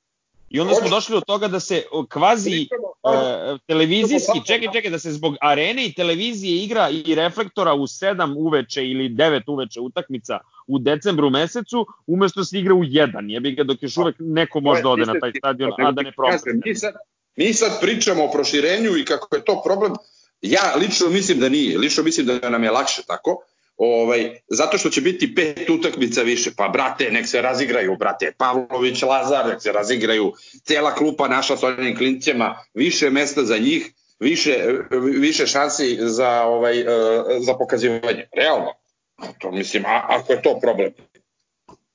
I 0.51 0.61
onda 0.61 0.75
smo 0.75 0.89
došli 0.89 1.13
do 1.15 1.21
toga 1.21 1.49
da 1.49 1.61
se 1.61 1.83
kvazi 2.09 2.67
e, 3.05 3.59
televizijski, 3.67 4.45
čekaj, 4.47 4.69
čekaj, 4.73 4.91
da 4.91 4.99
se 4.99 5.13
zbog 5.13 5.37
arene 5.41 5.87
i 5.87 5.93
televizije 5.93 6.65
igra 6.65 6.91
i 6.91 7.15
reflektora 7.15 7.75
u 7.75 7.87
7 7.87 8.35
uveče 8.37 8.87
ili 8.87 9.09
9 9.09 9.43
uveče 9.47 9.81
utakmica 9.81 10.39
u 10.67 10.79
decembru 10.79 11.31
mesecu, 11.31 11.87
umesto 12.07 12.41
da 12.41 12.45
se 12.45 12.59
igra 12.59 12.75
u 12.75 12.83
1, 12.83 13.31
jebi 13.31 13.53
ga 13.53 13.65
dok 13.65 13.83
još 13.83 13.97
uvek 13.97 14.17
neko 14.19 14.61
može 14.61 14.83
da 14.83 14.89
ode 14.89 15.07
na 15.07 15.21
taj 15.21 15.33
stadion, 15.39 15.73
a 15.79 15.93
da 15.93 16.03
ne 16.03 16.13
propadne. 16.13 16.61
Mi 16.65 16.75
sad, 16.75 16.95
mi 17.37 17.55
sad 17.55 17.81
pričamo 17.81 18.25
o 18.25 18.31
proširenju 18.31 18.97
i 18.97 19.05
kako 19.05 19.37
je 19.37 19.45
to 19.45 19.63
problem. 19.65 19.93
Ja 20.43 20.75
lično 20.77 21.09
mislim 21.09 21.41
da 21.41 21.49
nije. 21.49 21.79
Lično 21.79 22.03
mislim 22.03 22.27
da 22.27 22.51
nam 22.51 22.65
je 22.65 22.71
lakše 22.71 23.03
tako. 23.07 23.43
Ovaj, 23.79 24.39
zato 24.49 24.79
što 24.79 24.91
će 24.91 25.01
biti 25.01 25.35
pet 25.35 25.71
utakmica 25.71 26.23
više. 26.23 26.51
Pa 26.57 26.69
brate, 26.69 27.11
nek 27.11 27.27
se 27.27 27.43
razigraju, 27.43 27.97
brate. 27.97 28.33
Pavlović, 28.39 29.03
Lazar, 29.03 29.47
nek 29.47 29.63
se 29.63 29.73
razigraju. 29.73 30.33
Cela 30.65 30.95
klupa 30.95 31.29
naša 31.29 31.57
s 31.57 31.63
onim 31.63 31.97
klincima. 31.97 32.59
Više 32.75 33.11
mesta 33.11 33.45
za 33.45 33.59
njih, 33.59 33.93
više, 34.21 34.65
više 35.21 35.47
šansi 35.47 35.99
za, 36.01 36.43
ovaj, 36.43 36.81
eh, 36.81 36.87
za 37.41 37.55
pokazivanje. 37.55 38.27
Realno. 38.37 38.73
To 39.39 39.51
mislim, 39.53 39.85
a, 39.87 40.07
ako 40.09 40.33
je 40.33 40.43
to 40.43 40.59
problem. 40.61 40.93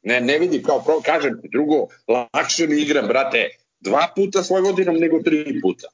Ne, 0.01 0.21
ne 0.21 0.39
vidi 0.39 0.63
kao 0.63 0.83
pro, 0.83 1.01
kažem, 1.05 1.41
drugo, 1.51 1.87
lakše 2.07 2.67
mi 2.67 2.81
igram, 2.81 3.07
brate, 3.07 3.49
dva 3.79 4.07
puta 4.15 4.43
s 4.43 4.49
Vojvodinom 4.49 4.95
nego 4.95 5.19
tri 5.23 5.61
puta. 5.61 5.87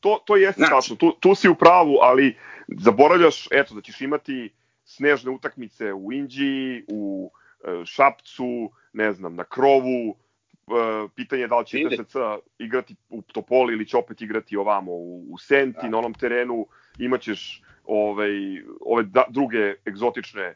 to, 0.00 0.22
to 0.26 0.36
jeste 0.36 0.58
Znači. 0.58 0.70
tačno, 0.72 0.96
tu, 0.96 1.12
tu 1.20 1.34
si 1.34 1.48
u 1.48 1.54
pravu, 1.54 1.98
ali 2.02 2.36
zaboravljaš, 2.80 3.48
eto, 3.50 3.74
da 3.74 3.80
ćeš 3.80 4.00
imati 4.00 4.50
snežne 4.96 5.30
utakmice 5.30 5.92
u 5.92 6.12
Indiji, 6.12 6.84
u 6.88 7.30
e, 7.64 7.84
Šapcu, 7.84 8.70
ne 8.92 9.12
znam, 9.12 9.34
na 9.34 9.44
Krovu, 9.44 10.10
e, 10.10 11.08
pitanje 11.14 11.42
je 11.42 11.48
da 11.48 11.58
li 11.58 11.66
će. 11.66 11.78
TSC 11.78 12.16
igrati 12.58 12.96
u 13.10 13.22
Topoli 13.22 13.74
ili 13.74 13.86
će 13.86 13.96
opet 13.96 14.22
igrati 14.22 14.56
ovamo 14.56 14.92
u, 14.92 15.26
u 15.30 15.38
Senti, 15.38 15.78
Da. 15.82 15.88
na 15.88 15.98
onom 15.98 16.14
terenu 16.14 16.66
imaćeš 16.98 17.62
ovaj, 17.84 18.30
ove 18.80 19.02
da, 19.02 19.24
druge 19.28 19.74
egzotične 19.86 20.54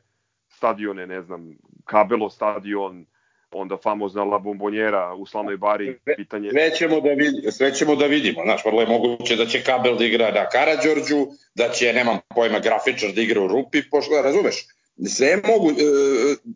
stadione, 0.48 1.06
ne 1.06 1.22
znam, 1.22 1.56
Kabelo 1.84 2.30
stadion, 2.30 3.06
onda 3.50 3.76
famozna 3.82 4.24
La 4.24 4.38
Bombonjera 4.38 5.14
u 5.14 5.26
Slavnoj 5.26 5.56
Bari, 5.56 5.98
pitanje... 6.16 6.50
Sve 6.50 6.70
ćemo 6.70 7.00
da, 7.00 7.08
vidimo, 7.08 7.50
sve 7.50 7.74
ćemo 7.74 7.96
da 7.96 8.06
vidimo. 8.06 8.42
Znaš, 8.44 8.64
vrlo 8.64 8.80
je 8.80 8.86
moguće 8.86 9.36
da 9.36 9.46
će 9.46 9.62
Kabel 9.62 9.96
da 9.96 10.04
igra 10.04 10.30
na 10.30 10.48
Karadžorđu, 10.48 11.26
da 11.54 11.68
će, 11.68 11.92
nemam 11.92 12.18
pojma, 12.34 12.58
grafičar 12.58 13.12
da 13.12 13.20
igra 13.20 13.40
u 13.40 13.48
Rupi, 13.48 13.82
pošto, 13.90 14.22
razumeš? 14.22 14.66
Sve 15.06 15.40
mogu, 15.44 15.70
e, 15.70 15.74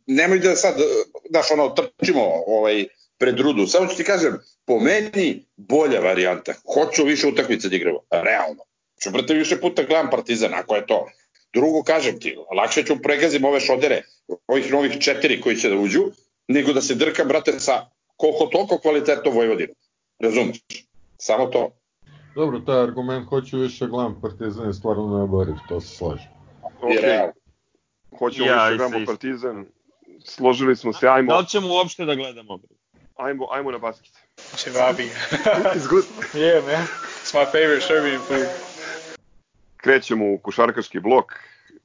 nemoj 0.07 0.39
da 0.39 0.57
sad, 0.57 0.81
e, 0.81 0.85
znaš, 1.31 1.51
ono, 1.51 1.69
trčimo 1.69 2.23
ovaj, 2.47 2.85
pred 3.19 3.41
rudu. 3.41 3.67
Samo 3.67 3.87
ću 3.87 3.97
ti 3.97 4.05
kažem, 4.05 4.39
po 4.65 4.81
meni 4.81 5.45
bolja 5.57 6.01
varijanta. 6.01 6.53
Hoću 6.75 7.05
više 7.05 7.27
utakmice 7.27 7.69
da 7.69 7.77
igramo, 7.77 7.99
realno. 8.11 8.63
Ću 9.03 9.11
brate 9.11 9.35
više 9.35 9.61
puta 9.61 9.83
gledam 9.83 10.11
Partizan, 10.11 10.55
ako 10.55 10.77
je 10.77 10.87
to. 10.87 11.07
Drugo, 11.55 11.83
kažem 11.83 12.21
ti, 12.21 12.37
lakše 12.57 12.83
ću 12.83 13.03
pregazim 13.03 13.45
ove 13.45 13.61
šodere, 13.61 14.03
ovih 14.47 14.73
novih 14.73 14.99
četiri 15.01 15.41
koji 15.41 15.57
će 15.57 15.69
da 15.69 15.77
uđu, 15.77 16.11
nego 16.49 16.73
da 16.73 16.81
se 16.81 16.95
drkam, 16.95 17.29
brate, 17.29 17.61
sa 17.61 17.87
koliko 18.17 18.47
toliko 18.47 18.79
kvalitetno 18.79 19.31
Vojvodinu. 19.31 19.75
Razumeš? 20.19 20.59
Samo 21.19 21.47
to. 21.47 21.71
Dobro, 22.35 22.59
taj 22.61 22.83
argument, 22.83 23.29
hoću 23.29 23.59
više 23.59 23.87
gledam 23.87 24.21
Partizan 24.21 24.67
je 24.67 24.75
stvarno 24.75 25.17
neoboriv, 25.19 25.55
to 25.69 25.81
se 25.81 25.97
slažem. 25.97 26.27
I 26.83 26.85
Okay. 26.85 27.31
Hoćemo 28.19 28.47
Ja, 28.47 28.69
više 28.69 28.77
gledamo. 28.79 29.07
Partizan. 29.07 29.67
Složili 30.25 30.77
smo 30.77 30.93
se, 30.93 31.09
ajmo, 31.09 31.33
Da 31.33 31.39
li 31.39 31.47
ćemo 31.47 31.69
uopšte 31.69 32.05
da 32.05 32.15
gledamo? 32.15 32.59
ajmo, 33.17 33.49
ajmo 33.51 33.71
na 33.71 33.79
basket. 33.79 34.13
Chivabi. 34.57 35.09
It's 35.75 35.89
good. 35.91 36.05
yeah, 36.35 36.67
man. 36.67 36.87
It's 37.23 37.35
my 37.35 37.45
favorite 37.47 37.81
Serbian 37.81 38.21
food. 38.21 38.47
Krećemo 39.77 40.33
u 40.33 40.39
košarkaški 40.39 41.01
blok. 41.01 41.33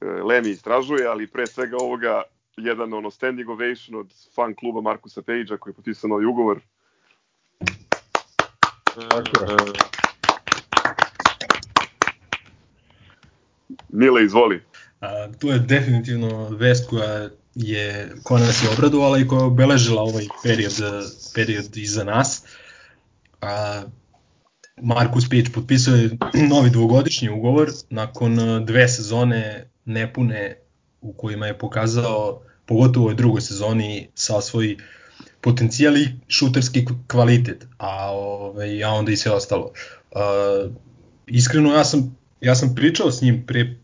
E, 0.00 0.04
Lemi 0.04 0.50
istražuje, 0.50 1.06
ali 1.06 1.26
pre 1.26 1.46
svega 1.46 1.76
ovoga 1.76 2.22
jedan 2.58 2.94
ono 2.94 3.10
standing 3.10 3.48
ovation 3.48 4.00
od 4.00 4.14
fan 4.34 4.54
kluba 4.54 4.80
Markusa 4.80 5.22
Pejđa 5.22 5.56
koji 5.56 5.70
je 5.70 5.74
potpisao 5.74 6.08
novi 6.08 6.26
ugovor. 6.26 6.60
Tako 8.94 9.44
je. 9.44 9.56
Mile, 13.88 14.24
izvoli. 14.24 14.62
A, 15.00 15.28
to 15.40 15.52
je 15.52 15.58
definitivno 15.58 16.48
vest 16.48 16.90
koja 16.90 17.28
je 17.54 18.14
koja 18.22 18.40
nas 18.40 18.64
je 18.64 18.68
obradovala 18.78 19.18
i 19.18 19.28
koja 19.28 19.38
je 19.38 19.44
obeležila 19.44 20.02
ovaj 20.02 20.24
period, 20.42 20.72
period 21.34 21.76
iza 21.76 22.04
nas. 22.04 22.44
A, 23.40 23.82
Markus 24.82 25.28
Pić 25.28 25.46
potpisao 25.54 25.94
je 25.94 26.10
novi 26.50 26.70
dvogodišnji 26.70 27.30
ugovor 27.30 27.70
nakon 27.90 28.38
dve 28.66 28.88
sezone 28.88 29.70
nepune 29.84 30.67
u 31.00 31.12
kojima 31.12 31.46
je 31.46 31.58
pokazao 31.58 32.42
pogotovo 32.66 33.04
u 33.04 33.06
ovoj 33.06 33.14
drugoj 33.14 33.40
sezoni 33.40 34.08
sa 34.14 34.40
svoj 34.40 34.76
potencijal 35.40 35.96
i 35.96 36.08
šuterski 36.28 36.84
kvalitet, 37.06 37.66
a, 37.78 38.10
ovaj, 38.10 38.84
a 38.84 38.90
onda 38.90 39.12
i 39.12 39.16
sve 39.16 39.32
ostalo. 39.32 39.72
A, 40.14 40.68
iskreno 41.26 41.72
ja 41.72 41.84
sam, 41.84 42.16
ja 42.40 42.54
sam 42.54 42.74
pričao 42.74 43.12
s 43.12 43.22
njim 43.22 43.46
pre 43.46 43.76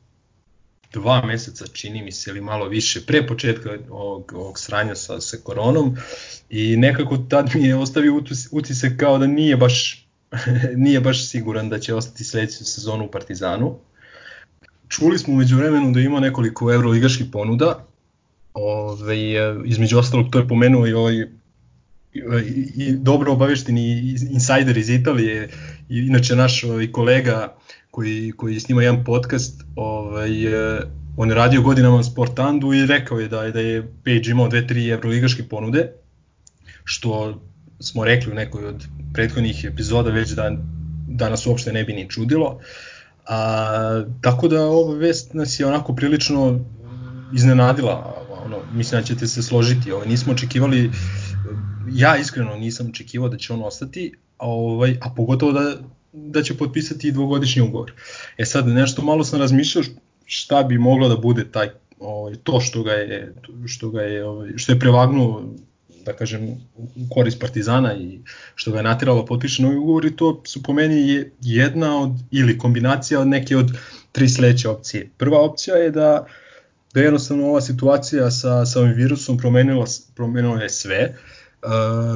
dva 0.92 1.22
meseca, 1.26 1.66
čini 1.66 2.02
mi 2.02 2.12
se, 2.12 2.30
ili 2.30 2.40
malo 2.40 2.68
više, 2.68 3.06
pre 3.06 3.26
početka 3.26 3.78
ovog, 3.90 4.32
ovog 4.32 4.58
sranja 4.58 4.94
sa, 4.94 5.20
sa 5.20 5.36
koronom 5.44 5.96
i 6.50 6.76
nekako 6.76 7.16
tad 7.16 7.50
mi 7.54 7.64
je 7.64 7.76
ostavio 7.76 8.12
utis- 8.12 8.48
utisak 8.52 8.92
kao 8.98 9.18
da 9.18 9.26
nije 9.26 9.56
baš, 9.56 10.08
nije 10.84 11.00
baš 11.00 11.28
siguran 11.28 11.68
da 11.68 11.78
će 11.78 11.94
ostati 11.94 12.24
sledeću 12.24 12.64
sezonu 12.64 13.04
u 13.04 13.10
Partizanu. 13.10 13.78
Čuli 14.88 15.18
smo 15.18 15.34
umeđu 15.34 15.56
vremenu 15.56 15.92
da 15.92 16.00
ima 16.00 16.20
nekoliko 16.20 16.72
evroligaških 16.72 17.26
ponuda, 17.32 17.84
Ove, 18.54 19.16
između 19.64 19.98
ostalog 19.98 20.26
to 20.30 20.38
je 20.38 20.48
pomenuo 20.48 20.86
i 20.86 20.92
ovaj 20.92 21.14
i, 21.14 22.72
i 22.76 22.92
dobro 22.92 23.32
obavešteni 23.32 24.16
insajder 24.30 24.76
iz 24.76 24.90
Italije, 24.90 25.48
i 25.88 25.98
inače 25.98 26.36
naš 26.36 26.64
ovaj, 26.64 26.92
kolega 26.92 27.56
koji, 27.90 28.32
koji 28.36 28.60
snima 28.60 28.82
jedan 28.82 29.04
podcast, 29.04 29.62
ovaj, 29.76 30.30
on 31.16 31.28
je 31.28 31.34
radio 31.34 31.62
godinama 31.62 31.96
na 31.96 32.02
Sportandu 32.02 32.72
i 32.72 32.86
rekao 32.86 33.18
je 33.18 33.28
da 33.28 33.50
da 33.50 33.60
je 33.60 33.82
Page 34.04 34.30
imao 34.30 34.48
dve, 34.48 34.66
tri 34.66 34.88
evroligaške 34.88 35.42
ponude, 35.42 35.92
što 36.84 37.40
smo 37.80 38.04
rekli 38.04 38.32
u 38.32 38.34
nekoj 38.34 38.66
od 38.66 38.84
prethodnih 39.14 39.64
epizoda 39.64 40.10
već 40.10 40.30
da, 40.30 40.50
da 41.08 41.30
nas 41.30 41.46
uopšte 41.46 41.72
ne 41.72 41.84
bi 41.84 41.92
ni 41.92 42.10
čudilo. 42.10 42.60
A, 43.28 44.04
tako 44.20 44.48
da 44.48 44.66
ova 44.66 44.94
vest 44.94 45.34
nas 45.34 45.60
je 45.60 45.66
onako 45.66 45.94
prilično 45.94 46.60
iznenadila, 47.34 48.26
ono, 48.44 48.56
mislim 48.72 49.00
da 49.00 49.06
ćete 49.06 49.26
se 49.26 49.42
složiti, 49.42 49.92
ovaj, 49.92 50.08
nismo 50.08 50.32
očekivali, 50.32 50.90
ja 51.92 52.16
iskreno 52.16 52.56
nisam 52.56 52.86
očekivao 52.88 53.28
da 53.28 53.36
će 53.36 53.52
on 53.52 53.62
ostati, 53.62 54.12
a, 54.38 54.46
ovaj, 54.46 54.98
a 55.00 55.10
pogotovo 55.16 55.52
da, 55.52 55.76
da 56.12 56.42
će 56.42 56.56
potpisati 56.56 57.12
dvogodišnji 57.12 57.62
ugovor. 57.62 57.92
E 58.38 58.44
sad, 58.44 58.68
nešto 58.68 59.02
malo 59.02 59.24
sam 59.24 59.40
razmišljao 59.40 59.84
šta 60.24 60.62
bi 60.62 60.78
moglo 60.78 61.08
da 61.08 61.16
bude 61.16 61.50
taj 61.50 61.68
ovaj, 62.00 62.34
to 62.34 62.60
što 62.60 62.82
ga 62.82 62.92
je 62.92 63.34
što 63.66 63.90
ga 63.90 64.02
je 64.02 64.24
ovaj, 64.24 64.50
što 64.56 64.72
je 64.72 64.78
prevagnuo 64.78 65.42
da 66.04 66.12
kažem 66.12 66.48
u 66.76 67.08
korist 67.14 67.40
Partizana 67.40 67.94
i 67.94 68.18
što 68.54 68.70
ga 68.70 68.76
je 68.76 68.82
natiralo 68.82 69.20
da 69.20 69.26
potpiše 69.26 69.62
novi 69.62 69.76
ugovor 69.76 70.04
i 70.04 70.16
to 70.16 70.42
su 70.46 70.62
po 70.62 70.72
meni 70.72 71.08
je 71.08 71.32
jedna 71.40 72.02
od 72.02 72.10
ili 72.30 72.58
kombinacija 72.58 73.20
od 73.20 73.28
neke 73.28 73.56
od 73.56 73.72
tri 74.12 74.28
sledeće 74.28 74.68
opcije. 74.68 75.10
Prva 75.16 75.40
opcija 75.40 75.76
je 75.76 75.90
da 75.90 76.26
da 76.94 77.00
je 77.00 77.04
jednostavno 77.04 77.46
ova 77.46 77.60
situacija 77.60 78.30
sa, 78.30 78.66
sa 78.66 78.80
ovim 78.80 78.92
virusom 78.92 79.38
promenila, 79.38 79.86
promenila 80.14 80.62
je 80.62 80.70
sve, 80.70 81.14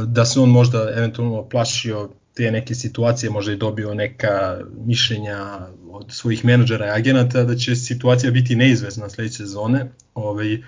da 0.06 0.24
se 0.24 0.40
on 0.40 0.50
možda 0.50 0.90
eventualno 0.96 1.48
plašio 1.48 2.08
te 2.34 2.50
neke 2.50 2.74
situacije, 2.74 3.30
možda 3.30 3.52
je 3.52 3.56
dobio 3.56 3.94
neka 3.94 4.58
mišljenja 4.86 5.58
od 5.90 6.06
svojih 6.08 6.44
menadžera 6.44 6.86
i 6.86 6.98
agenata 6.98 7.44
da 7.44 7.56
će 7.56 7.76
situacija 7.76 8.30
biti 8.30 8.56
neizvezna 8.56 9.10
sledeće 9.10 9.36
sezone 9.36 9.90
ovaj, 10.14 10.58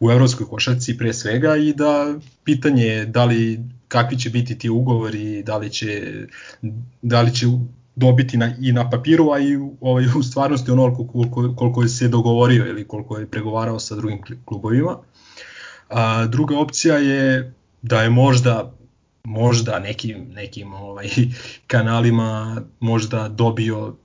u 0.00 0.10
evropskoj 0.10 0.46
košarci 0.46 0.98
pre 0.98 1.12
svega 1.12 1.56
i 1.56 1.72
da 1.72 2.14
pitanje 2.44 2.84
je 2.84 3.06
da 3.06 3.24
li 3.24 3.60
kakvi 3.88 4.18
će 4.18 4.30
biti 4.30 4.58
ti 4.58 4.70
ugovori, 4.70 5.42
da 5.42 5.56
li 5.56 5.70
će, 5.70 6.02
da 7.02 7.22
li 7.22 7.34
će 7.34 7.46
dobiti 7.96 8.36
na, 8.36 8.54
i 8.60 8.72
na 8.72 8.90
papiru, 8.90 9.30
a 9.30 9.38
i 9.40 9.56
ovaj, 9.80 10.04
u 10.18 10.22
stvarnosti 10.22 10.70
onoliko 10.70 11.06
koliko, 11.06 11.54
koliko 11.56 11.82
je 11.82 11.88
se 11.88 12.08
dogovorio 12.08 12.66
ili 12.66 12.88
koliko 12.88 13.18
je 13.18 13.26
pregovarao 13.26 13.78
sa 13.80 13.96
drugim 13.96 14.20
klubovima. 14.44 14.98
A, 15.88 16.26
druga 16.26 16.58
opcija 16.58 16.96
je 16.96 17.52
da 17.82 18.02
je 18.02 18.10
možda 18.10 18.72
možda 19.24 19.78
nekim, 19.78 20.26
nekim 20.34 20.72
ovaj, 20.74 21.08
kanalima 21.66 22.62
možda 22.80 23.28
dobio 23.28 23.96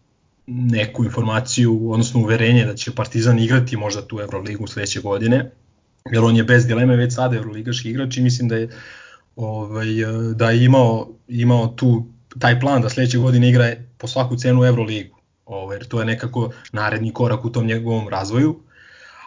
neku 0.47 1.05
informaciju, 1.05 1.91
odnosno 1.91 2.19
uverenje 2.19 2.65
da 2.65 2.75
će 2.75 2.91
Partizan 2.91 3.39
igrati 3.39 3.77
možda 3.77 4.07
tu 4.07 4.19
Euroligu 4.19 4.67
sledeće 4.67 5.01
godine, 5.01 5.51
jer 6.11 6.23
on 6.23 6.35
je 6.35 6.43
bez 6.43 6.67
dileme 6.67 6.95
već 6.95 7.13
sada 7.13 7.35
Euroligaški 7.35 7.89
igrač 7.89 8.17
i 8.17 8.21
mislim 8.21 8.47
da 8.47 8.55
je 8.55 8.69
ovaj, 9.35 9.85
da 10.35 10.51
je 10.51 10.65
imao, 10.65 11.07
imao 11.27 11.67
tu 11.67 12.05
taj 12.39 12.59
plan 12.59 12.81
da 12.81 12.89
sledeće 12.89 13.17
godine 13.17 13.49
igra 13.49 13.71
po 13.97 14.07
svaku 14.07 14.35
cenu 14.35 14.65
Euroligu, 14.65 15.17
ovaj, 15.45 15.77
jer 15.77 15.87
to 15.87 15.99
je 15.99 16.05
nekako 16.05 16.51
naredni 16.71 17.13
korak 17.13 17.45
u 17.45 17.49
tom 17.49 17.65
njegovom 17.65 18.09
razvoju. 18.09 18.59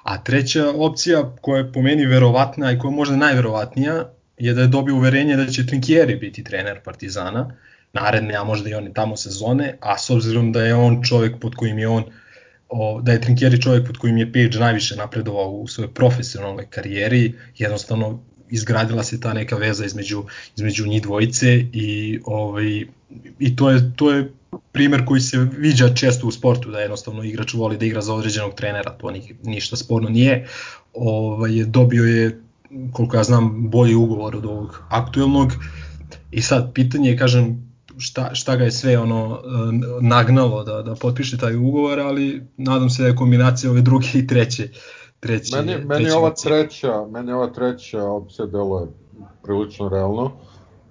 A 0.02 0.22
treća 0.22 0.70
opcija 0.76 1.36
koja 1.40 1.58
je 1.58 1.72
po 1.72 1.82
meni 1.82 2.06
verovatna 2.06 2.72
i 2.72 2.78
koja 2.78 2.90
je 2.90 2.96
možda 2.96 3.16
najverovatnija 3.16 4.10
je 4.38 4.54
da 4.54 4.60
je 4.60 4.66
dobio 4.66 4.96
uverenje 4.96 5.36
da 5.36 5.46
će 5.46 5.66
Trinkieri 5.66 6.16
biti 6.16 6.44
trener 6.44 6.80
Partizana, 6.84 7.56
naredne, 7.92 8.34
a 8.34 8.44
možda 8.44 8.70
i 8.70 8.74
oni 8.74 8.94
tamo 8.94 9.16
sezone, 9.16 9.76
a 9.80 9.98
s 9.98 10.10
obzirom 10.10 10.52
da 10.52 10.62
je 10.62 10.74
on 10.74 11.02
čovek 11.02 11.40
pod 11.40 11.54
kojim 11.54 11.78
je 11.78 11.88
on 11.88 12.04
o, 12.68 13.00
da 13.02 13.12
je 13.12 13.20
Trinkieri 13.20 13.62
čovjek 13.62 13.86
pod 13.86 13.96
kojim 13.98 14.18
je 14.18 14.32
Page 14.32 14.58
najviše 14.58 14.96
napredovao 14.96 15.50
u 15.50 15.68
svojoj 15.68 15.94
profesionalnoj 15.94 16.66
karijeri, 16.70 17.34
jednostavno 17.58 18.20
izgradila 18.50 19.02
se 19.04 19.20
ta 19.20 19.32
neka 19.32 19.56
veza 19.56 19.84
između 19.84 20.24
između 20.56 20.86
njih 20.86 21.02
dvojice 21.02 21.64
i 21.72 22.20
ovaj 22.24 22.84
i 23.38 23.56
to 23.56 23.70
je 23.70 23.92
to 23.96 24.12
je 24.12 24.32
primer 24.72 25.04
koji 25.04 25.20
se 25.20 25.38
viđa 25.58 25.94
često 25.94 26.26
u 26.26 26.30
sportu 26.30 26.70
da 26.70 26.80
jednostavno 26.80 27.22
igrač 27.22 27.54
voli 27.54 27.76
da 27.76 27.86
igra 27.86 28.00
za 28.00 28.14
određenog 28.14 28.54
trenera, 28.54 28.90
to 28.90 29.10
ni, 29.10 29.34
ništa 29.44 29.76
sporno 29.76 30.08
nije. 30.08 30.46
Ovaj 30.94 31.64
dobio 31.64 32.04
je 32.04 32.42
koliko 32.92 33.16
ja 33.16 33.22
znam 33.22 33.70
bolji 33.70 33.94
ugovor 33.94 34.36
od 34.36 34.46
ovog 34.46 34.82
aktuelnog 34.88 35.52
i 36.30 36.42
sad 36.42 36.72
pitanje 36.74 37.10
je 37.10 37.16
kažem 37.16 37.67
šta, 37.98 38.34
šta 38.34 38.56
ga 38.56 38.64
je 38.64 38.70
sve 38.70 38.98
ono 38.98 39.40
nagnalo 40.00 40.64
da, 40.64 40.82
da 40.82 40.94
potpiše 40.94 41.38
taj 41.38 41.56
ugovor, 41.56 42.00
ali 42.00 42.46
nadam 42.56 42.90
se 42.90 43.02
da 43.02 43.08
je 43.08 43.16
kombinacija 43.16 43.70
ove 43.70 43.80
druge 43.80 44.06
i 44.14 44.26
treće 44.26 44.68
treće, 45.20 45.56
meni, 45.56 45.72
treće 45.72 45.86
meni 45.86 46.10
ova 46.10 46.30
treća, 46.30 47.06
meni 47.10 47.32
ova 47.32 47.46
treća 47.46 48.04
opcija 48.04 48.46
deluje 48.46 48.86
prilično 49.42 49.88
realno. 49.88 50.30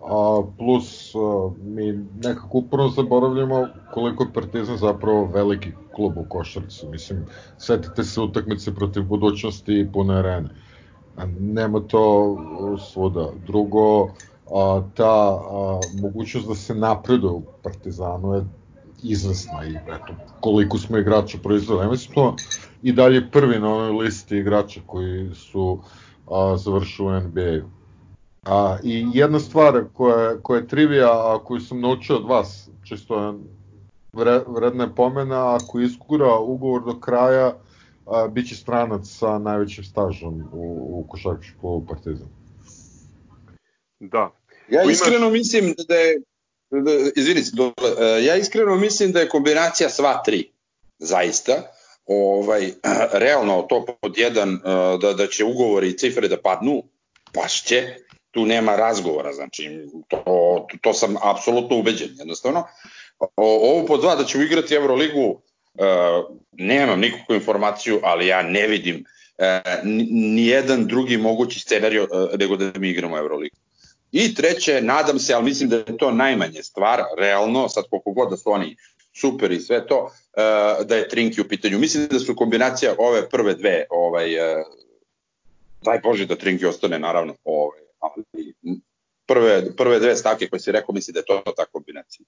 A 0.01 0.41
plus 0.57 1.15
a, 1.15 1.49
mi 1.63 2.05
nekako 2.23 2.57
upravo 2.57 2.89
zaboravljamo 2.89 3.67
koliko 3.93 4.23
je 4.23 4.33
Partizan 4.33 4.77
zapravo 4.77 5.25
veliki 5.25 5.71
klub 5.95 6.17
u 6.17 6.25
košarci. 6.29 6.87
Mislim, 6.87 7.25
setite 7.57 8.03
se 8.03 8.21
utakmice 8.21 8.75
protiv 8.75 9.03
budućnosti 9.03 9.79
i 9.79 9.91
pune 9.93 10.15
arene. 10.15 10.49
A, 11.17 11.25
nema 11.39 11.79
to 11.79 12.37
svuda. 12.91 13.29
Drugo, 13.47 14.09
a, 14.55 14.81
ta 14.95 15.39
a, 15.51 15.79
mogućnost 16.01 16.47
da 16.47 16.55
se 16.55 16.75
napreduje 16.75 17.31
u 17.33 17.43
Partizanu 17.63 18.33
je 18.33 18.45
izvesna 19.03 19.65
i 19.65 19.75
eto, 19.75 20.13
koliko 20.39 20.77
smo 20.77 20.97
igrača 20.97 21.37
proizveli. 21.43 21.81
Ja 21.81 21.89
mislim 21.89 22.15
to 22.15 22.35
i 22.83 22.93
dalje 22.93 23.31
prvi 23.31 23.59
na 23.59 23.73
onoj 23.73 23.91
listi 24.03 24.37
igrača 24.37 24.81
koji 24.85 25.35
su 25.35 25.79
a, 26.31 26.57
završili 26.57 27.07
u 27.07 27.21
NBA-u. 27.21 27.77
A, 28.45 28.77
I 28.83 29.07
jedna 29.13 29.39
stvar 29.39 29.83
koja, 29.93 30.37
koja 30.41 30.57
je 30.57 30.67
trivija, 30.67 31.09
a 31.09 31.39
koju 31.43 31.59
sam 31.59 31.81
naučio 31.81 32.15
od 32.15 32.25
vas, 32.25 32.69
čisto 32.83 33.39
vre, 34.13 34.41
vredna 34.47 34.83
je 34.83 34.95
pomena, 34.95 35.55
ako 35.55 35.79
iskura 35.79 36.39
ugovor 36.39 36.85
do 36.85 36.99
kraja, 36.99 37.53
a, 38.05 38.27
bit 38.27 38.47
će 38.47 38.55
stranac 38.55 39.07
sa 39.07 39.39
najvećim 39.39 39.83
stažom 39.83 40.43
u, 40.53 40.87
u 40.99 41.05
košarkašku 41.09 41.59
klubu. 41.59 41.95
Da. 43.99 44.31
Ja 44.69 44.83
iskreno 44.83 45.29
mislim 45.29 45.75
da 45.87 45.95
je 45.95 46.21
da, 46.69 46.91
izvini 47.15 47.43
se, 47.43 47.51
e, 47.99 48.23
ja 48.23 48.35
iskreno 48.35 48.75
mislim 48.75 49.11
da 49.11 49.19
je 49.19 49.29
kombinacija 49.29 49.89
sva 49.89 50.23
tri, 50.23 50.51
zaista. 50.99 51.53
Ovaj, 52.05 52.71
realno 53.23 53.61
to 53.61 53.85
pod 54.01 54.17
jedan, 54.17 54.53
e, 54.53 54.59
da, 55.01 55.13
da 55.13 55.27
će 55.27 55.43
ugovori 55.43 55.89
i 55.89 55.97
cifre 55.97 56.27
da 56.27 56.41
padnu, 56.41 56.83
pašće, 57.33 57.95
tu 58.31 58.45
nema 58.45 58.75
razgovora, 58.75 59.33
znači 59.33 59.69
to, 60.07 60.67
to 60.81 60.93
sam 60.93 61.15
apsolutno 61.21 61.77
ubeđen 61.77 62.09
jednostavno. 62.17 62.67
O, 63.19 63.27
ovo 63.37 63.85
pod 63.85 64.01
dva 64.01 64.15
da 64.15 64.23
će 64.23 64.37
igrati 64.37 64.75
Euroligu, 64.75 65.29
uh, 65.29 66.35
nemam 66.51 66.99
nikakvu 66.99 67.35
informaciju, 67.35 67.99
ali 68.03 68.27
ja 68.27 68.43
ne 68.43 68.67
vidim 68.67 69.05
uh, 69.37 69.45
ni 70.11 70.47
jedan 70.47 70.87
drugi 70.87 71.17
mogući 71.17 71.59
scenarij 71.59 71.99
uh, 71.99 72.07
nego 72.39 72.57
da 72.57 72.79
mi 72.79 72.89
igramo 72.89 73.17
Euroligu. 73.17 73.55
I 74.19 74.35
treće, 74.35 74.81
nadam 74.81 75.19
se, 75.19 75.33
ali 75.33 75.43
mislim 75.43 75.69
da 75.69 75.75
je 75.75 75.97
to 75.97 76.11
najmanje 76.11 76.63
stvar, 76.63 77.03
realno, 77.17 77.69
sad 77.69 77.83
koliko 77.89 78.11
god 78.11 78.29
da 78.29 78.37
su 78.37 78.51
oni 78.51 78.75
super 79.13 79.51
i 79.51 79.59
sve 79.59 79.87
to, 79.87 80.03
uh, 80.03 80.87
da 80.87 80.95
je 80.95 81.07
Trinki 81.07 81.41
u 81.41 81.47
pitanju. 81.47 81.79
Mislim 81.79 82.07
da 82.07 82.19
su 82.19 82.35
kombinacija 82.35 82.95
ove 82.97 83.29
prve 83.29 83.53
dve, 83.53 83.85
ovaj, 83.89 84.35
uh, 84.35 84.65
daj 85.81 85.99
Bože 86.03 86.25
da 86.25 86.35
Trinki 86.35 86.65
ostane, 86.65 86.99
naravno, 86.99 87.35
ovaj, 87.43 87.79
ali 87.99 88.23
prve, 89.25 89.75
prve 89.75 89.99
dve 89.99 90.15
stavke 90.15 90.49
koje 90.49 90.59
si 90.59 90.71
rekao, 90.71 90.93
mislim 90.93 91.13
da 91.13 91.19
je 91.19 91.25
to 91.25 91.51
ta 91.55 91.65
kombinacija. 91.65 92.25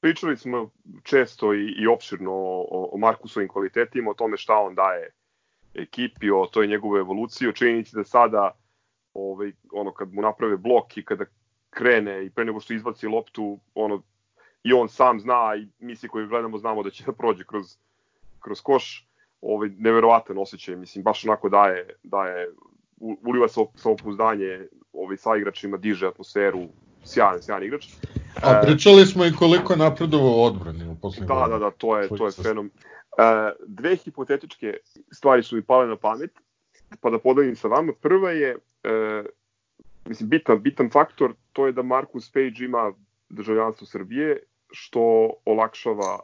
Pričali 0.00 0.36
smo 0.36 0.70
često 1.02 1.54
i, 1.54 1.74
i 1.82 1.86
opširno 1.86 2.32
o, 2.32 2.88
o 2.92 2.98
Markusovim 2.98 3.48
kvalitetima, 3.48 4.10
o 4.10 4.14
tome 4.14 4.36
šta 4.36 4.54
on 4.54 4.74
daje 4.74 5.12
ekipi, 5.74 6.30
o 6.30 6.46
toj 6.52 6.66
njegove 6.66 7.00
evoluciji, 7.00 7.48
o 7.48 7.52
činjenici 7.52 7.96
da 7.96 8.04
sada 8.04 8.54
ovaj, 9.14 9.52
ono, 9.72 9.92
kad 9.92 10.12
mu 10.12 10.22
naprave 10.22 10.56
blok 10.56 10.96
i 10.96 11.04
kada 11.04 11.24
krene 11.70 12.26
i 12.26 12.30
pre 12.30 12.44
nego 12.44 12.60
što 12.60 12.74
izbaci 12.74 13.06
loptu, 13.06 13.58
ono, 13.74 14.02
i 14.62 14.72
on 14.72 14.88
sam 14.88 15.20
zna 15.20 15.56
i 15.56 15.68
mi 15.78 15.96
svi 15.96 16.08
koji 16.08 16.26
gledamo 16.26 16.58
znamo 16.58 16.82
da 16.82 16.90
će 16.90 17.04
da 17.04 17.12
prođe 17.12 17.44
kroz, 17.44 17.76
kroz 18.40 18.60
koš, 18.60 19.08
ovaj, 19.40 19.68
neverovatan 19.78 20.38
osjećaj, 20.38 20.76
mislim, 20.76 21.04
baš 21.04 21.24
onako 21.24 21.48
daje, 21.48 21.88
daje 22.02 22.48
uliva 23.00 23.48
se 23.48 23.60
samopouzdanje 23.74 24.68
ovaj, 24.92 25.16
sa 25.16 25.36
igračima, 25.36 25.76
diže 25.76 26.06
atmosferu, 26.06 26.68
sjajan, 27.04 27.42
sjajan 27.42 27.64
igrač. 27.64 27.86
A 28.42 28.60
pričali 28.62 29.06
smo 29.06 29.24
i 29.24 29.32
koliko 29.38 29.72
je 29.72 29.76
napredovao 29.76 30.42
odbrani 30.42 30.88
u 30.88 30.96
poslednjih 31.02 31.28
Da, 31.28 31.46
da, 31.48 31.58
da, 31.58 31.70
to 31.70 31.98
je, 31.98 32.08
to 32.08 32.26
je 32.26 32.32
fenom. 32.42 32.66
E, 32.66 32.72
dve 33.66 33.96
hipotetičke 33.96 34.76
stvari 35.12 35.42
su 35.42 35.56
mi 35.56 35.62
pale 35.62 35.86
na 35.86 35.96
pamet, 35.96 36.30
pa 37.00 37.10
da 37.10 37.18
podelim 37.18 37.56
sa 37.56 37.68
vama. 37.68 37.92
Prva 38.00 38.30
je, 38.30 38.56
e, 38.84 39.24
mislim, 40.04 40.28
bitan, 40.28 40.62
bitan 40.62 40.90
faktor, 40.90 41.34
to 41.52 41.66
je 41.66 41.72
da 41.72 41.82
Marcus 41.82 42.30
Page 42.32 42.64
ima 42.64 42.92
državljanstvo 43.28 43.86
Srbije, 43.86 44.38
što 44.72 45.32
olakšava 45.44 46.18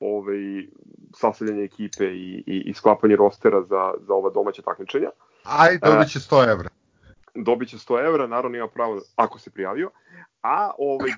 ovaj, 0.00 0.66
sastavljanje 1.14 1.64
ekipe 1.64 2.04
i, 2.04 2.44
i, 2.46 2.62
i 2.66 2.74
sklapanje 2.74 3.16
rostera 3.16 3.62
za, 3.62 3.94
za 4.00 4.14
ova 4.14 4.30
domaća 4.30 4.62
takmičenja. 4.62 5.10
Aj, 5.44 5.78
dobit 5.78 6.08
će 6.08 6.18
100 6.18 6.50
evra. 6.50 6.68
Dobit 7.34 7.68
će 7.68 7.76
100 7.76 8.06
evra, 8.06 8.26
naravno 8.26 8.56
ima 8.58 8.68
pravo 8.68 9.00
ako 9.16 9.38
se 9.38 9.50
prijavio. 9.50 9.90
A 10.42 10.70
ovaj, 10.78 11.10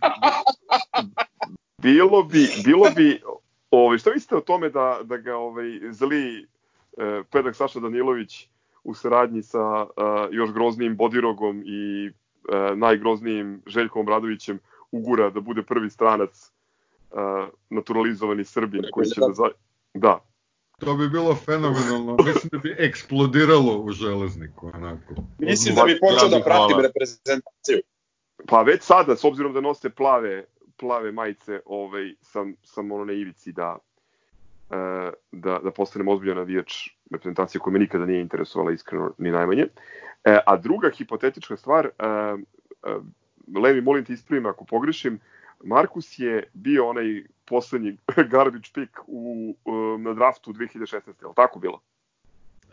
bilo 1.82 2.22
bi, 2.22 2.48
bilo 2.64 2.90
bi 2.96 3.22
ovaj, 3.70 3.98
šta 3.98 4.10
mislite 4.14 4.36
o 4.36 4.40
tome 4.40 4.68
da, 4.68 5.00
da 5.02 5.16
ga 5.16 5.36
ovaj, 5.36 5.80
zli 5.90 6.48
eh, 6.98 7.22
pedak 7.30 7.56
Saša 7.56 7.80
Danilović 7.80 8.48
u 8.84 8.94
saradnji 8.94 9.42
sa 9.42 9.82
uh, 9.82 9.88
još 10.30 10.52
groznijim 10.52 10.96
Bodirogom 10.96 11.62
i 11.66 12.08
uh, 12.08 12.78
najgroznijim 12.78 13.62
Željkom 13.66 14.02
Obradovićem 14.02 14.58
ugura 14.90 15.30
da 15.30 15.40
bude 15.40 15.62
prvi 15.62 15.90
stranac 15.90 16.52
uh, 17.10 17.18
naturalizovani 17.70 18.44
Srbin 18.44 18.82
koji 18.92 19.06
će 19.06 19.20
da... 19.20 19.32
Za... 19.32 19.48
Da, 19.94 20.20
To 20.78 20.94
bi 20.94 21.08
bilo 21.08 21.34
fenomenalno. 21.34 22.16
Mislim 22.26 22.50
da 22.52 22.58
bi 22.58 22.76
eksplodiralo 22.78 23.78
u 23.78 23.92
železniku. 23.92 24.70
Onako. 24.74 25.14
Mislim 25.38 25.74
da 25.74 25.84
bi 25.84 25.98
počeo 26.00 26.28
da 26.28 26.44
pratim 26.44 26.80
reprezentaciju. 26.80 27.78
Pa 28.48 28.62
već 28.62 28.82
sada, 28.82 29.16
s 29.16 29.24
obzirom 29.24 29.52
da 29.52 29.60
nose 29.60 29.90
plave, 29.90 30.44
plave 30.76 31.12
majice, 31.12 31.60
ovaj, 31.64 32.14
sam, 32.20 32.54
sam 32.62 32.92
ono 32.92 33.04
na 33.04 33.12
ivici 33.12 33.52
da, 33.52 33.78
da, 35.32 35.58
da 35.58 35.70
postanem 35.70 36.08
ozbiljan 36.08 36.36
navijač 36.36 36.88
reprezentacije 37.10 37.60
koja 37.60 37.72
me 37.72 37.78
nikada 37.78 38.06
nije 38.06 38.20
interesovala 38.20 38.72
iskreno 38.72 39.12
ni 39.18 39.30
najmanje. 39.30 39.66
E, 40.24 40.38
a 40.46 40.56
druga 40.56 40.90
hipotetička 40.90 41.56
stvar, 41.56 41.86
e, 41.86 41.90
e, 42.06 42.36
Levi, 43.60 43.80
molim 43.80 44.04
te 44.04 44.12
ispravim 44.12 44.46
ako 44.46 44.64
pogrešim, 44.64 45.20
Markus 45.64 46.18
je 46.18 46.42
bio 46.52 46.88
onaj 46.88 47.22
poslednji 47.44 47.96
garbage 48.32 48.68
pick 48.74 48.92
u, 49.06 49.54
na 49.98 50.14
draftu 50.14 50.52
2016. 50.52 50.92
Je 51.20 51.28
li 51.28 51.34
tako 51.36 51.58
bilo? 51.58 51.80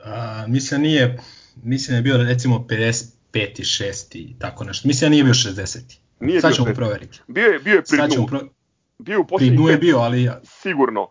A, 0.04 0.46
mislim 0.48 0.82
da 0.82 0.88
nije, 0.88 1.20
mislim 1.64 1.94
da 1.94 1.98
je 1.98 2.02
bio 2.02 2.18
recimo 2.18 2.66
55. 2.70 3.12
6. 3.34 4.34
tako 4.40 4.64
nešto. 4.64 4.88
Mislim 4.88 5.06
da 5.06 5.12
nije 5.12 5.24
bio 5.24 5.34
60. 5.34 5.98
Nije 6.20 6.42
Sad 6.42 6.50
bio 6.50 6.56
ćemo 6.56 6.76
proveriti. 6.76 7.20
Bio 7.28 7.48
je, 7.48 7.60
bio 7.60 7.76
je 7.76 7.84
pri 7.90 8.16
dnu. 8.16 8.26
pro... 8.28 8.40
Bio 9.00 9.22
u 9.22 9.28
poslednjih 9.28 9.70
je 9.70 9.78
bio, 9.78 9.98
ali 9.98 10.30
sigurno. 10.44 11.08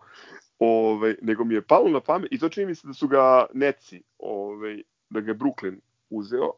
Ove, 0.63 1.15
nego 1.21 1.43
mi 1.43 1.55
je 1.55 1.61
palo 1.61 1.89
na 1.89 1.99
pamet 1.99 2.31
i 2.31 2.39
to 2.39 2.49
čini 2.49 2.65
mi 2.65 2.75
se 2.75 2.87
da 2.87 2.93
su 2.93 3.07
ga 3.07 3.45
Netsi, 3.53 4.03
ove, 4.19 4.81
da 5.09 5.19
ga 5.19 5.31
je 5.31 5.35
Brooklyn 5.35 5.79
uzeo. 6.09 6.51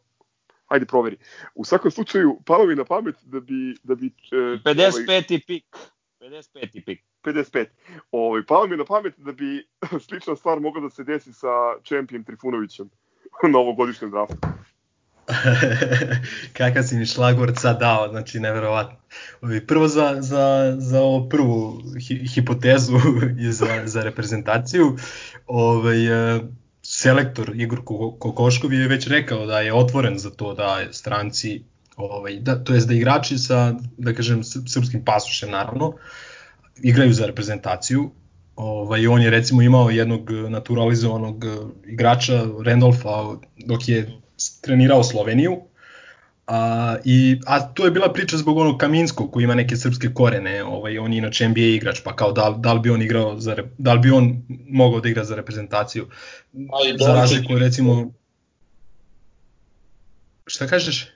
Ajde 0.68 0.86
proveri. 0.86 1.18
U 1.56 1.66
svakom 1.66 1.92
slučaju 1.92 2.38
palo 2.46 2.66
mi 2.66 2.76
na 2.76 2.84
pamet 2.84 3.16
da 3.22 3.40
bi 3.40 3.76
da 3.84 3.96
bi 3.96 4.08
e, 4.08 4.38
ovaj, 4.38 4.76
55. 4.76 5.46
pik. 5.48 5.78
55. 6.20 6.86
pik. 6.86 7.04
55. 7.24 7.66
Ovaj 8.12 8.46
palo 8.46 8.68
mi 8.68 8.78
na 8.78 8.86
pamet 8.86 9.14
da 9.18 9.32
bi 9.32 9.68
slična 10.08 10.36
stvar 10.36 10.60
mogla 10.60 10.82
da 10.82 10.90
se 10.90 11.04
desi 11.04 11.34
sa 11.34 11.48
Čempijem 11.84 12.24
Trifunovićem 12.24 12.90
na 13.54 13.60
ovogodišnjem 13.60 14.12
draftu. 14.12 14.38
kakav 16.58 16.84
si 16.84 16.96
mi 16.96 17.06
šlagvort 17.06 17.58
sad 17.60 17.80
dao, 17.80 18.10
znači 18.10 18.40
neverovatno. 18.40 18.98
Prvo 19.68 19.88
za, 19.88 20.16
za, 20.20 20.76
za 20.78 21.02
ovu 21.02 21.30
prvu 21.30 21.82
hi, 22.00 22.28
hipotezu 22.34 22.98
i 23.48 23.52
za, 23.52 23.82
za 23.86 24.04
reprezentaciju, 24.04 24.98
ovaj, 25.48 26.36
e, 26.36 26.40
selektor 26.82 27.52
Igor 27.56 27.80
Ko- 27.86 28.16
Kokoškov 28.20 28.74
je 28.74 28.88
već 28.88 29.08
rekao 29.08 29.46
da 29.46 29.60
je 29.60 29.74
otvoren 29.74 30.18
za 30.18 30.30
to 30.30 30.54
da 30.54 30.80
stranci, 30.92 31.64
ovaj, 31.96 32.40
da, 32.40 32.64
to 32.64 32.74
jest 32.74 32.88
da 32.88 32.94
igrači 32.94 33.38
sa, 33.38 33.74
da 33.98 34.14
kažem, 34.14 34.44
srpskim 34.44 35.06
pasušem 35.06 35.52
naravno, 35.52 35.94
igraju 36.82 37.14
za 37.14 37.26
reprezentaciju, 37.26 38.12
Ovaj, 38.56 39.08
on 39.08 39.22
je 39.22 39.30
recimo 39.30 39.62
imao 39.62 39.90
jednog 39.90 40.32
naturalizovanog 40.32 41.46
eh, 41.46 41.50
igrača 41.86 42.44
Randolfa 42.66 43.10
dok 43.66 43.88
je 43.88 44.23
trenirao 44.62 45.04
Sloveniju. 45.04 45.62
A, 46.48 46.96
i, 47.06 47.40
a 47.46 47.74
to 47.74 47.86
je 47.86 47.92
bila 47.92 48.14
priča 48.14 48.38
zbog 48.38 48.58
onog 48.58 48.78
Kaminskog 48.78 49.32
koji 49.32 49.44
ima 49.44 49.56
neke 49.56 49.76
srpske 49.76 50.14
korene, 50.14 50.64
ovaj, 50.64 50.98
on 50.98 51.14
je 51.14 51.18
inače 51.18 51.50
NBA 51.50 51.62
igrač, 51.62 52.02
pa 52.04 52.16
kao 52.16 52.32
da, 52.32 52.56
da 52.58 52.74
li 52.74 52.80
bi 52.80 52.90
on 52.90 53.02
igrao 53.02 53.40
za, 53.40 53.56
da 53.78 53.94
li 53.94 54.00
bi 54.00 54.12
on 54.12 54.42
mogao 54.70 55.00
da 55.00 55.10
igra 55.10 55.24
za 55.24 55.36
reprezentaciju. 55.36 56.08
A 56.54 56.90
i 56.90 56.98
Za 56.98 57.14
razliku 57.14 57.58
recimo... 57.58 58.12
Šta 60.46 60.68
kažeš? 60.68 61.08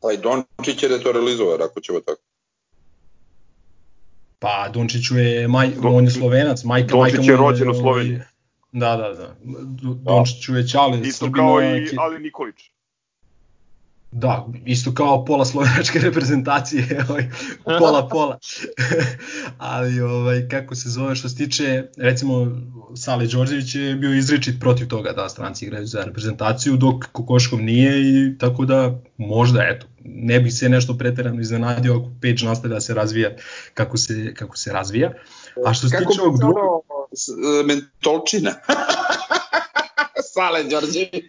Pa 0.00 0.12
i 0.12 0.16
Dončić 0.16 0.82
je 0.82 0.88
detoralizovao, 0.88 1.58
ako 1.64 1.80
ćemo 1.80 2.00
tako. 2.00 2.20
Pa 4.38 4.68
Dončiću 4.68 5.18
je, 5.18 5.48
maj, 5.48 5.68
Don- 5.68 5.96
on 5.96 6.04
je 6.04 6.10
slovenac, 6.10 6.64
majka, 6.64 6.86
Dončić 6.86 7.16
majka 7.16 7.32
je 7.32 7.36
rođen 7.36 7.68
u 7.68 7.70
ovaj, 7.70 7.80
Sloveniji. 7.82 8.20
Da, 8.72 8.96
da, 8.96 9.12
da. 9.12 9.34
Do- 9.64 9.94
Dončiću 9.94 10.56
je 10.56 10.68
Ćale, 10.68 11.00
Isto 11.00 11.26
Srbina, 11.26 11.46
kao 11.46 11.62
i 11.62 11.88
Ali 11.98 12.18
Nikolić. 12.18 12.73
Da, 14.16 14.46
isto 14.66 14.94
kao 14.94 15.24
pola 15.24 15.44
slovenačke 15.44 15.98
reprezentacije, 16.08 17.04
ovaj, 17.08 17.30
pola 17.78 18.08
pola. 18.08 18.38
Ali 19.58 20.00
ovaj 20.00 20.48
kako 20.48 20.74
se 20.74 20.88
zove 20.88 21.14
što 21.14 21.28
se 21.28 21.36
tiče 21.36 21.84
recimo 21.96 22.46
Sale 22.96 23.26
Đorđević 23.26 23.74
je 23.74 23.94
bio 23.94 24.14
izričit 24.14 24.60
protiv 24.60 24.88
toga 24.88 25.12
da 25.12 25.28
stranci 25.28 25.64
igraju 25.64 25.86
za 25.86 26.04
reprezentaciju 26.04 26.76
dok 26.76 27.04
Kokoškov 27.12 27.60
nije 27.60 28.00
i 28.00 28.38
tako 28.38 28.64
da 28.64 29.00
možda 29.16 29.62
eto 29.62 29.86
ne 30.04 30.40
bih 30.40 30.54
se 30.54 30.68
nešto 30.68 30.98
preterano 30.98 31.40
iznenadio 31.40 31.92
ako 31.92 32.10
Page 32.22 32.44
nastavlja 32.44 32.74
da 32.74 32.80
se 32.80 32.94
razvija 32.94 33.30
kako 33.74 33.96
se 33.96 34.34
kako 34.34 34.56
se 34.56 34.72
razvija. 34.72 35.12
A 35.66 35.74
što 35.74 35.88
se 35.88 35.96
Kako 35.96 36.10
tiče 36.10 36.22
ovog 36.22 36.34
bi 36.34 36.38
drugog 36.38 36.84
ono 36.88 37.06
e, 37.60 37.64
mentolčina? 37.64 38.50
Sale 40.34 40.64
Đorđević. 40.64 41.24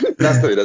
nastavi. 0.18 0.56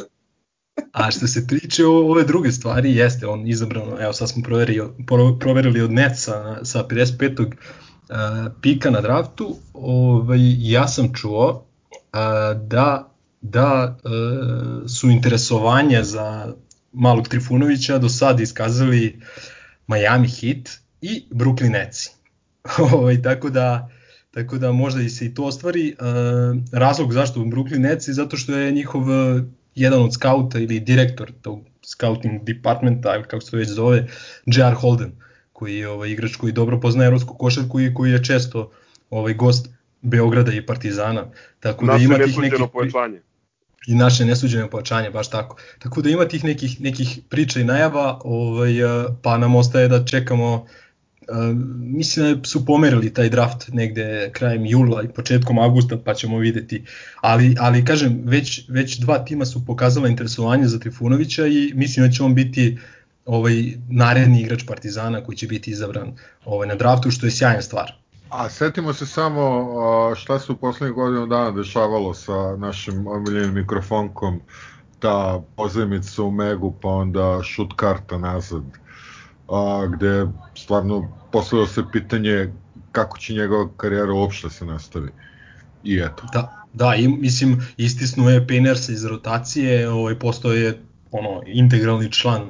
A 0.91 1.11
što 1.11 1.27
se 1.27 1.47
tiče 1.47 1.86
ove 1.86 2.23
druge 2.23 2.51
stvari, 2.51 2.95
jeste 2.95 3.27
on 3.27 3.47
izabran, 3.47 4.01
evo 4.01 4.13
sad 4.13 4.29
smo 4.29 4.43
proverili, 4.43 4.89
pro- 5.07 5.38
proverili 5.39 5.82
od 5.82 5.91
net 5.91 6.11
sa, 6.15 6.65
sa 6.65 6.84
55. 6.89 7.45
Uh, 7.45 8.15
pika 8.61 8.89
na 8.89 9.01
draftu, 9.01 9.55
ovaj, 9.73 10.39
ja 10.59 10.88
sam 10.88 11.13
čuo 11.13 11.49
uh, 11.49 12.61
da, 12.61 13.11
da 13.41 13.97
uh, 14.03 14.89
su 14.89 15.09
interesovanje 15.09 16.03
za 16.03 16.53
malog 16.91 17.27
Trifunovića 17.27 17.97
do 17.97 18.09
sad 18.09 18.39
iskazali 18.39 19.21
Miami 19.88 20.27
Heat 20.27 20.69
i 21.01 21.23
Brooklyn 21.32 21.71
Netsi. 21.71 22.09
ovaj, 22.93 23.21
tako 23.21 23.49
da 23.49 23.89
Tako 24.32 24.57
da 24.57 24.71
možda 24.71 25.01
i 25.01 25.09
se 25.09 25.25
i 25.25 25.34
to 25.34 25.43
ostvari. 25.43 25.89
E, 25.89 25.93
razlog 26.71 27.13
zašto 27.13 27.39
Brooklyn 27.39 27.79
Nets 27.79 28.07
je 28.07 28.13
zato 28.13 28.38
što 28.38 28.57
je 28.57 28.71
njihov 28.71 29.11
e, 29.11 29.43
jedan 29.75 30.01
od 30.01 30.13
skauta 30.13 30.59
ili 30.59 30.79
direktor 30.79 31.32
tog 31.41 31.59
scouting 31.82 32.43
departmenta, 32.43 33.15
ili 33.15 33.23
kako 33.23 33.41
se 33.41 33.51
to 33.51 33.57
već 33.57 33.69
zove, 33.69 34.07
J.R. 34.45 34.73
Holden, 34.73 35.11
koji 35.53 35.77
je 35.77 35.89
ovaj, 35.89 36.09
igrač 36.09 36.36
koji 36.36 36.53
dobro 36.53 36.79
poznaje 36.79 37.07
evropsku 37.07 37.38
košarku 37.38 37.79
i 37.79 37.93
koji 37.93 38.11
je 38.11 38.23
često 38.23 38.71
ovaj 39.09 39.34
gost 39.34 39.69
Beograda 40.01 40.53
i 40.53 40.65
Partizana. 40.65 41.25
Tako 41.59 41.86
da 41.86 41.91
Naše 41.93 42.05
ima 42.05 42.17
tih 42.17 42.38
nekih 42.38 42.59
pojačanje. 42.73 43.21
i 43.88 43.95
naše 43.95 44.25
nesuđeno 44.25 44.67
pojačanje, 44.67 45.09
baš 45.09 45.29
tako. 45.29 45.57
Tako 45.79 46.01
da 46.01 46.09
ima 46.09 46.25
tih 46.25 46.43
nekih, 46.43 46.82
nekih 46.82 47.19
priča 47.29 47.59
i 47.59 47.63
najava, 47.63 48.21
ovaj, 48.23 48.82
eh, 48.82 49.05
pa 49.21 49.38
nam 49.38 49.55
ostaje 49.55 49.88
da 49.88 50.05
čekamo 50.05 50.67
mislim 51.79 52.41
da 52.41 52.47
su 52.47 52.65
pomerili 52.65 53.13
taj 53.13 53.29
draft 53.29 53.67
negde 53.73 54.29
krajem 54.34 54.65
jula 54.65 55.03
i 55.03 55.07
početkom 55.07 55.59
avgusta 55.59 55.97
pa 55.97 56.13
ćemo 56.13 56.38
videti. 56.38 56.86
Ali, 57.21 57.55
ali 57.59 57.86
kažem, 57.86 58.21
već, 58.25 58.69
već 58.69 58.99
dva 58.99 59.19
tima 59.19 59.45
su 59.45 59.65
pokazala 59.65 60.07
interesovanje 60.07 60.67
za 60.67 60.79
Trifunovića 60.79 61.45
i 61.47 61.71
mislim 61.75 62.05
da 62.05 62.11
će 62.11 62.23
on 62.23 62.36
biti 62.36 62.77
ovaj 63.25 63.53
naredni 63.89 64.41
igrač 64.41 64.65
Partizana 64.67 65.23
koji 65.23 65.38
će 65.38 65.47
biti 65.47 65.71
izabran 65.71 66.13
ovaj 66.45 66.67
na 66.67 66.75
draftu 66.75 67.11
što 67.11 67.25
je 67.25 67.32
sjajna 67.32 67.61
stvar. 67.61 68.01
A 68.29 68.49
setimo 68.49 68.93
se 68.93 69.05
samo 69.05 69.67
šta 70.15 70.39
se 70.39 70.51
u 70.51 70.55
poslednjih 70.55 70.95
godinu 70.95 71.27
dana 71.27 71.51
dešavalo 71.51 72.13
sa 72.13 72.55
našim 72.57 73.07
omiljenim 73.07 73.53
mikrofonkom, 73.53 74.41
ta 74.99 75.41
pozajmica 75.55 76.23
u 76.23 76.32
Megu, 76.32 76.75
pa 76.82 76.89
onda 76.89 77.39
šut 77.43 77.73
karta 77.75 78.17
nazad, 78.17 78.63
a, 79.49 79.88
gde 79.93 80.27
stvarno 80.64 81.18
postavilo 81.32 81.68
se 81.68 81.84
pitanje 81.91 82.53
kako 82.91 83.18
će 83.18 83.34
njegova 83.34 83.70
karijera 83.78 84.14
uopšte 84.14 84.49
se 84.49 84.66
nastavi. 84.66 85.09
I 85.84 85.97
eto. 85.97 86.24
Da, 86.34 86.66
da, 86.74 86.95
i, 86.95 87.07
mislim, 87.07 87.68
istisnuo 87.78 88.30
je 88.30 88.47
Painersa 88.47 88.91
iz 88.91 89.05
rotacije, 89.05 89.89
ovaj, 89.89 90.20
postao 90.20 90.51
je 90.51 90.82
ono, 91.12 91.41
integralni 91.45 92.12
član 92.12 92.49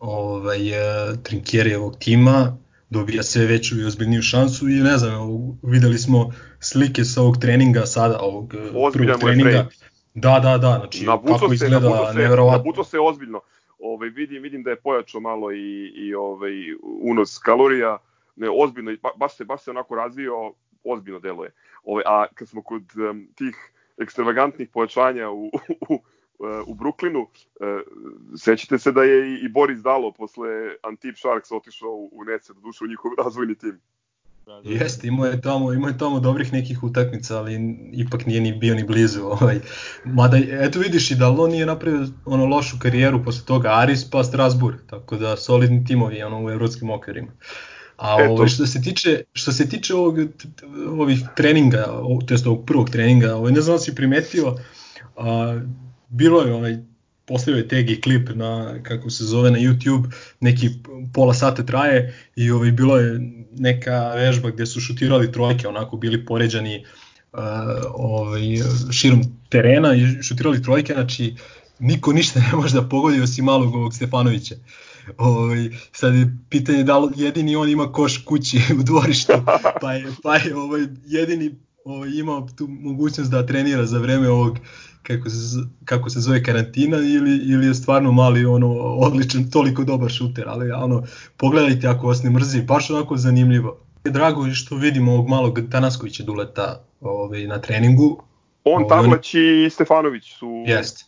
ovaj, 0.00 0.68
e, 0.68 1.16
Trinkjerijevog 1.22 1.96
tima, 1.98 2.56
dobija 2.90 3.22
sve 3.22 3.46
veću 3.46 3.80
i 3.80 3.84
ozbiljniju 3.84 4.22
šansu 4.22 4.68
i 4.68 4.74
ne 4.74 4.98
znam, 4.98 5.18
videli 5.62 5.98
smo 5.98 6.32
slike 6.60 7.04
sa 7.04 7.22
ovog 7.22 7.38
treninga 7.38 7.86
sada, 7.86 8.18
ovog 8.20 8.54
e, 8.54 8.58
Ozbiljan 8.58 8.92
prvog 8.92 9.20
treninga. 9.20 9.50
trening. 9.50 9.72
Da, 10.14 10.40
da, 10.40 10.58
da, 10.58 10.78
znači 10.78 11.04
Nabuto 11.04 11.32
kako 11.32 11.48
se, 11.48 11.54
izgleda 11.54 11.80
nabuto 11.80 12.12
se, 12.12 12.18
neverovatno. 12.18 12.58
nabuto 12.58 12.84
se 12.84 12.98
ozbiljno. 13.00 13.40
Ovaj 13.78 14.08
vidim 14.08 14.42
vidim 14.42 14.62
da 14.62 14.70
je 14.70 14.80
pojačao 14.80 15.20
malo 15.20 15.52
i 15.52 15.92
i 15.94 16.14
ovaj 16.14 16.52
unos 16.82 17.38
kalorija. 17.38 17.98
ne, 18.36 18.48
ozbiljno, 18.52 18.96
ba, 19.02 19.10
baš 19.16 19.36
se, 19.36 19.44
baš 19.44 19.62
se 19.62 19.70
onako 19.70 19.94
razvio, 19.94 20.52
ozbiljno 20.84 21.20
deluje. 21.20 21.52
Ove, 21.84 22.02
a 22.06 22.26
kad 22.34 22.48
smo 22.48 22.62
kod 22.62 22.82
um, 23.10 23.28
tih 23.34 23.72
ekstravagantnih 23.96 24.68
pojačanja 24.68 25.30
u, 25.30 25.50
u, 25.88 25.98
u 26.66 26.74
Brooklynu, 26.74 27.26
e, 27.60 27.82
sećate 28.36 28.78
se 28.78 28.92
da 28.92 29.04
je 29.04 29.40
i 29.40 29.48
Boris 29.48 29.78
Dalo 29.78 30.12
posle 30.12 30.76
Antip 30.82 31.16
Sharks 31.16 31.52
otišao 31.52 32.08
u 32.12 32.24
Nece, 32.24 32.54
do 32.54 32.60
duše 32.60 32.84
u 32.84 32.88
njihov 32.88 33.10
razvojni 33.24 33.54
tim. 33.54 33.80
Da, 34.46 34.60
da. 34.60 34.70
Jeste, 34.70 35.08
imao 35.08 35.26
je 35.26 35.40
tamo, 35.40 35.72
imao 35.72 35.88
je 35.88 35.98
tamo 35.98 36.20
dobrih 36.20 36.52
nekih 36.52 36.82
utakmica, 36.82 37.38
ali 37.38 37.76
ipak 37.92 38.26
nije 38.26 38.40
ni 38.40 38.52
bio 38.52 38.74
ni 38.74 38.84
blizu. 38.84 39.22
Ovaj. 39.40 39.60
Mada, 40.04 40.38
eto 40.50 40.78
vidiš 40.78 41.10
i 41.10 41.14
da 41.14 41.30
on 41.30 41.50
nije 41.50 41.66
napravio 41.66 42.08
ono 42.24 42.46
lošu 42.46 42.76
karijeru 42.78 43.24
posle 43.24 43.44
toga, 43.44 43.68
Aris 43.72 44.10
pa 44.10 44.24
Strasbourg, 44.24 44.76
tako 44.90 45.16
da 45.16 45.36
solidni 45.36 45.84
timovi 45.84 46.22
ono, 46.22 46.44
u 46.44 46.50
evropskim 46.50 46.90
okvirima. 46.90 47.32
A 47.96 48.14
ovaj, 48.14 48.48
što 48.48 48.66
se 48.66 48.82
tiče 48.82 49.22
što 49.32 49.52
se 49.52 49.68
tiče 49.68 49.94
ovog 49.94 50.18
ovih 50.90 51.20
treninga, 51.36 51.84
to 52.26 52.34
jest 52.34 52.46
ovog 52.46 52.66
prvog 52.66 52.90
treninga, 52.90 53.34
ovaj 53.34 53.52
ne 53.52 53.60
znam 53.60 53.76
da 53.76 53.80
si 53.80 53.94
primetio, 53.94 54.54
a, 55.16 55.60
bilo 56.08 56.42
je 56.42 56.54
ovaj 56.54 56.76
postavio 57.26 57.58
je 57.58 57.68
tag 57.68 57.90
i 57.90 58.00
klip 58.00 58.28
na 58.34 58.82
kako 58.82 59.10
se 59.10 59.24
zove 59.24 59.50
na 59.50 59.58
YouTube, 59.58 60.12
neki 60.40 60.70
pola 61.14 61.34
sata 61.34 61.62
traje 61.62 62.14
i 62.36 62.50
ovaj 62.50 62.72
bilo 62.72 62.96
je 62.96 63.20
neka 63.58 64.14
vežba 64.14 64.50
gde 64.50 64.66
su 64.66 64.80
šutirali 64.80 65.32
trojke, 65.32 65.68
onako 65.68 65.96
bili 65.96 66.24
poređani 66.26 66.84
uh, 67.32 67.40
ovaj 67.94 68.42
širom 68.92 69.22
terena 69.48 69.94
i 69.94 70.22
šutirali 70.22 70.62
trojke, 70.62 70.92
znači 70.92 71.34
niko 71.78 72.12
ništa 72.12 72.40
ne 72.40 72.56
može 72.56 72.74
da 72.74 72.88
pogodi 72.88 73.20
osim 73.20 73.44
malog 73.44 73.74
ovog 73.74 73.94
Stefanovića. 73.94 74.54
Ovaj, 75.18 75.70
sad 75.92 76.14
je 76.14 76.36
pitanje 76.48 76.84
da 76.84 76.98
li 76.98 77.12
jedini 77.16 77.56
on 77.56 77.68
ima 77.68 77.92
koš 77.92 78.24
kući 78.24 78.60
u 78.80 78.82
dvorištu, 78.82 79.32
pa 79.82 79.92
je, 79.92 80.06
pa 80.22 80.36
je 80.36 80.56
ovaj, 80.56 80.86
jedini 81.06 81.54
ovaj, 81.84 82.10
imao 82.10 82.48
tu 82.56 82.66
mogućnost 82.68 83.30
da 83.30 83.46
trenira 83.46 83.86
za 83.86 83.98
vreme 83.98 84.28
ovog 84.28 84.58
kako 85.06 85.30
se, 85.30 85.36
kako 85.84 86.10
se 86.10 86.20
zove 86.20 86.42
karantina 86.42 86.96
ili, 86.96 87.36
ili 87.36 87.66
je 87.66 87.74
stvarno 87.74 88.12
mali 88.12 88.44
ono 88.44 88.68
odličan, 88.78 89.50
toliko 89.50 89.84
dobar 89.84 90.10
šuter, 90.10 90.44
ali 90.48 90.70
ono, 90.70 91.02
pogledajte 91.36 91.88
ako 91.88 92.06
vas 92.06 92.22
ne 92.22 92.30
mrzi, 92.30 92.62
baš 92.62 92.90
onako 92.90 93.16
zanimljivo. 93.16 93.80
Drago 94.04 94.46
je 94.46 94.54
što 94.54 94.76
vidimo 94.76 95.12
ovog 95.12 95.28
malog 95.28 95.60
Tanaskovića 95.70 96.22
Duleta 96.22 96.84
ovaj, 97.00 97.46
na 97.46 97.60
treningu. 97.60 98.22
On, 98.64 98.82
ovaj, 98.82 98.88
Tavlać 98.88 99.34
i 99.34 99.70
Stefanović 99.70 100.24
su 100.38 100.64
jest. 100.66 101.04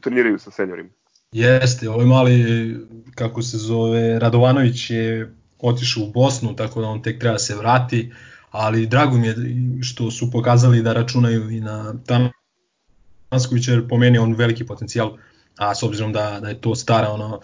treniraju 0.00 0.38
sa 0.38 0.50
seniorima. 0.50 0.88
Jeste, 1.32 1.90
ovaj 1.90 2.06
mali, 2.06 2.76
kako 3.14 3.42
se 3.42 3.58
zove, 3.58 4.18
Radovanović 4.18 4.90
je 4.90 5.34
otišao 5.58 6.04
u 6.04 6.10
Bosnu, 6.10 6.56
tako 6.56 6.80
da 6.80 6.86
on 6.86 7.02
tek 7.02 7.20
treba 7.20 7.38
se 7.38 7.56
vrati, 7.56 8.12
ali 8.50 8.86
drago 8.86 9.16
mi 9.16 9.26
je 9.26 9.34
što 9.82 10.10
su 10.10 10.30
pokazali 10.30 10.82
da 10.82 10.92
računaju 10.92 11.50
i 11.50 11.60
na 11.60 11.94
Tanaskovića, 13.32 13.72
jer 13.72 13.88
po 13.88 13.96
meni 13.98 14.18
on 14.18 14.34
veliki 14.34 14.66
potencijal, 14.66 15.16
a 15.58 15.74
s 15.74 15.82
obzirom 15.82 16.12
da, 16.12 16.38
da 16.42 16.48
je 16.48 16.60
to 16.60 16.74
stara 16.74 17.08
ono, 17.10 17.40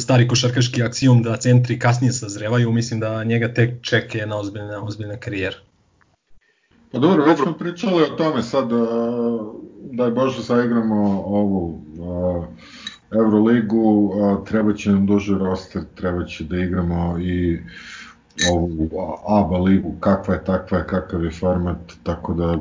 stari 0.00 0.28
košarkaški 0.28 0.82
aksijom 0.82 1.22
da 1.22 1.36
centri 1.36 1.78
kasnije 1.78 2.12
sazrevaju, 2.12 2.72
mislim 2.72 3.00
da 3.00 3.24
njega 3.24 3.54
tek 3.54 3.82
čeka 3.82 4.18
jedna 4.18 4.38
ozbiljna, 4.38 4.84
ozbiljna 4.84 5.16
karijera. 5.16 5.56
Pa 6.92 6.98
dobro, 6.98 7.24
već 7.24 7.38
smo 7.42 7.52
pričali 7.52 8.02
o 8.02 8.16
tome 8.16 8.42
sad, 8.42 8.68
daj 9.92 10.10
Bože 10.10 10.42
zaigramo 10.42 11.22
ovu 11.26 11.82
Euroligu, 13.12 14.12
treba 14.46 14.74
će 14.74 14.90
nam 14.90 15.06
duže 15.06 15.38
roster, 15.38 15.82
treba 15.94 16.24
će 16.24 16.44
da 16.44 16.56
igramo 16.56 17.18
i 17.18 17.60
ovu 18.50 18.90
ABA 19.26 19.58
ligu, 19.58 19.94
kakva 20.00 20.34
je 20.34 20.44
takva 20.44 20.78
je, 20.78 20.86
kakav 20.86 21.24
je 21.24 21.30
format, 21.30 21.76
tako 22.02 22.34
da 22.34 22.58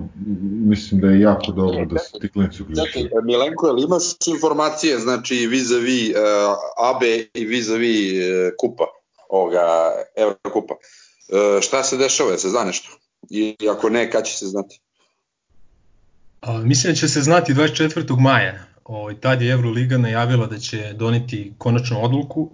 mislim 0.68 1.02
da 1.02 1.08
je 1.08 1.20
jako 1.20 1.52
dobro 1.52 1.86
da 1.86 2.00
se 2.00 2.20
ti 2.22 2.32
klinici 2.32 2.64
uključuju. 2.64 3.10
Milenko, 3.24 3.68
ali 3.68 3.84
imaš 3.84 4.04
informacije, 4.28 5.00
znači 5.00 5.48
vis-a-vis 5.48 6.10
uh, 6.10 6.16
AB 6.78 7.04
i 7.34 7.46
vis-a-vis 7.46 8.12
uh, 8.12 8.54
kupa, 8.60 8.84
ovoga 9.30 9.92
Evrokupa. 10.16 10.74
Uh, 10.74 11.62
šta 11.62 11.84
se 11.84 11.98
dešava, 11.98 12.38
se 12.38 12.50
zna 12.50 12.64
nešto? 12.64 12.90
I 13.30 13.56
ako 13.72 13.90
ne, 13.90 14.12
kad 14.12 14.26
će 14.26 14.38
se 14.38 14.46
znati? 14.46 14.80
A, 16.42 16.58
mislim 16.58 16.94
da 16.94 17.00
će 17.00 17.08
se 17.08 17.22
znati 17.22 17.54
24. 17.54 18.20
maja. 18.20 18.66
O, 18.86 18.98
ovaj, 18.98 19.20
tad 19.20 19.42
je 19.42 19.52
Euroliga 19.52 19.98
najavila 19.98 20.48
da 20.48 20.60
će 20.60 20.94
doneti 20.94 21.54
konačnu 21.58 22.04
odluku 22.04 22.52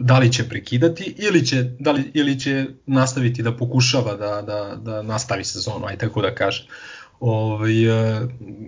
da 0.00 0.18
li 0.18 0.32
će 0.32 0.48
prekidati 0.48 1.14
ili 1.18 1.46
će, 1.46 1.62
da 1.78 1.92
li, 1.92 2.10
ili 2.14 2.40
će 2.40 2.66
nastaviti 2.86 3.42
da 3.42 3.56
pokušava 3.56 4.16
da, 4.16 4.42
da, 4.42 4.76
da 4.76 5.02
nastavi 5.02 5.44
sezonu, 5.44 5.86
aj 5.86 5.96
tako 5.96 6.22
da 6.22 6.34
kažem. 6.34 6.66
Ovaj, 7.20 7.84
e, 7.84 8.20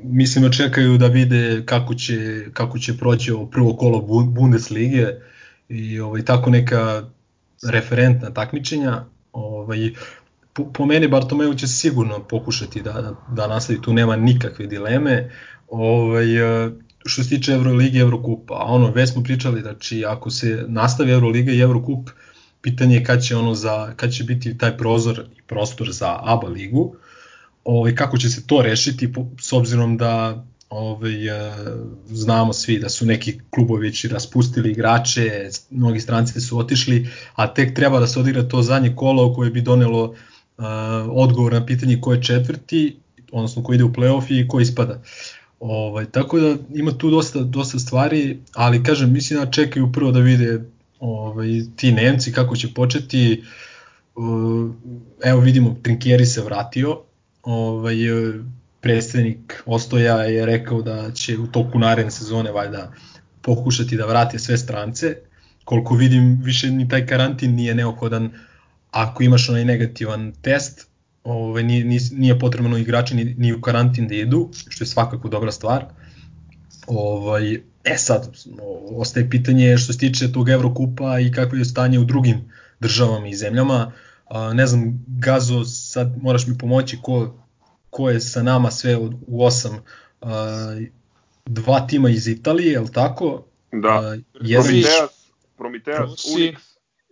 mislim 0.05 0.45
da 0.45 0.51
čekaju 0.51 0.99
da 0.99 1.07
vide 1.07 1.63
kako 1.67 1.95
će, 1.95 2.47
kako 2.53 2.79
će 2.79 2.99
proći 2.99 3.33
ovo 3.33 3.47
prvo 3.47 3.77
kolo 3.77 4.01
Bundeslige 4.27 5.07
i 5.69 6.01
ovaj, 6.01 6.25
tako 6.25 6.51
neka 6.51 7.09
referentna 7.63 8.31
takmičenja. 8.31 9.05
Ovaj, 9.33 9.91
po, 10.53 10.73
po 10.73 10.87
meni 10.87 11.09
Bartomeu 11.09 11.55
će 11.55 11.67
sigurno 11.67 12.25
pokušati 12.25 12.83
da, 12.83 13.15
da 13.29 13.47
nastavi, 13.47 13.83
tu 13.83 13.93
nema 13.93 14.17
nikakve 14.17 14.67
dileme. 14.67 15.31
Ovaj, 15.69 16.67
e, 16.67 16.71
što 17.05 17.23
se 17.23 17.29
tiče 17.29 17.53
Euroligi 17.53 17.99
i 17.99 18.01
Eurokupa, 18.01 18.55
a 18.55 18.65
ono, 18.65 18.91
već 18.91 19.11
smo 19.11 19.23
pričali, 19.23 19.61
znači, 19.61 20.05
ako 20.05 20.31
se 20.31 20.65
nastavi 20.69 21.13
Euroliga 21.13 21.53
i 21.53 21.61
Eurokup, 21.61 22.11
pitanje 22.63 22.97
je 22.97 23.05
kad 23.05 23.23
će, 23.23 23.37
ono 23.37 23.55
za, 23.55 23.93
kad 23.97 24.13
će 24.13 24.25
biti 24.25 24.59
taj 24.59 24.77
prozor 24.77 25.25
i 25.39 25.43
prostor 25.43 25.93
za 25.93 26.19
ABA 26.23 26.49
ligu, 26.49 26.97
ovaj, 27.65 27.95
kako 27.95 28.19
će 28.19 28.29
se 28.29 28.47
to 28.47 28.63
rešiti, 28.63 29.13
s 29.41 29.53
obzirom 29.53 29.97
da 29.97 30.45
ovaj, 30.69 31.29
e, 31.29 31.53
znamo 32.09 32.53
svi 32.53 32.79
da 32.79 32.89
su 32.89 33.07
neki 33.07 33.41
klubovi 33.51 33.87
već 33.87 34.05
raspustili 34.05 34.71
igrače, 34.71 35.49
mnogi 35.71 36.01
stranci 36.01 36.41
su 36.41 36.59
otišli, 36.59 37.09
a 37.35 37.55
tek 37.55 37.75
treba 37.77 38.01
da 38.01 38.07
se 38.07 38.21
odigra 38.21 38.49
to 38.49 38.63
zadnje 38.63 38.97
kolo 38.97 39.35
koje 39.35 39.51
bi 39.51 39.61
donelo 39.61 40.05
uh, 40.05 40.15
odgovor 41.11 41.53
na 41.53 41.67
pitanje 41.67 42.01
ko 42.01 42.13
je 42.13 42.23
četvrti, 42.23 42.97
odnosno 43.33 43.63
ko 43.63 43.75
ide 43.75 43.85
u 43.85 43.93
playoff 43.93 44.25
i 44.31 44.49
ko 44.49 44.61
ispada. 44.61 45.03
Ovaj, 45.65 46.07
tako 46.07 46.39
da 46.41 46.57
ima 46.75 46.93
tu 46.99 47.11
dosta, 47.11 47.41
dosta 47.41 47.79
stvari, 47.79 48.39
ali 48.55 48.83
kažem, 48.83 49.13
mislim 49.13 49.41
da 49.41 49.51
čekaju 49.51 49.93
prvo 49.93 50.11
da 50.11 50.21
vide 50.21 50.65
ovaj, 51.01 51.49
ti 51.77 51.93
Nemci 51.93 52.33
kako 52.33 52.57
će 52.57 52.75
početi. 52.75 53.45
Evo 55.25 55.41
vidimo, 55.41 55.77
Trinkieri 55.83 56.27
se 56.27 56.43
vratio, 56.43 57.01
ovaj, 57.43 57.95
predsednik 58.81 59.63
Ostoja 59.67 60.17
je 60.17 60.47
rekao 60.47 60.83
da 60.83 61.13
će 61.13 61.39
u 61.39 61.47
toku 61.47 61.79
naredne 61.79 62.11
sezone 62.11 62.53
valjda 62.53 62.93
pokušati 63.43 63.97
da 63.97 64.07
vrate 64.07 64.39
sve 64.39 64.59
strance. 64.59 65.17
Koliko 65.65 65.95
vidim, 65.95 66.41
više 66.45 66.71
ni 66.71 66.89
taj 66.89 67.07
karantin 67.07 67.55
nije 67.55 67.75
neophodan 67.75 68.31
ako 68.91 69.23
imaš 69.23 69.49
onaj 69.49 69.65
negativan 69.65 70.33
test, 70.43 70.89
ovaj, 71.25 71.63
nije, 71.63 72.01
nije 72.13 72.39
potrebno 72.39 72.79
igrači 72.79 73.15
ni, 73.15 73.25
ni 73.39 73.53
u 73.53 73.61
karantin 73.61 74.09
da 74.09 74.15
idu, 74.15 74.51
što 74.69 74.85
je 74.85 74.89
svakako 74.89 75.29
dobra 75.29 75.53
stvar. 75.53 75.85
Ovaj, 76.87 77.55
e 77.85 77.97
sad, 77.97 78.37
ostaje 78.97 79.31
pitanje 79.31 79.79
što 79.79 79.93
se 79.93 79.99
tiče 79.99 80.33
tog 80.33 80.49
Evrokupa 80.49 81.21
i 81.21 81.33
kakvo 81.33 81.59
je 81.59 81.65
stanje 81.65 81.99
u 81.99 82.05
drugim 82.05 82.53
državama 82.81 83.29
i 83.29 83.35
zemljama. 83.35 83.93
A, 84.29 84.53
ne 84.53 84.67
znam, 84.67 85.05
Gazo, 85.07 85.65
sad 85.65 86.23
moraš 86.23 86.47
mi 86.47 86.59
pomoći 86.59 86.99
ko, 87.03 87.35
ko 87.91 88.11
je 88.11 88.21
sa 88.21 88.43
nama 88.43 88.71
sve 88.71 88.97
u, 88.97 89.13
u 89.27 89.45
osam. 89.45 89.79
A, 90.21 90.77
dva 91.47 91.87
tima 91.87 92.11
iz 92.11 92.29
Italije, 92.29 92.73
je 92.73 92.81
li 92.81 92.93
tako? 92.93 93.45
Da, 93.73 93.89
a, 93.89 94.19
jedan 94.41 94.65
Prometeas, 94.65 95.31
Prometeas, 95.57 96.11
Unix, 96.11 96.57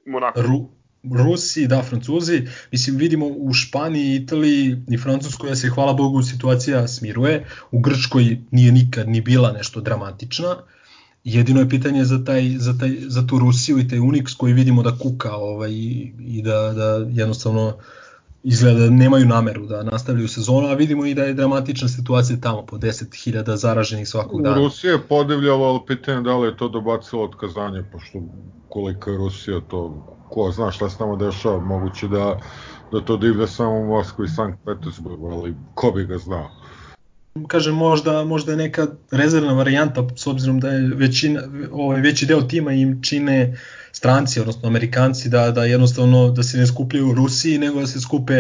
Monaco. 0.06 0.42
Ru, 0.42 0.68
Rusi, 1.02 1.66
da, 1.66 1.82
Francuzi, 1.82 2.42
mislim 2.72 2.96
vidimo 2.96 3.26
u 3.26 3.52
Španiji, 3.52 4.16
Italiji 4.16 4.76
i 4.88 4.98
Francuskoj 4.98 5.48
da 5.50 5.56
se 5.56 5.68
hvala 5.68 5.92
Bogu 5.92 6.22
situacija 6.22 6.88
smiruje, 6.88 7.46
u 7.70 7.80
Grčkoj 7.80 8.38
nije 8.50 8.72
nikad 8.72 9.08
ni 9.08 9.20
bila 9.20 9.52
nešto 9.52 9.80
dramatična, 9.80 10.56
jedino 11.24 11.60
je 11.60 11.68
pitanje 11.68 12.04
za, 12.04 12.24
taj, 12.24 12.48
za, 12.58 12.78
taj, 12.78 12.96
za 13.00 13.26
tu 13.26 13.38
Rusiju 13.38 13.78
i 13.78 13.88
taj 13.88 13.98
Unix 13.98 14.36
koji 14.36 14.52
vidimo 14.52 14.82
da 14.82 14.98
kuka 14.98 15.36
ovaj, 15.36 15.72
i 15.72 16.42
da, 16.44 16.72
da 16.72 17.06
jednostavno 17.10 17.76
izgleda 18.42 18.78
da 18.78 18.90
nemaju 18.90 19.26
nameru 19.26 19.66
da 19.66 19.82
nastavljaju 19.82 20.28
sezonu, 20.28 20.66
a 20.66 20.74
vidimo 20.74 21.06
i 21.06 21.14
da 21.14 21.22
je 21.24 21.34
dramatična 21.34 21.88
situacija 21.88 22.38
tamo, 22.42 22.66
po 22.66 22.76
10.000 22.76 23.56
zaraženih 23.56 24.08
svakog 24.08 24.42
dana. 24.42 24.56
Rusija 24.56 24.92
je 24.92 25.02
podivljava, 25.08 25.68
ali 25.68 25.80
pitanje 25.86 26.20
da 26.20 26.36
li 26.36 26.48
je 26.48 26.56
to 26.56 26.68
dobacilo 26.68 27.22
od 27.22 27.36
kazanje, 27.36 27.84
pošto 27.92 28.18
koliko 28.68 29.10
je 29.10 29.16
Rusija 29.16 29.60
to 29.68 30.06
ko 30.30 30.50
zna 30.52 30.70
šta 30.70 30.90
se 30.90 30.98
tamo 30.98 31.16
dešava, 31.16 31.60
moguće 31.60 32.08
da, 32.08 32.40
da 32.92 33.00
to 33.00 33.16
divlja 33.16 33.46
samo 33.46 33.70
u 33.70 33.86
Moskvi 33.86 34.24
i 34.24 34.28
Sankt 34.28 34.58
Petersburgu, 34.64 35.26
ali 35.26 35.54
ko 35.74 35.90
bi 35.90 36.04
ga 36.04 36.18
znao. 36.18 36.50
kažem 37.48 37.74
možda 37.74 38.24
možda 38.24 38.52
je 38.52 38.56
neka 38.56 38.86
rezervna 39.10 39.52
varijanta 39.52 40.06
s 40.16 40.26
obzirom 40.26 40.60
da 40.60 40.68
je 40.68 40.94
većina 40.94 41.42
ovaj 41.72 42.00
veći 42.00 42.26
deo 42.26 42.42
tima 42.42 42.72
im 42.72 43.02
čine 43.02 43.58
stranci 43.92 44.40
odnosno 44.40 44.68
Amerikanci 44.68 45.28
da 45.28 45.50
da 45.50 45.64
jednostavno 45.64 46.30
da 46.30 46.42
se 46.42 46.58
ne 46.58 46.66
skupljaju 46.66 47.10
u 47.10 47.14
Rusiji 47.14 47.58
nego 47.58 47.80
da 47.80 47.86
se 47.86 48.00
skupe 48.00 48.34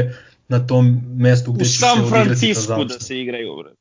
na 0.48 0.66
tom 0.66 1.00
mestu 1.16 1.52
gde 1.52 1.62
U 1.62 1.64
će 1.64 1.70
se 1.70 1.78
San 1.78 1.98
odigrati 1.98 2.18
ta 2.18 2.24
Francisku 2.24 2.70
da 2.70 2.76
završna. 2.76 3.00
se 3.00 3.20
igraju, 3.20 3.56
bre. 3.62 3.74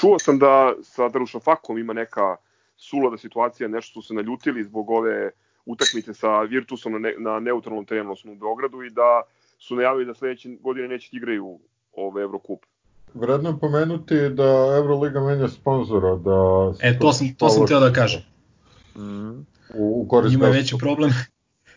Čuo 0.00 0.18
sam 0.18 0.38
da 0.38 0.72
sa 0.82 1.08
Darušafakom 1.08 1.78
ima 1.78 1.92
neka 1.92 2.36
sulada 2.76 3.18
situacija, 3.18 3.68
nešto 3.68 4.02
su 4.02 4.08
se 4.08 4.14
naljutili 4.14 4.64
zbog 4.64 4.90
ove 4.90 5.30
utakmice 5.66 6.14
sa 6.14 6.40
Virtusom 6.40 6.92
na, 6.92 6.98
ne, 6.98 7.14
na 7.18 7.40
neutralnom 7.40 7.86
terenu, 7.86 8.10
odnosno 8.10 8.32
u 8.32 8.34
Beogradu 8.34 8.82
i 8.82 8.90
da 8.90 9.22
su 9.58 9.76
najavili 9.76 10.06
da 10.06 10.14
sledeće 10.14 10.48
godine 10.60 10.88
neće 10.88 11.08
da 11.12 11.16
igraju 11.16 11.58
ove 11.92 12.22
Evrokup. 12.22 12.66
Vredno 13.14 13.50
je 13.50 13.58
pomenuti 13.60 14.28
da 14.28 14.74
Euroliga 14.76 15.20
menja 15.20 15.48
sponzora, 15.48 16.16
da... 16.16 16.72
E, 16.80 16.98
to 16.98 17.12
sam, 17.12 17.34
to 17.38 17.48
sam 17.48 17.66
teo 17.66 17.80
da 17.80 17.92
kažem. 17.92 18.33
U, 19.74 20.02
u 20.02 20.08
korist 20.08 20.32
Njima 20.32 20.46
je 20.46 20.52
veći 20.52 20.76
problem, 20.78 21.10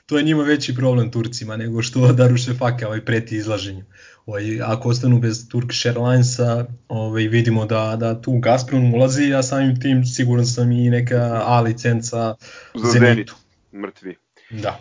to 0.05 0.17
je 0.17 0.23
njima 0.23 0.43
veći 0.43 0.75
problem 0.75 1.11
Turcima 1.11 1.57
nego 1.57 1.81
što 1.81 2.13
Daruše 2.13 2.53
Faka 2.53 2.87
ovaj 2.87 3.05
preti 3.05 3.35
izlaženju. 3.35 3.83
Ovaj, 4.25 4.61
ako 4.61 4.89
ostanu 4.89 5.19
bez 5.19 5.49
Turkish 5.49 5.85
Airlinesa, 5.85 6.65
ovaj, 6.87 7.23
vidimo 7.23 7.65
da, 7.65 7.95
da 7.99 8.21
tu 8.21 8.39
Gazprom 8.39 8.93
ulazi, 8.93 9.33
a 9.33 9.43
samim 9.43 9.81
tim 9.81 10.05
siguran 10.05 10.45
sam 10.45 10.71
i 10.71 10.89
neka 10.89 11.41
A 11.45 11.61
licenca 11.61 12.35
Za 12.75 12.87
Zenit, 12.91 13.09
Zenitu. 13.09 13.35
mrtvi. 13.73 14.15
Da. 14.49 14.79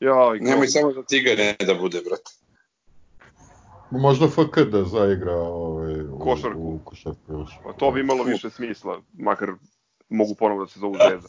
Ja, 0.00 0.36
i 0.36 0.40
Nemoj 0.40 0.66
samo 0.66 0.92
za 0.92 1.02
Tigane 1.02 1.56
da 1.66 1.74
bude, 1.74 2.00
brate. 2.00 2.30
Možda 3.90 4.28
FK 4.28 4.58
da 4.70 4.84
zaigra 4.84 5.36
ovaj, 5.36 6.00
u, 6.00 6.18
Košarku. 6.18 6.58
U, 6.58 6.80
košarku 6.84 7.32
još. 7.32 7.50
Pa 7.64 7.72
to 7.72 7.90
bi 7.90 8.00
imalo 8.00 8.24
više 8.24 8.50
smisla, 8.50 9.02
makar 9.12 9.48
mogu 10.08 10.34
ponovo 10.34 10.60
da 10.60 10.66
se 10.66 10.80
zovu 10.80 10.94
Zvezda. 10.94 11.28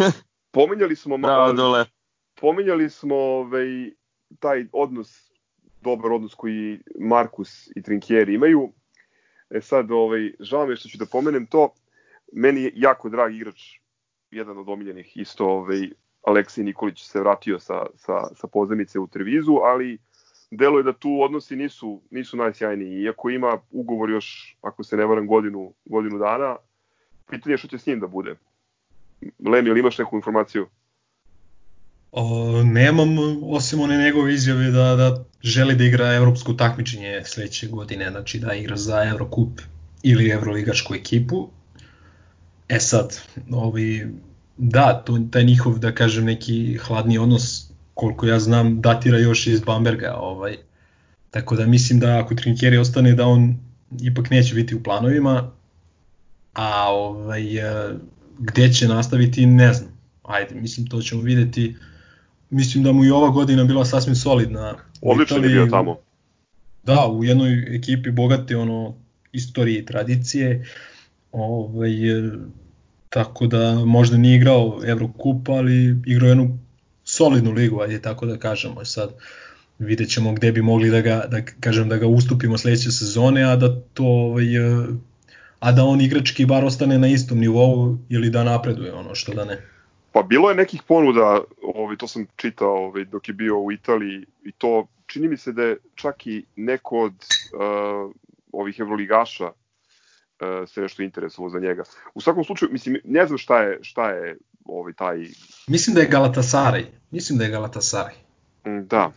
Pominjali 0.50 0.96
smo, 0.96 1.18
Bravo 1.18 1.52
dole. 1.52 1.84
pominjali 2.40 2.90
smo 2.90 3.14
ovaj, 3.16 3.90
taj 4.38 4.66
odnos, 4.72 5.30
dobar 5.80 6.12
odnos 6.12 6.34
koji 6.34 6.80
Markus 7.00 7.68
i 7.76 7.82
Trinkieri 7.82 8.34
imaju. 8.34 8.72
E 9.50 9.60
sad, 9.60 9.90
ovaj, 9.90 10.32
žao 10.40 10.66
mi 10.66 10.72
je 10.72 10.76
što 10.76 10.88
ću 10.88 10.98
da 10.98 11.06
pomenem 11.12 11.46
to, 11.46 11.74
meni 12.32 12.62
je 12.62 12.72
jako 12.74 13.08
drag 13.08 13.34
igrač, 13.34 13.60
jedan 14.30 14.58
od 14.58 14.68
omiljenih, 14.68 15.16
isto 15.16 15.46
ovaj, 15.46 15.90
Aleksij 16.26 16.64
Nikolić 16.64 17.02
se 17.02 17.20
vratio 17.20 17.58
sa, 17.58 17.86
sa, 17.96 18.34
sa 18.34 18.46
pozemice 18.46 18.98
u 18.98 19.06
Trevizu, 19.06 19.52
ali 19.52 19.98
deluje 20.50 20.82
da 20.82 20.92
tu 20.92 21.22
odnosi 21.22 21.56
nisu, 21.56 22.02
nisu 22.10 22.36
najsjajniji. 22.36 23.02
Iako 23.02 23.30
ima 23.30 23.58
ugovor 23.70 24.10
još, 24.10 24.56
ako 24.62 24.84
se 24.84 24.96
ne 24.96 25.04
varam, 25.04 25.26
godinu, 25.26 25.72
godinu 25.84 26.18
dana, 26.18 26.56
pitanje 27.30 27.52
je 27.52 27.58
što 27.58 27.68
će 27.68 27.78
s 27.78 27.86
njim 27.86 28.00
da 28.00 28.06
bude. 28.06 28.34
Lemi, 29.46 29.68
ili 29.68 29.80
imaš 29.80 29.98
neku 29.98 30.16
informaciju? 30.16 30.66
O, 32.12 32.62
nemam, 32.62 33.08
osim 33.42 33.80
one 33.80 33.96
njegove 34.04 34.34
izjave 34.34 34.70
da, 34.70 34.96
da 34.96 35.24
želi 35.42 35.74
da 35.74 35.84
igra 35.84 36.14
evropsko 36.14 36.52
takmičenje 36.52 37.22
sledeće 37.24 37.68
godine, 37.68 38.10
znači 38.10 38.38
da 38.38 38.54
igra 38.54 38.76
za 38.76 39.04
Eurocup 39.04 39.60
ili 40.02 40.30
Euroligašku 40.30 40.94
ekipu. 40.94 41.48
E 42.68 42.80
sad, 42.80 43.20
ovi, 43.52 44.06
da, 44.56 45.02
to, 45.06 45.18
taj 45.30 45.44
njihov, 45.44 45.78
da 45.78 45.94
kažem, 45.94 46.24
neki 46.24 46.78
hladni 46.78 47.18
odnos, 47.18 47.69
koliko 47.94 48.26
ja 48.26 48.38
znam, 48.38 48.80
datira 48.80 49.18
još 49.18 49.46
iz 49.46 49.60
Bamberga. 49.60 50.14
Ovaj. 50.14 50.56
Tako 51.30 51.56
da 51.56 51.66
mislim 51.66 52.00
da 52.00 52.18
ako 52.18 52.34
Trinkjeri 52.34 52.78
ostane 52.78 53.14
da 53.14 53.26
on 53.26 53.56
ipak 54.02 54.30
neće 54.30 54.54
biti 54.54 54.74
u 54.74 54.82
planovima, 54.82 55.50
a 56.52 56.92
ovaj, 56.92 57.58
e, 57.58 57.94
gde 58.38 58.72
će 58.72 58.88
nastaviti 58.88 59.46
ne 59.46 59.72
znam. 59.72 59.90
Ajde, 60.22 60.54
mislim 60.54 60.86
to 60.86 61.02
ćemo 61.02 61.22
videti. 61.22 61.76
Mislim 62.50 62.84
da 62.84 62.92
mu 62.92 63.04
i 63.04 63.10
ova 63.10 63.28
godina 63.28 63.64
bila 63.64 63.84
sasvim 63.84 64.14
solidna. 64.14 64.74
Odličan 65.02 65.44
je 65.44 65.48
bio 65.48 65.66
tamo. 65.66 65.96
Da, 66.82 67.08
u 67.08 67.24
jednoj 67.24 67.76
ekipi 67.76 68.10
bogate 68.10 68.56
ono 68.56 68.94
istorije 69.32 69.78
i 69.78 69.86
tradicije. 69.86 70.66
Ovaj, 71.32 72.18
e, 72.18 72.32
tako 73.08 73.46
da 73.46 73.84
možda 73.84 74.16
nije 74.16 74.36
igrao 74.36 74.80
Evrokup, 74.86 75.48
ali 75.48 75.96
igrao 76.06 76.28
jednu 76.28 76.58
solidnu 77.10 77.52
ligu, 77.52 77.80
ajde 77.80 78.02
tako 78.02 78.26
da 78.26 78.38
kažemo. 78.38 78.84
Sad 78.84 79.14
vidjet 79.78 80.10
ćemo 80.10 80.32
gde 80.32 80.52
bi 80.52 80.62
mogli 80.62 80.90
da 80.90 81.00
ga, 81.00 81.24
da 81.28 81.42
kažem, 81.60 81.88
da 81.88 81.96
ga 81.96 82.06
ustupimo 82.06 82.58
sledeće 82.58 82.90
sezone, 82.90 83.44
a 83.52 83.56
da 83.56 83.80
to 83.94 84.04
ovaj, 84.04 84.46
a 85.60 85.72
da 85.72 85.84
on 85.84 86.00
igrački 86.00 86.46
bar 86.46 86.64
ostane 86.64 86.98
na 86.98 87.08
istom 87.08 87.38
nivou 87.38 87.98
ili 88.08 88.30
da 88.30 88.44
napreduje 88.44 88.92
ono 88.92 89.14
što 89.14 89.34
da 89.34 89.44
ne. 89.44 89.58
Pa 90.12 90.22
bilo 90.22 90.48
je 90.50 90.56
nekih 90.56 90.82
ponuda, 90.88 91.40
ovaj, 91.62 91.96
to 91.96 92.08
sam 92.08 92.26
čitao 92.36 92.86
ovaj, 92.86 93.04
dok 93.04 93.28
je 93.28 93.34
bio 93.34 93.58
u 93.58 93.72
Italiji 93.72 94.26
i 94.44 94.52
to 94.52 94.86
čini 95.06 95.28
mi 95.28 95.36
se 95.36 95.52
da 95.52 95.62
je 95.62 95.76
čak 95.94 96.26
i 96.26 96.44
neko 96.56 97.00
od 97.00 97.14
uh, 97.14 98.12
ovih 98.52 98.80
evroligaša 98.80 99.46
uh, 99.46 100.68
se 100.68 100.80
nešto 100.80 101.02
interesovao 101.02 101.50
za 101.50 101.58
njega. 101.58 101.82
U 102.14 102.20
svakom 102.20 102.44
slučaju, 102.44 102.72
mislim, 102.72 103.00
ne 103.04 103.26
znam 103.26 103.38
šta 103.38 103.62
je, 103.62 103.78
šta 103.82 104.10
je 104.10 104.36
ovaj, 104.70 104.92
taj 104.92 105.26
Mislim 105.66 105.94
da 105.94 106.00
je 106.00 106.10
Galatasaray. 106.10 106.84
Mislim 107.10 107.38
da 107.38 107.44
je 107.44 107.52
Galatasaray. 107.52 108.14
Mm, 108.66 108.86
Da. 108.86 109.12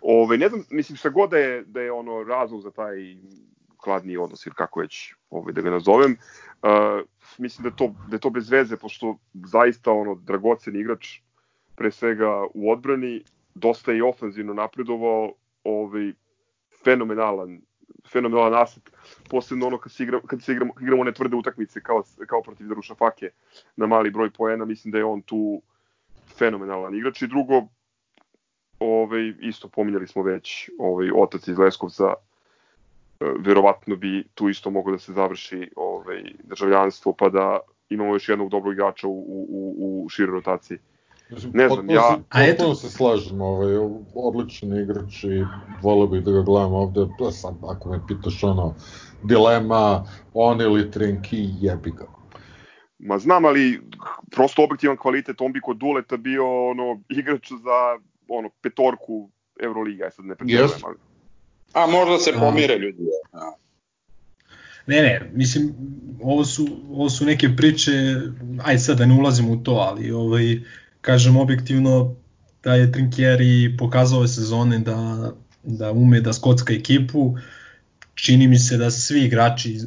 Ove, 0.00 0.38
ne 0.38 0.48
znam, 0.48 0.64
mislim 0.70 0.96
šta 0.96 1.08
god 1.08 1.30
da 1.30 1.38
je, 1.38 1.64
da 1.64 1.80
je 1.80 1.92
ono 1.92 2.22
razlog 2.22 2.62
za 2.62 2.70
taj 2.70 3.16
kladni 3.76 4.16
odnos 4.16 4.46
ili 4.46 4.54
kako 4.54 4.80
već 4.80 5.14
ovaj, 5.30 5.52
da 5.52 5.60
ga 5.60 5.70
nazovem, 5.70 6.16
uh, 6.62 7.04
mislim 7.38 7.64
da, 7.64 7.76
to, 7.76 7.94
da 8.08 8.16
je 8.16 8.20
to 8.20 8.30
bez 8.30 8.50
veze, 8.50 8.76
pošto 8.76 9.16
zaista 9.34 9.92
ono 9.92 10.14
dragocen 10.14 10.76
igrač 10.76 11.20
pre 11.76 11.90
svega 11.90 12.46
u 12.54 12.70
odbrani, 12.70 13.24
dosta 13.54 13.92
je 13.92 13.98
i 13.98 14.02
ofenzivno 14.02 14.54
napredovao, 14.54 15.32
ovaj, 15.64 16.12
fenomenalan 16.84 17.60
fenomenalan 18.12 18.62
aset, 18.62 18.90
posebno 19.30 19.66
ono 19.66 19.78
kad 19.78 19.92
se, 19.92 20.02
igra, 20.02 20.20
kad 20.26 20.42
se 20.42 20.52
igramo, 20.52 20.72
igramo 20.80 21.00
one 21.02 21.12
tvrde 21.12 21.36
utakmice 21.36 21.80
kao, 21.80 22.02
kao 22.26 22.42
protiv 22.42 22.68
Daruša 22.68 22.94
Fake 22.94 23.30
na 23.76 23.86
mali 23.86 24.10
broj 24.10 24.30
poena, 24.30 24.64
mislim 24.64 24.92
da 24.92 24.98
je 24.98 25.04
on 25.04 25.22
tu 25.22 25.62
fenomenalan 26.38 26.94
igrač 26.94 27.22
i 27.22 27.26
drugo, 27.26 27.62
ovaj, 28.78 29.34
isto 29.40 29.68
pominjali 29.68 30.06
smo 30.06 30.22
već 30.22 30.70
ovaj, 30.78 31.10
otac 31.14 31.48
iz 31.48 31.58
Leskovca, 31.58 32.14
e, 33.20 33.24
verovatno 33.38 33.96
bi 33.96 34.24
tu 34.34 34.48
isto 34.48 34.70
moglo 34.70 34.92
da 34.92 34.98
se 34.98 35.12
završi 35.12 35.70
ovaj, 35.76 36.22
državljanstvo, 36.44 37.12
pa 37.12 37.28
da 37.28 37.58
imamo 37.88 38.14
još 38.14 38.28
jednog 38.28 38.48
dobrog 38.50 38.74
igrača 38.74 39.08
u, 39.08 39.20
u, 39.48 40.04
u 40.04 40.08
široj 40.08 40.32
rotaciji. 40.32 40.78
Mislim, 41.30 41.52
Ne 41.54 41.68
znam, 41.68 41.90
ja- 41.90 42.00
Se, 42.10 42.22
A 42.30 42.42
eto- 42.42 42.56
potpuno 42.56 42.74
se 42.74 42.90
slažem, 42.90 43.40
ovaj, 43.40 43.72
odličan 44.14 44.78
igrač 44.78 45.24
i 45.24 45.44
volio 45.82 46.06
bih 46.06 46.22
da 46.22 46.30
ga 46.30 46.42
gledam 46.42 46.72
ovde, 46.74 47.06
to 47.18 47.26
je 47.26 47.32
sad, 47.32 47.54
ako 47.64 47.88
me 47.88 48.00
pitaš 48.08 48.44
ono, 48.44 48.74
dilema, 49.22 50.04
on 50.34 50.60
ili 50.60 50.90
Trinki, 50.90 51.48
jebi 51.60 51.90
ga. 51.90 52.06
Ma 52.98 53.18
znam, 53.18 53.44
ali 53.44 53.80
prosto 54.30 54.64
objektivan 54.64 54.96
kvalitet, 54.96 55.40
on 55.40 55.52
bi 55.52 55.60
kod 55.60 55.76
Duleta 55.76 56.16
bio 56.16 56.68
ono, 56.70 57.00
igrač 57.08 57.48
za 57.50 57.78
ono, 58.28 58.50
petorku 58.62 59.30
Euroliga, 59.60 60.04
ja 60.04 60.10
sad 60.10 60.24
ne 60.24 60.34
pretjerujem, 60.36 60.70
Jest. 60.70 60.84
ali 60.84 60.96
A 61.74 61.86
možda 61.86 62.18
se 62.18 62.30
A. 62.30 62.40
pomire 62.40 62.74
ljudi. 62.76 63.02
Ja. 63.32 63.52
Ne, 64.86 64.96
ne, 64.96 65.30
mislim, 65.32 65.74
ovo 66.22 66.44
su, 66.44 66.66
ovo 66.90 67.08
su 67.10 67.24
neke 67.24 67.48
priče, 67.56 67.90
aj 68.64 68.78
sad 68.78 68.98
da 68.98 69.06
ne 69.06 69.14
ulazimo 69.14 69.52
u 69.52 69.56
to, 69.56 69.72
ali 69.72 70.10
ovaj, 70.12 70.60
kažem 71.08 71.36
objektivno 71.36 72.14
da 72.64 72.74
je 72.74 72.92
Trinkieri 72.92 73.76
pokazao 73.78 74.18
ove 74.18 74.28
sezone 74.28 74.78
da, 74.80 75.30
da 75.62 75.90
ume 75.92 76.20
da 76.20 76.32
skocka 76.32 76.72
ekipu, 76.74 77.36
čini 78.14 78.48
mi 78.48 78.58
se 78.58 78.76
da 78.76 78.90
svi 78.90 79.22
igrači 79.22 79.72
iz, 79.72 79.86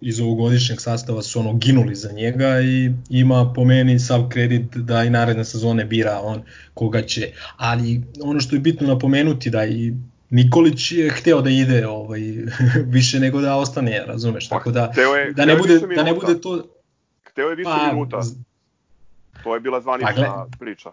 iz 0.00 0.20
ovogodišnjeg 0.20 0.80
sastava 0.80 1.22
su 1.22 1.40
ono 1.40 1.54
ginuli 1.54 1.94
za 1.94 2.12
njega 2.12 2.60
i 2.60 2.90
ima 3.10 3.52
po 3.52 3.64
meni 3.64 3.98
sav 3.98 4.28
kredit 4.28 4.76
da 4.76 5.04
i 5.04 5.10
naredne 5.10 5.44
sezone 5.44 5.84
bira 5.84 6.20
on 6.22 6.42
koga 6.74 7.02
će, 7.02 7.32
ali 7.56 8.02
ono 8.22 8.40
što 8.40 8.56
je 8.56 8.60
bitno 8.60 8.86
napomenuti 8.86 9.50
da 9.50 9.64
i 9.66 9.92
Nikolić 10.30 10.92
je 10.92 11.10
hteo 11.10 11.42
da 11.42 11.50
ide 11.50 11.86
ovaj 11.86 12.20
više 12.96 13.20
nego 13.20 13.40
da 13.40 13.56
ostane, 13.56 14.04
razumeš? 14.06 14.48
Pa, 14.48 14.56
Tako 14.58 14.70
da 14.70 14.88
hteo 14.92 15.14
je- 15.14 15.32
da 15.32 15.44
ne 15.44 15.56
bude 15.56 15.78
da 15.96 16.02
ne 16.02 16.14
bude 16.14 16.40
to 16.40 16.64
hteo 17.24 17.48
je 17.48 17.56
više 17.56 17.70
pa 17.70 17.92
minuta, 17.92 18.20
to 19.44 19.54
je 19.54 19.60
bila 19.60 19.78
Pa 19.78 19.82
zvanična 19.82 20.12
gle- 20.12 20.58
priča. 20.58 20.90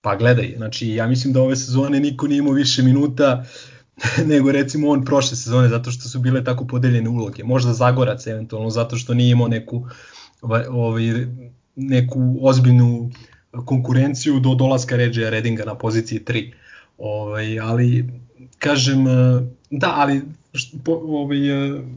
Pa 0.00 0.16
gledaj, 0.16 0.54
znači 0.56 0.88
ja 0.88 1.06
mislim 1.06 1.32
da 1.32 1.42
ove 1.42 1.56
sezone 1.56 2.00
niko 2.00 2.26
nije 2.26 2.38
imao 2.38 2.52
više 2.52 2.82
minuta 2.82 3.44
nego 4.32 4.52
recimo 4.52 4.88
on 4.88 5.04
prošle 5.04 5.36
sezone 5.36 5.68
zato 5.68 5.90
što 5.90 6.08
su 6.08 6.18
bile 6.18 6.44
tako 6.44 6.66
podeljene 6.66 7.08
uloge. 7.08 7.44
Možda 7.44 7.72
Zagorac 7.72 8.26
eventualno 8.26 8.70
zato 8.70 8.96
što 8.96 9.14
nije 9.14 9.30
imao 9.30 9.48
neku 9.48 9.86
ovaj, 10.42 10.64
ovaj, 10.70 11.26
neku 11.76 12.38
ozbiljnu 12.42 13.10
konkurenciju 13.64 14.40
do 14.40 14.54
dolaska 14.54 14.96
Ređeja 14.96 15.30
Redinga 15.30 15.64
na 15.64 15.74
poziciji 15.74 16.20
3. 16.20 16.52
Ovaj, 16.98 17.60
ali, 17.60 18.04
kažem, 18.58 19.04
da, 19.70 19.94
ali 19.96 20.22
ovaj, 20.86 21.38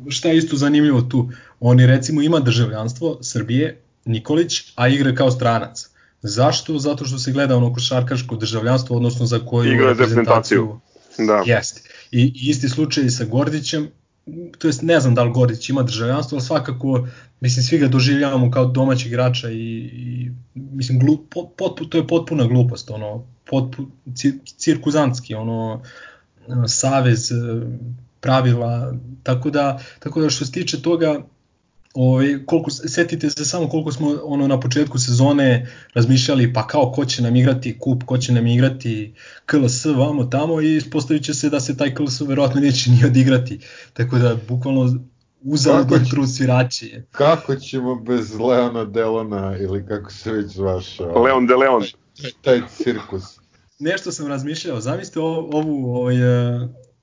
šta 0.09 0.29
je 0.29 0.37
isto 0.37 0.57
zanimljivo 0.57 1.01
tu? 1.01 1.29
Oni 1.59 1.85
recimo 1.85 2.21
ima 2.21 2.39
državljanstvo 2.39 3.17
Srbije, 3.21 3.81
Nikolić, 4.09 4.73
a 4.75 4.87
igra 4.87 5.15
kao 5.15 5.31
stranac. 5.31 5.89
Zašto? 6.21 6.79
Zato 6.79 7.05
što 7.05 7.17
se 7.17 7.31
gleda 7.31 7.57
ono 7.57 7.73
košarkaško 7.73 8.35
državljanstvo, 8.35 8.97
odnosno 8.97 9.25
za 9.25 9.39
koju 9.45 9.73
Igra 9.73 9.89
reprezentaciju. 9.89 10.79
Da. 11.17 11.43
Jeste. 11.45 11.81
I 12.11 12.21
i 12.21 12.49
isti 12.49 12.69
slučaj 12.69 13.05
i 13.05 13.09
sa 13.09 13.25
Gordićem, 13.25 13.89
to 14.57 14.67
jest 14.67 14.81
ne 14.81 14.99
znam 14.99 15.15
da 15.15 15.23
li 15.23 15.31
Gordić 15.31 15.69
ima 15.69 15.83
državljanstvo, 15.83 16.35
ali 16.35 16.45
svakako, 16.45 17.07
mislim, 17.39 17.63
svi 17.63 17.77
ga 17.77 17.87
doživljavamo 17.87 18.51
kao 18.51 18.65
domaćeg 18.65 19.07
igrača 19.07 19.49
i, 19.49 19.55
i 19.93 20.31
mislim, 20.53 20.99
glup, 20.99 21.21
pot, 21.29 21.49
pot, 21.57 21.89
to 21.89 21.97
je 21.97 22.07
potpuna 22.07 22.47
glupost, 22.47 22.89
ono, 22.89 23.25
potpu, 23.49 23.85
cir, 24.15 24.33
cirkuzantski, 24.57 25.35
ono, 25.35 25.81
savez, 26.67 27.31
eh, 27.31 27.35
pravila, 28.19 28.93
tako 29.23 29.49
da, 29.49 29.79
tako 29.99 30.21
da 30.21 30.29
što 30.29 30.45
se 30.45 30.51
tiče 30.51 30.81
toga, 30.81 31.21
Ovaj 31.93 32.45
koliko 32.45 32.71
setite 32.71 33.29
se 33.29 33.45
samo 33.45 33.69
koliko 33.69 33.91
smo 33.91 34.15
ono 34.23 34.47
na 34.47 34.59
početku 34.59 34.97
sezone 34.99 35.67
razmišljali 35.93 36.53
pa 36.53 36.67
kao 36.67 36.91
ko 36.91 37.05
će 37.05 37.21
nam 37.21 37.35
igrati 37.35 37.79
kup, 37.79 38.03
ko 38.03 38.17
će 38.17 38.31
nam 38.33 38.47
igrati 38.47 39.13
KLS 39.45 39.85
vamo 39.85 40.23
tamo 40.23 40.61
i 40.61 40.75
ispostaviće 40.75 41.33
se 41.33 41.49
da 41.49 41.59
se 41.59 41.77
taj 41.77 41.93
KLS 41.93 42.21
verovatno 42.21 42.61
neće 42.61 42.91
ni 42.91 43.05
odigrati. 43.05 43.59
Tako 43.93 44.17
da 44.17 44.35
bukvalno 44.47 44.99
uzaludan 45.41 46.05
će- 46.05 46.09
trud 46.09 46.29
svirači. 46.29 47.01
Kako 47.11 47.55
ćemo 47.55 47.95
bez 47.95 48.39
Leona 48.39 48.85
Delona 48.85 49.57
ili 49.57 49.85
kako 49.87 50.11
se 50.11 50.31
već 50.31 50.45
zvaš? 50.51 50.99
ovaj, 50.99 51.23
Leon 51.31 51.47
de 51.47 51.55
Leon. 51.55 51.83
Taj 52.41 52.61
cirkus. 52.77 53.23
Nešto 53.79 54.11
sam 54.11 54.27
razmišljao, 54.27 54.81
zamislite 54.81 55.19
ovu, 55.19 55.49
ovu, 55.53 55.95
ovaj, 55.95 56.15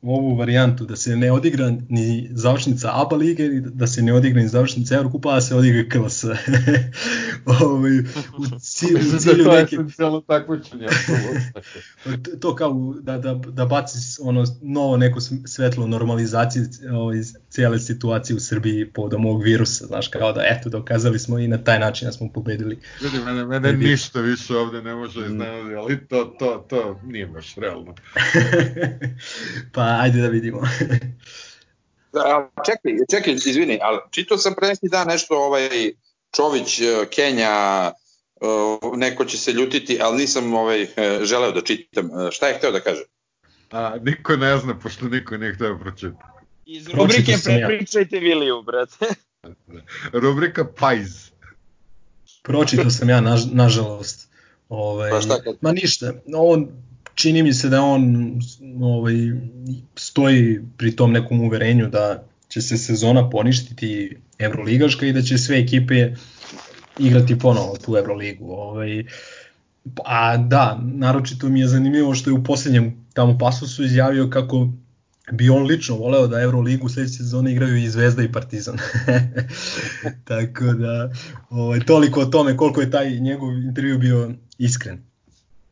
ovu 0.03 0.37
varijantu 0.37 0.85
da 0.85 0.97
se 0.97 1.17
ne 1.17 1.33
odigra 1.33 1.73
ni 1.89 2.29
završnica 2.33 2.91
ABA 2.95 3.17
lige, 3.17 3.49
da 3.61 3.87
se 3.87 4.03
ne 4.03 4.13
odigra 4.13 4.43
ni 4.43 4.49
završnica 4.49 4.95
Evrokupa, 4.95 5.29
a 5.31 5.35
da 5.35 5.41
se 5.41 5.55
odigra 5.55 5.89
KLS. 5.89 6.25
ovaj, 7.63 7.99
u 8.39 8.59
cilju, 8.61 8.99
u 9.09 9.13
da 9.13 9.19
cilju 9.19 9.45
to 9.45 9.53
je 9.53 9.63
neke, 9.63 9.75
esencijalno 9.77 10.21
takmičenje. 10.21 10.87
to- 12.25 12.37
to 12.41 12.55
kao 12.55 12.95
da, 13.01 13.19
da, 13.19 13.35
da 13.35 13.67
baci 13.67 13.99
ono 14.21 14.45
novo 14.63 14.97
neko 14.97 15.21
svetlo 15.47 15.87
normalizacije 15.87 16.69
ovaj, 16.93 17.19
cijele 17.49 17.79
situacije 17.79 18.37
u 18.37 18.41
Srbiji 18.41 18.91
povodom 18.93 19.27
ovog 19.27 19.43
virusa, 19.43 19.87
znaš, 19.87 20.09
kao 20.09 20.33
da 20.33 20.43
eto 20.51 20.69
dokazali 20.69 21.19
smo 21.19 21.39
i 21.39 21.49
na 21.49 21.59
taj 21.59 21.79
način 21.79 22.07
da 22.09 22.13
smo 22.13 22.33
pobedili. 22.33 22.79
Vidi, 23.03 23.25
mene, 23.25 23.45
mene 23.45 23.73
ništa 23.73 24.21
više 24.21 24.57
ovde 24.57 24.83
ne 24.83 24.95
može 24.95 25.21
iznenadi, 25.21 25.75
ali 25.75 26.07
to, 26.07 26.25
to, 26.25 26.67
to 26.69 27.01
nije 27.05 27.27
baš 27.27 27.55
realno. 27.55 27.95
pa 29.75 29.86
ajde 29.87 30.21
da 30.21 30.29
vidimo. 30.29 30.61
Da, 32.13 32.51
čekaj, 32.67 32.93
čekaj, 33.11 33.35
izvini, 33.35 33.79
ali 33.83 33.99
čitao 34.11 34.39
sam 34.39 34.55
pre 34.55 34.69
neki 34.69 34.89
dan 34.89 35.07
nešto 35.07 35.35
ovaj 35.35 35.69
Čović, 36.37 36.81
eh, 36.81 37.07
Kenja, 37.11 37.93
eh, 38.41 38.97
neko 38.97 39.25
će 39.25 39.39
se 39.39 39.53
ljutiti, 39.53 39.99
ali 40.03 40.17
nisam 40.17 40.55
ovaj 40.55 40.83
eh, 40.83 40.89
želeo 41.23 41.53
da 41.53 41.61
čitam. 41.61 42.11
Šta 42.31 42.49
je 42.49 42.59
hteo 42.59 42.73
da 42.73 42.81
kaže? 42.81 43.03
A, 43.71 43.97
niko 44.03 44.37
ne 44.37 44.59
zna, 44.59 44.79
pošto 44.79 45.09
niko 45.09 45.37
nije 45.37 45.55
hteo 45.55 45.79
pročitati. 45.79 46.25
Iz 46.67 46.89
rubrike 46.89 47.33
sam 47.33 47.59
ja. 47.59 47.67
prepričajte 47.67 48.19
Viliju, 48.19 48.63
brate. 48.63 49.07
Rubrika 50.23 50.65
Pajz. 50.65 51.31
Pročitao 52.43 52.91
sam 52.91 53.09
ja, 53.09 53.21
naž, 53.21 53.45
nažalost. 53.53 54.29
Ovaj, 54.69 55.11
Pa 55.11 55.21
šta 55.21 55.43
kad- 55.43 55.57
ma 55.61 55.73
ništa, 55.73 56.13
on, 56.35 56.69
čini 57.17 57.43
mi 57.43 57.55
se 57.55 57.69
da 57.69 57.83
on 57.83 58.33
ovaj, 58.81 59.15
stoji 59.97 60.61
pri 60.77 60.97
tom 60.97 61.13
nekom 61.13 61.41
uverenju 61.41 61.89
da 61.89 62.25
će 62.49 62.63
se 62.63 62.79
sezona 62.79 63.31
poništiti 63.31 64.17
Evroligaška 64.39 65.07
i 65.07 65.13
da 65.13 65.23
će 65.23 65.39
sve 65.39 65.59
ekipe 65.59 66.11
igrati 66.99 67.39
ponovo 67.39 67.77
tu 67.85 67.97
Evroligu. 67.97 68.53
Ovaj, 68.53 69.05
a 70.05 70.37
da, 70.37 70.81
naročito 70.83 71.49
mi 71.49 71.61
je 71.61 71.69
zanimljivo 71.69 72.15
što 72.15 72.31
je 72.31 72.35
u 72.35 72.45
posljednjem 72.45 73.07
tamo 73.15 73.39
pasusu 73.39 73.85
izjavio 73.85 74.31
kako 74.31 74.69
bi 75.33 75.51
on 75.51 75.67
lično 75.67 75.97
voleo 75.97 76.27
da 76.27 76.41
Euroligu 76.41 76.89
sledeće 76.89 77.15
sezone 77.15 77.53
igraju 77.53 77.77
i 77.77 77.89
Zvezda 77.89 78.23
i 78.23 78.33
Partizan. 78.33 78.77
Tako 80.29 80.65
da, 80.65 81.11
ovaj, 81.51 81.81
toliko 81.81 82.21
o 82.21 82.27
tome 82.27 82.57
koliko 82.57 82.81
je 82.81 82.91
taj 82.91 83.11
njegov 83.21 83.57
intervju 83.57 83.99
bio 83.99 84.31
iskren. 84.59 85.16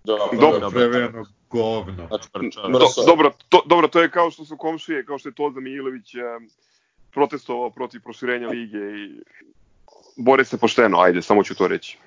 Dobro, 0.05 0.39
Dobro. 0.41 0.71
Prevejano 0.71 1.25
govno. 1.51 2.09
Znači, 2.09 2.29
Do, 2.73 3.05
dobro, 3.07 3.33
to, 3.49 3.63
dobro, 3.67 3.89
to 3.89 4.01
je 4.03 4.11
kao 4.11 4.31
što 4.31 4.45
su 4.45 4.57
komšije, 4.57 5.05
kao 5.05 5.19
što 5.19 5.29
je 5.29 5.35
Toza 5.35 5.61
Milović 5.61 6.15
eh, 6.15 6.21
protestovao 7.11 7.71
protiv 7.71 8.01
proširenja 8.01 8.49
lige 8.49 8.79
i 8.79 9.21
bore 10.17 10.45
se 10.45 10.59
pošteno, 10.59 11.01
ajde, 11.01 11.23
samo 11.23 11.45
ću 11.45 11.55
to 11.55 11.69
reći. 11.69 11.99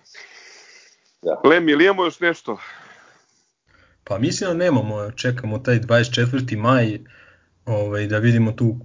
Da. 1.21 1.41
Lem, 1.49 1.69
ili 1.69 1.85
imamo 1.85 2.03
još 2.03 2.19
nešto? 2.19 2.57
Pa 4.03 4.17
mislim 4.17 4.49
da 4.49 4.53
nemamo, 4.53 5.11
čekamo 5.11 5.59
taj 5.59 5.79
24. 5.79 6.57
maj 6.57 6.99
ovaj, 7.65 8.07
da 8.07 8.17
vidimo 8.17 8.51
tu 8.51 8.75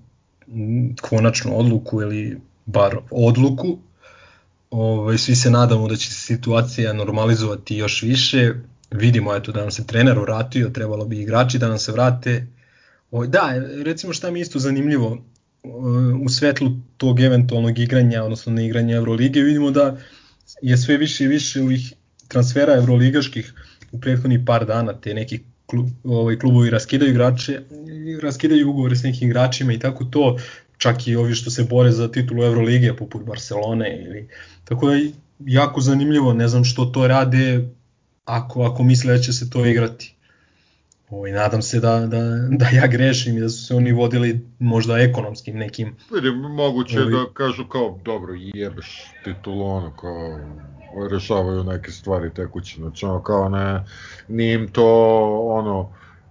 konačnu 1.00 1.58
odluku 1.58 2.02
ili 2.02 2.40
bar 2.66 2.96
odluku. 3.10 3.78
Ovaj, 4.70 5.18
svi 5.18 5.34
se 5.34 5.50
nadamo 5.50 5.88
da 5.88 5.96
će 5.96 6.08
se 6.08 6.20
situacija 6.20 6.92
normalizovati 6.92 7.76
još 7.76 8.02
više. 8.02 8.54
Vidimo 8.92 9.34
eto 9.36 9.52
da 9.52 9.60
nam 9.60 9.70
se 9.70 9.86
trener 9.86 10.18
vratio, 10.18 10.68
trebalo 10.68 11.04
bi 11.04 11.20
igrači 11.20 11.58
da 11.58 11.68
nam 11.68 11.78
se 11.78 11.92
vrate. 11.92 12.46
Ovaj, 13.10 13.28
da, 13.28 13.54
recimo 13.84 14.12
šta 14.12 14.30
mi 14.30 14.40
isto 14.40 14.58
zanimljivo, 14.58 15.18
u 16.24 16.28
svetlu 16.28 16.70
tog 16.96 17.20
eventualnog 17.20 17.78
igranja, 17.78 18.22
odnosno 18.22 18.52
ne 18.52 18.66
igranja 18.66 18.96
Evrolige, 18.96 19.40
vidimo 19.40 19.70
da 19.70 19.96
je 20.62 20.76
sve 20.76 20.96
više 20.96 21.24
i 21.24 21.28
više 21.28 21.62
ovih 21.62 21.92
transfera 22.28 22.74
evroligaških 22.74 23.54
u 23.92 24.00
prethodnih 24.00 24.40
par 24.46 24.66
dana, 24.66 24.92
te 25.00 25.14
neki 25.14 25.40
klub, 25.66 25.86
ovaj, 26.04 26.38
klubovi 26.38 26.70
raskidaju 26.70 27.10
igrače, 27.10 27.60
raskidaju 28.22 28.70
ugovore 28.70 28.96
s 28.96 29.02
nekim 29.02 29.28
igračima 29.28 29.72
i 29.72 29.78
tako 29.78 30.04
to, 30.04 30.36
čak 30.78 31.06
i 31.08 31.16
ovi 31.16 31.34
što 31.34 31.50
se 31.50 31.64
bore 31.64 31.90
za 31.90 32.08
titulu 32.08 32.44
Evrolige, 32.44 32.96
poput 32.96 33.24
Barcelone 33.24 34.04
ili 34.06 34.28
tako 34.64 34.90
da 34.90 34.96
jako 35.38 35.80
zanimljivo, 35.80 36.32
ne 36.32 36.48
znam 36.48 36.64
što 36.64 36.84
to 36.84 37.06
rade 37.06 37.68
ako, 38.24 38.62
ako 38.62 38.82
misle 38.82 39.12
da 39.12 39.18
će 39.18 39.32
se 39.32 39.50
to 39.50 39.66
igrati. 39.66 40.14
Ovaj, 41.10 41.32
nadam 41.32 41.62
se 41.62 41.80
da, 41.80 42.00
da, 42.00 42.20
da 42.50 42.68
ja 42.68 42.86
grešim 42.86 43.36
i 43.36 43.40
da 43.40 43.48
su 43.48 43.66
se 43.66 43.74
oni 43.74 43.92
vodili 43.92 44.46
možda 44.58 44.98
ekonomskim 44.98 45.56
nekim 45.56 45.96
Vidim, 46.14 46.34
moguće 46.34 47.00
Ovi- 47.00 47.12
da 47.12 47.24
kažu 47.34 47.66
kao, 47.68 47.98
dobro, 48.04 48.34
jebeš 48.36 49.12
titulu, 49.24 49.66
ono, 49.66 49.96
kao, 49.96 50.38
rešavaju 51.10 51.64
neke 51.64 51.90
stvari 51.90 52.34
tekuće, 52.34 52.76
znači 52.76 53.06
ono 53.06 53.22
kao 53.22 53.48
ne, 53.48 53.84
nije 54.28 54.54
im 54.54 54.68
to 54.68 54.86
ono, 55.48 55.90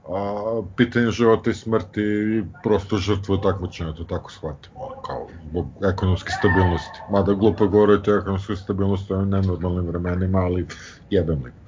a, 0.09 0.61
pitanje 0.77 1.11
života 1.11 1.49
i 1.49 1.53
smrti 1.53 2.01
i 2.01 2.43
prosto 2.63 2.97
žrtvu 2.97 3.37
takmičenja, 3.37 3.93
to 3.93 4.03
tako 4.03 4.31
shvatim, 4.31 4.71
ono, 4.75 5.01
kao 5.01 5.27
zbog 5.49 5.67
ekonomske 5.93 6.31
stabilnosti. 6.31 6.99
Mada 7.11 7.33
glupo 7.33 7.67
govoriti 7.67 8.11
o 8.11 8.17
ekonomskoj 8.17 8.55
stabilnosti 8.55 9.13
u 9.13 9.25
nenormalnim 9.25 9.85
vremenima, 9.85 10.39
ali 10.39 10.67
jebem 11.09 11.43
li. 11.43 11.60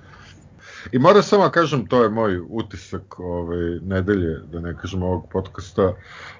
I 0.91 0.99
moram 0.99 1.23
samo 1.23 1.49
kažem, 1.49 1.87
to 1.87 2.03
je 2.03 2.09
moj 2.09 2.39
utisak 2.49 3.19
ove 3.19 3.79
nedelje, 3.81 4.39
da 4.51 4.59
ne 4.59 4.77
kažem 4.81 5.03
ovog 5.03 5.29
podcasta, 5.31 5.93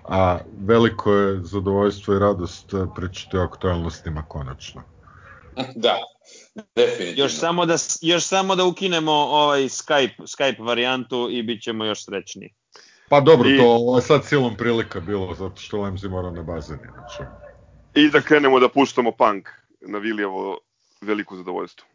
a 0.03 0.39
veliko 0.65 1.13
je 1.13 1.39
zadovoljstvo 1.43 2.15
i 2.15 2.19
radost 2.19 2.73
pričati 2.95 3.37
o 3.37 3.41
aktualnostima 3.43 4.23
konačno. 4.27 4.81
Da, 5.75 5.97
definitivno. 6.75 7.23
Još 7.23 7.35
samo 7.35 7.65
da 7.65 7.75
još 8.01 8.23
samo 8.23 8.55
da 8.55 8.65
ukinemo 8.65 9.11
ovaj 9.11 9.61
Skype 9.61 10.17
Skype 10.17 10.65
varijantu 10.65 11.27
i 11.31 11.43
bićemo 11.43 11.85
još 11.85 12.05
srećniji. 12.05 12.53
Pa 13.09 13.19
dobro, 13.21 13.49
I- 13.49 13.57
to 13.57 13.63
ovo 13.63 13.97
je 13.97 14.01
sad 14.01 14.25
silom 14.25 14.55
prilika 14.57 14.99
bilo, 14.99 15.33
zato 15.33 15.55
što 15.61 15.81
Lemzi 15.81 16.09
mora 16.09 16.31
na 16.31 16.41
bazeni. 16.41 16.87
Znači. 16.93 17.23
I 17.93 18.09
da 18.09 18.21
krenemo 18.21 18.59
da 18.59 18.69
puštamo 18.69 19.11
punk 19.11 19.49
na 19.81 19.97
Vilijevo 19.97 20.59
veliko 21.01 21.35
zadovoljstvo. 21.35 21.87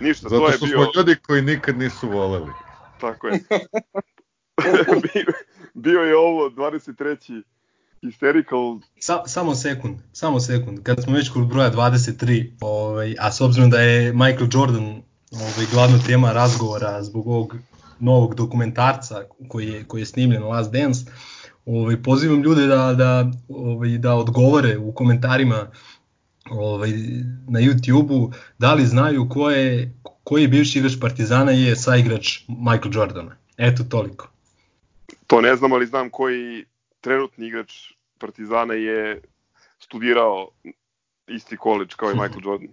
Ništa, 0.00 0.28
to 0.28 0.34
Zato 0.34 0.46
je 0.46 0.56
što 0.56 0.66
bio... 0.66 0.74
smo 0.74 0.92
ljudi 0.96 1.16
koji 1.26 1.42
nikad 1.42 1.78
nisu 1.78 2.08
voleli. 2.10 2.52
Tako 3.00 3.28
je. 3.28 3.40
bio, 5.74 6.00
je 6.00 6.16
ovo 6.16 6.50
23. 6.50 7.42
Hysterical 8.02 8.80
Sa, 8.98 9.22
samo 9.26 9.54
sekund, 9.54 9.98
samo 10.12 10.40
sekund. 10.40 10.82
Kad 10.82 11.02
smo 11.02 11.12
već 11.16 11.28
kod 11.28 11.46
broja 11.46 11.72
23, 11.72 12.52
ovaj, 12.60 13.14
a 13.20 13.32
s 13.32 13.40
obzirom 13.40 13.70
da 13.70 13.80
je 13.80 14.12
Michael 14.12 14.48
Jordan 14.52 15.02
ovaj, 15.32 15.66
glavna 15.72 15.98
tema 16.06 16.32
razgovora 16.32 17.02
zbog 17.02 17.26
ovog 17.26 17.56
novog 17.98 18.34
dokumentarca 18.34 19.22
koji 19.48 19.68
je, 19.68 19.84
koji 19.84 20.02
je 20.02 20.06
snimljen 20.06 20.42
Last 20.42 20.72
Dance, 20.72 21.00
ovaj, 21.66 22.02
pozivam 22.02 22.42
ljude 22.42 22.66
da, 22.66 22.94
da, 22.94 23.30
ovaj, 23.48 23.98
da 23.98 24.14
odgovore 24.14 24.78
u 24.78 24.92
komentarima 24.92 25.66
ovaj, 26.50 26.90
na 27.48 27.60
YouTube-u 27.60 28.32
da 28.58 28.74
li 28.74 28.86
znaju 28.86 29.28
ko 29.28 29.50
je, 29.50 29.94
koji 30.24 30.48
bivši 30.48 30.78
igrač 30.78 30.92
Partizana 31.00 31.52
je 31.52 31.76
saigrač 31.76 32.40
Michael 32.48 32.90
Jordana. 32.94 33.36
Eto 33.56 33.84
toliko. 33.84 34.28
To 35.26 35.40
ne 35.40 35.56
znam, 35.56 35.72
ali 35.72 35.86
znam 35.86 36.10
koji 36.10 36.64
trenutni 37.00 37.46
igrač 37.46 37.72
Partizana 38.18 38.74
je 38.74 39.20
studirao 39.78 40.48
isti 41.26 41.56
koleđ 41.56 41.94
kao 41.94 42.10
i 42.10 42.14
Michael 42.14 42.40
Jordan. 42.46 42.68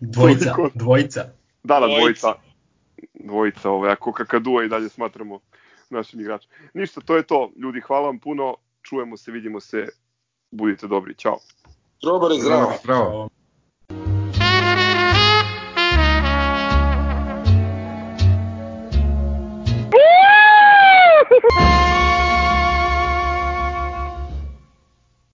Dvojica, 0.00 0.56
dvojica. 0.74 1.20
Da, 1.62 1.80
da, 1.80 1.86
Dvojica. 1.86 2.34
dvojica. 3.14 3.70
Ovaj, 3.70 3.92
ako 3.92 4.12
kakadua 4.12 4.64
i 4.64 4.68
dalje 4.68 4.88
smatramo 4.88 5.40
našim 5.90 6.20
igračima. 6.20 6.54
Ništa, 6.74 7.00
to 7.00 7.16
je 7.16 7.22
to. 7.22 7.52
Ljudi, 7.56 7.80
hvala 7.80 8.06
vam 8.06 8.18
puno. 8.18 8.56
Čujemo 8.82 9.16
se, 9.16 9.32
vidimo 9.32 9.60
se. 9.60 9.88
Budite 10.50 10.86
dobri. 10.86 11.14
Ćao. 11.14 11.38
Grobar 12.02 12.32
i 12.32 12.40
zdravo. 12.40 12.72
Zdravo. 12.82 13.28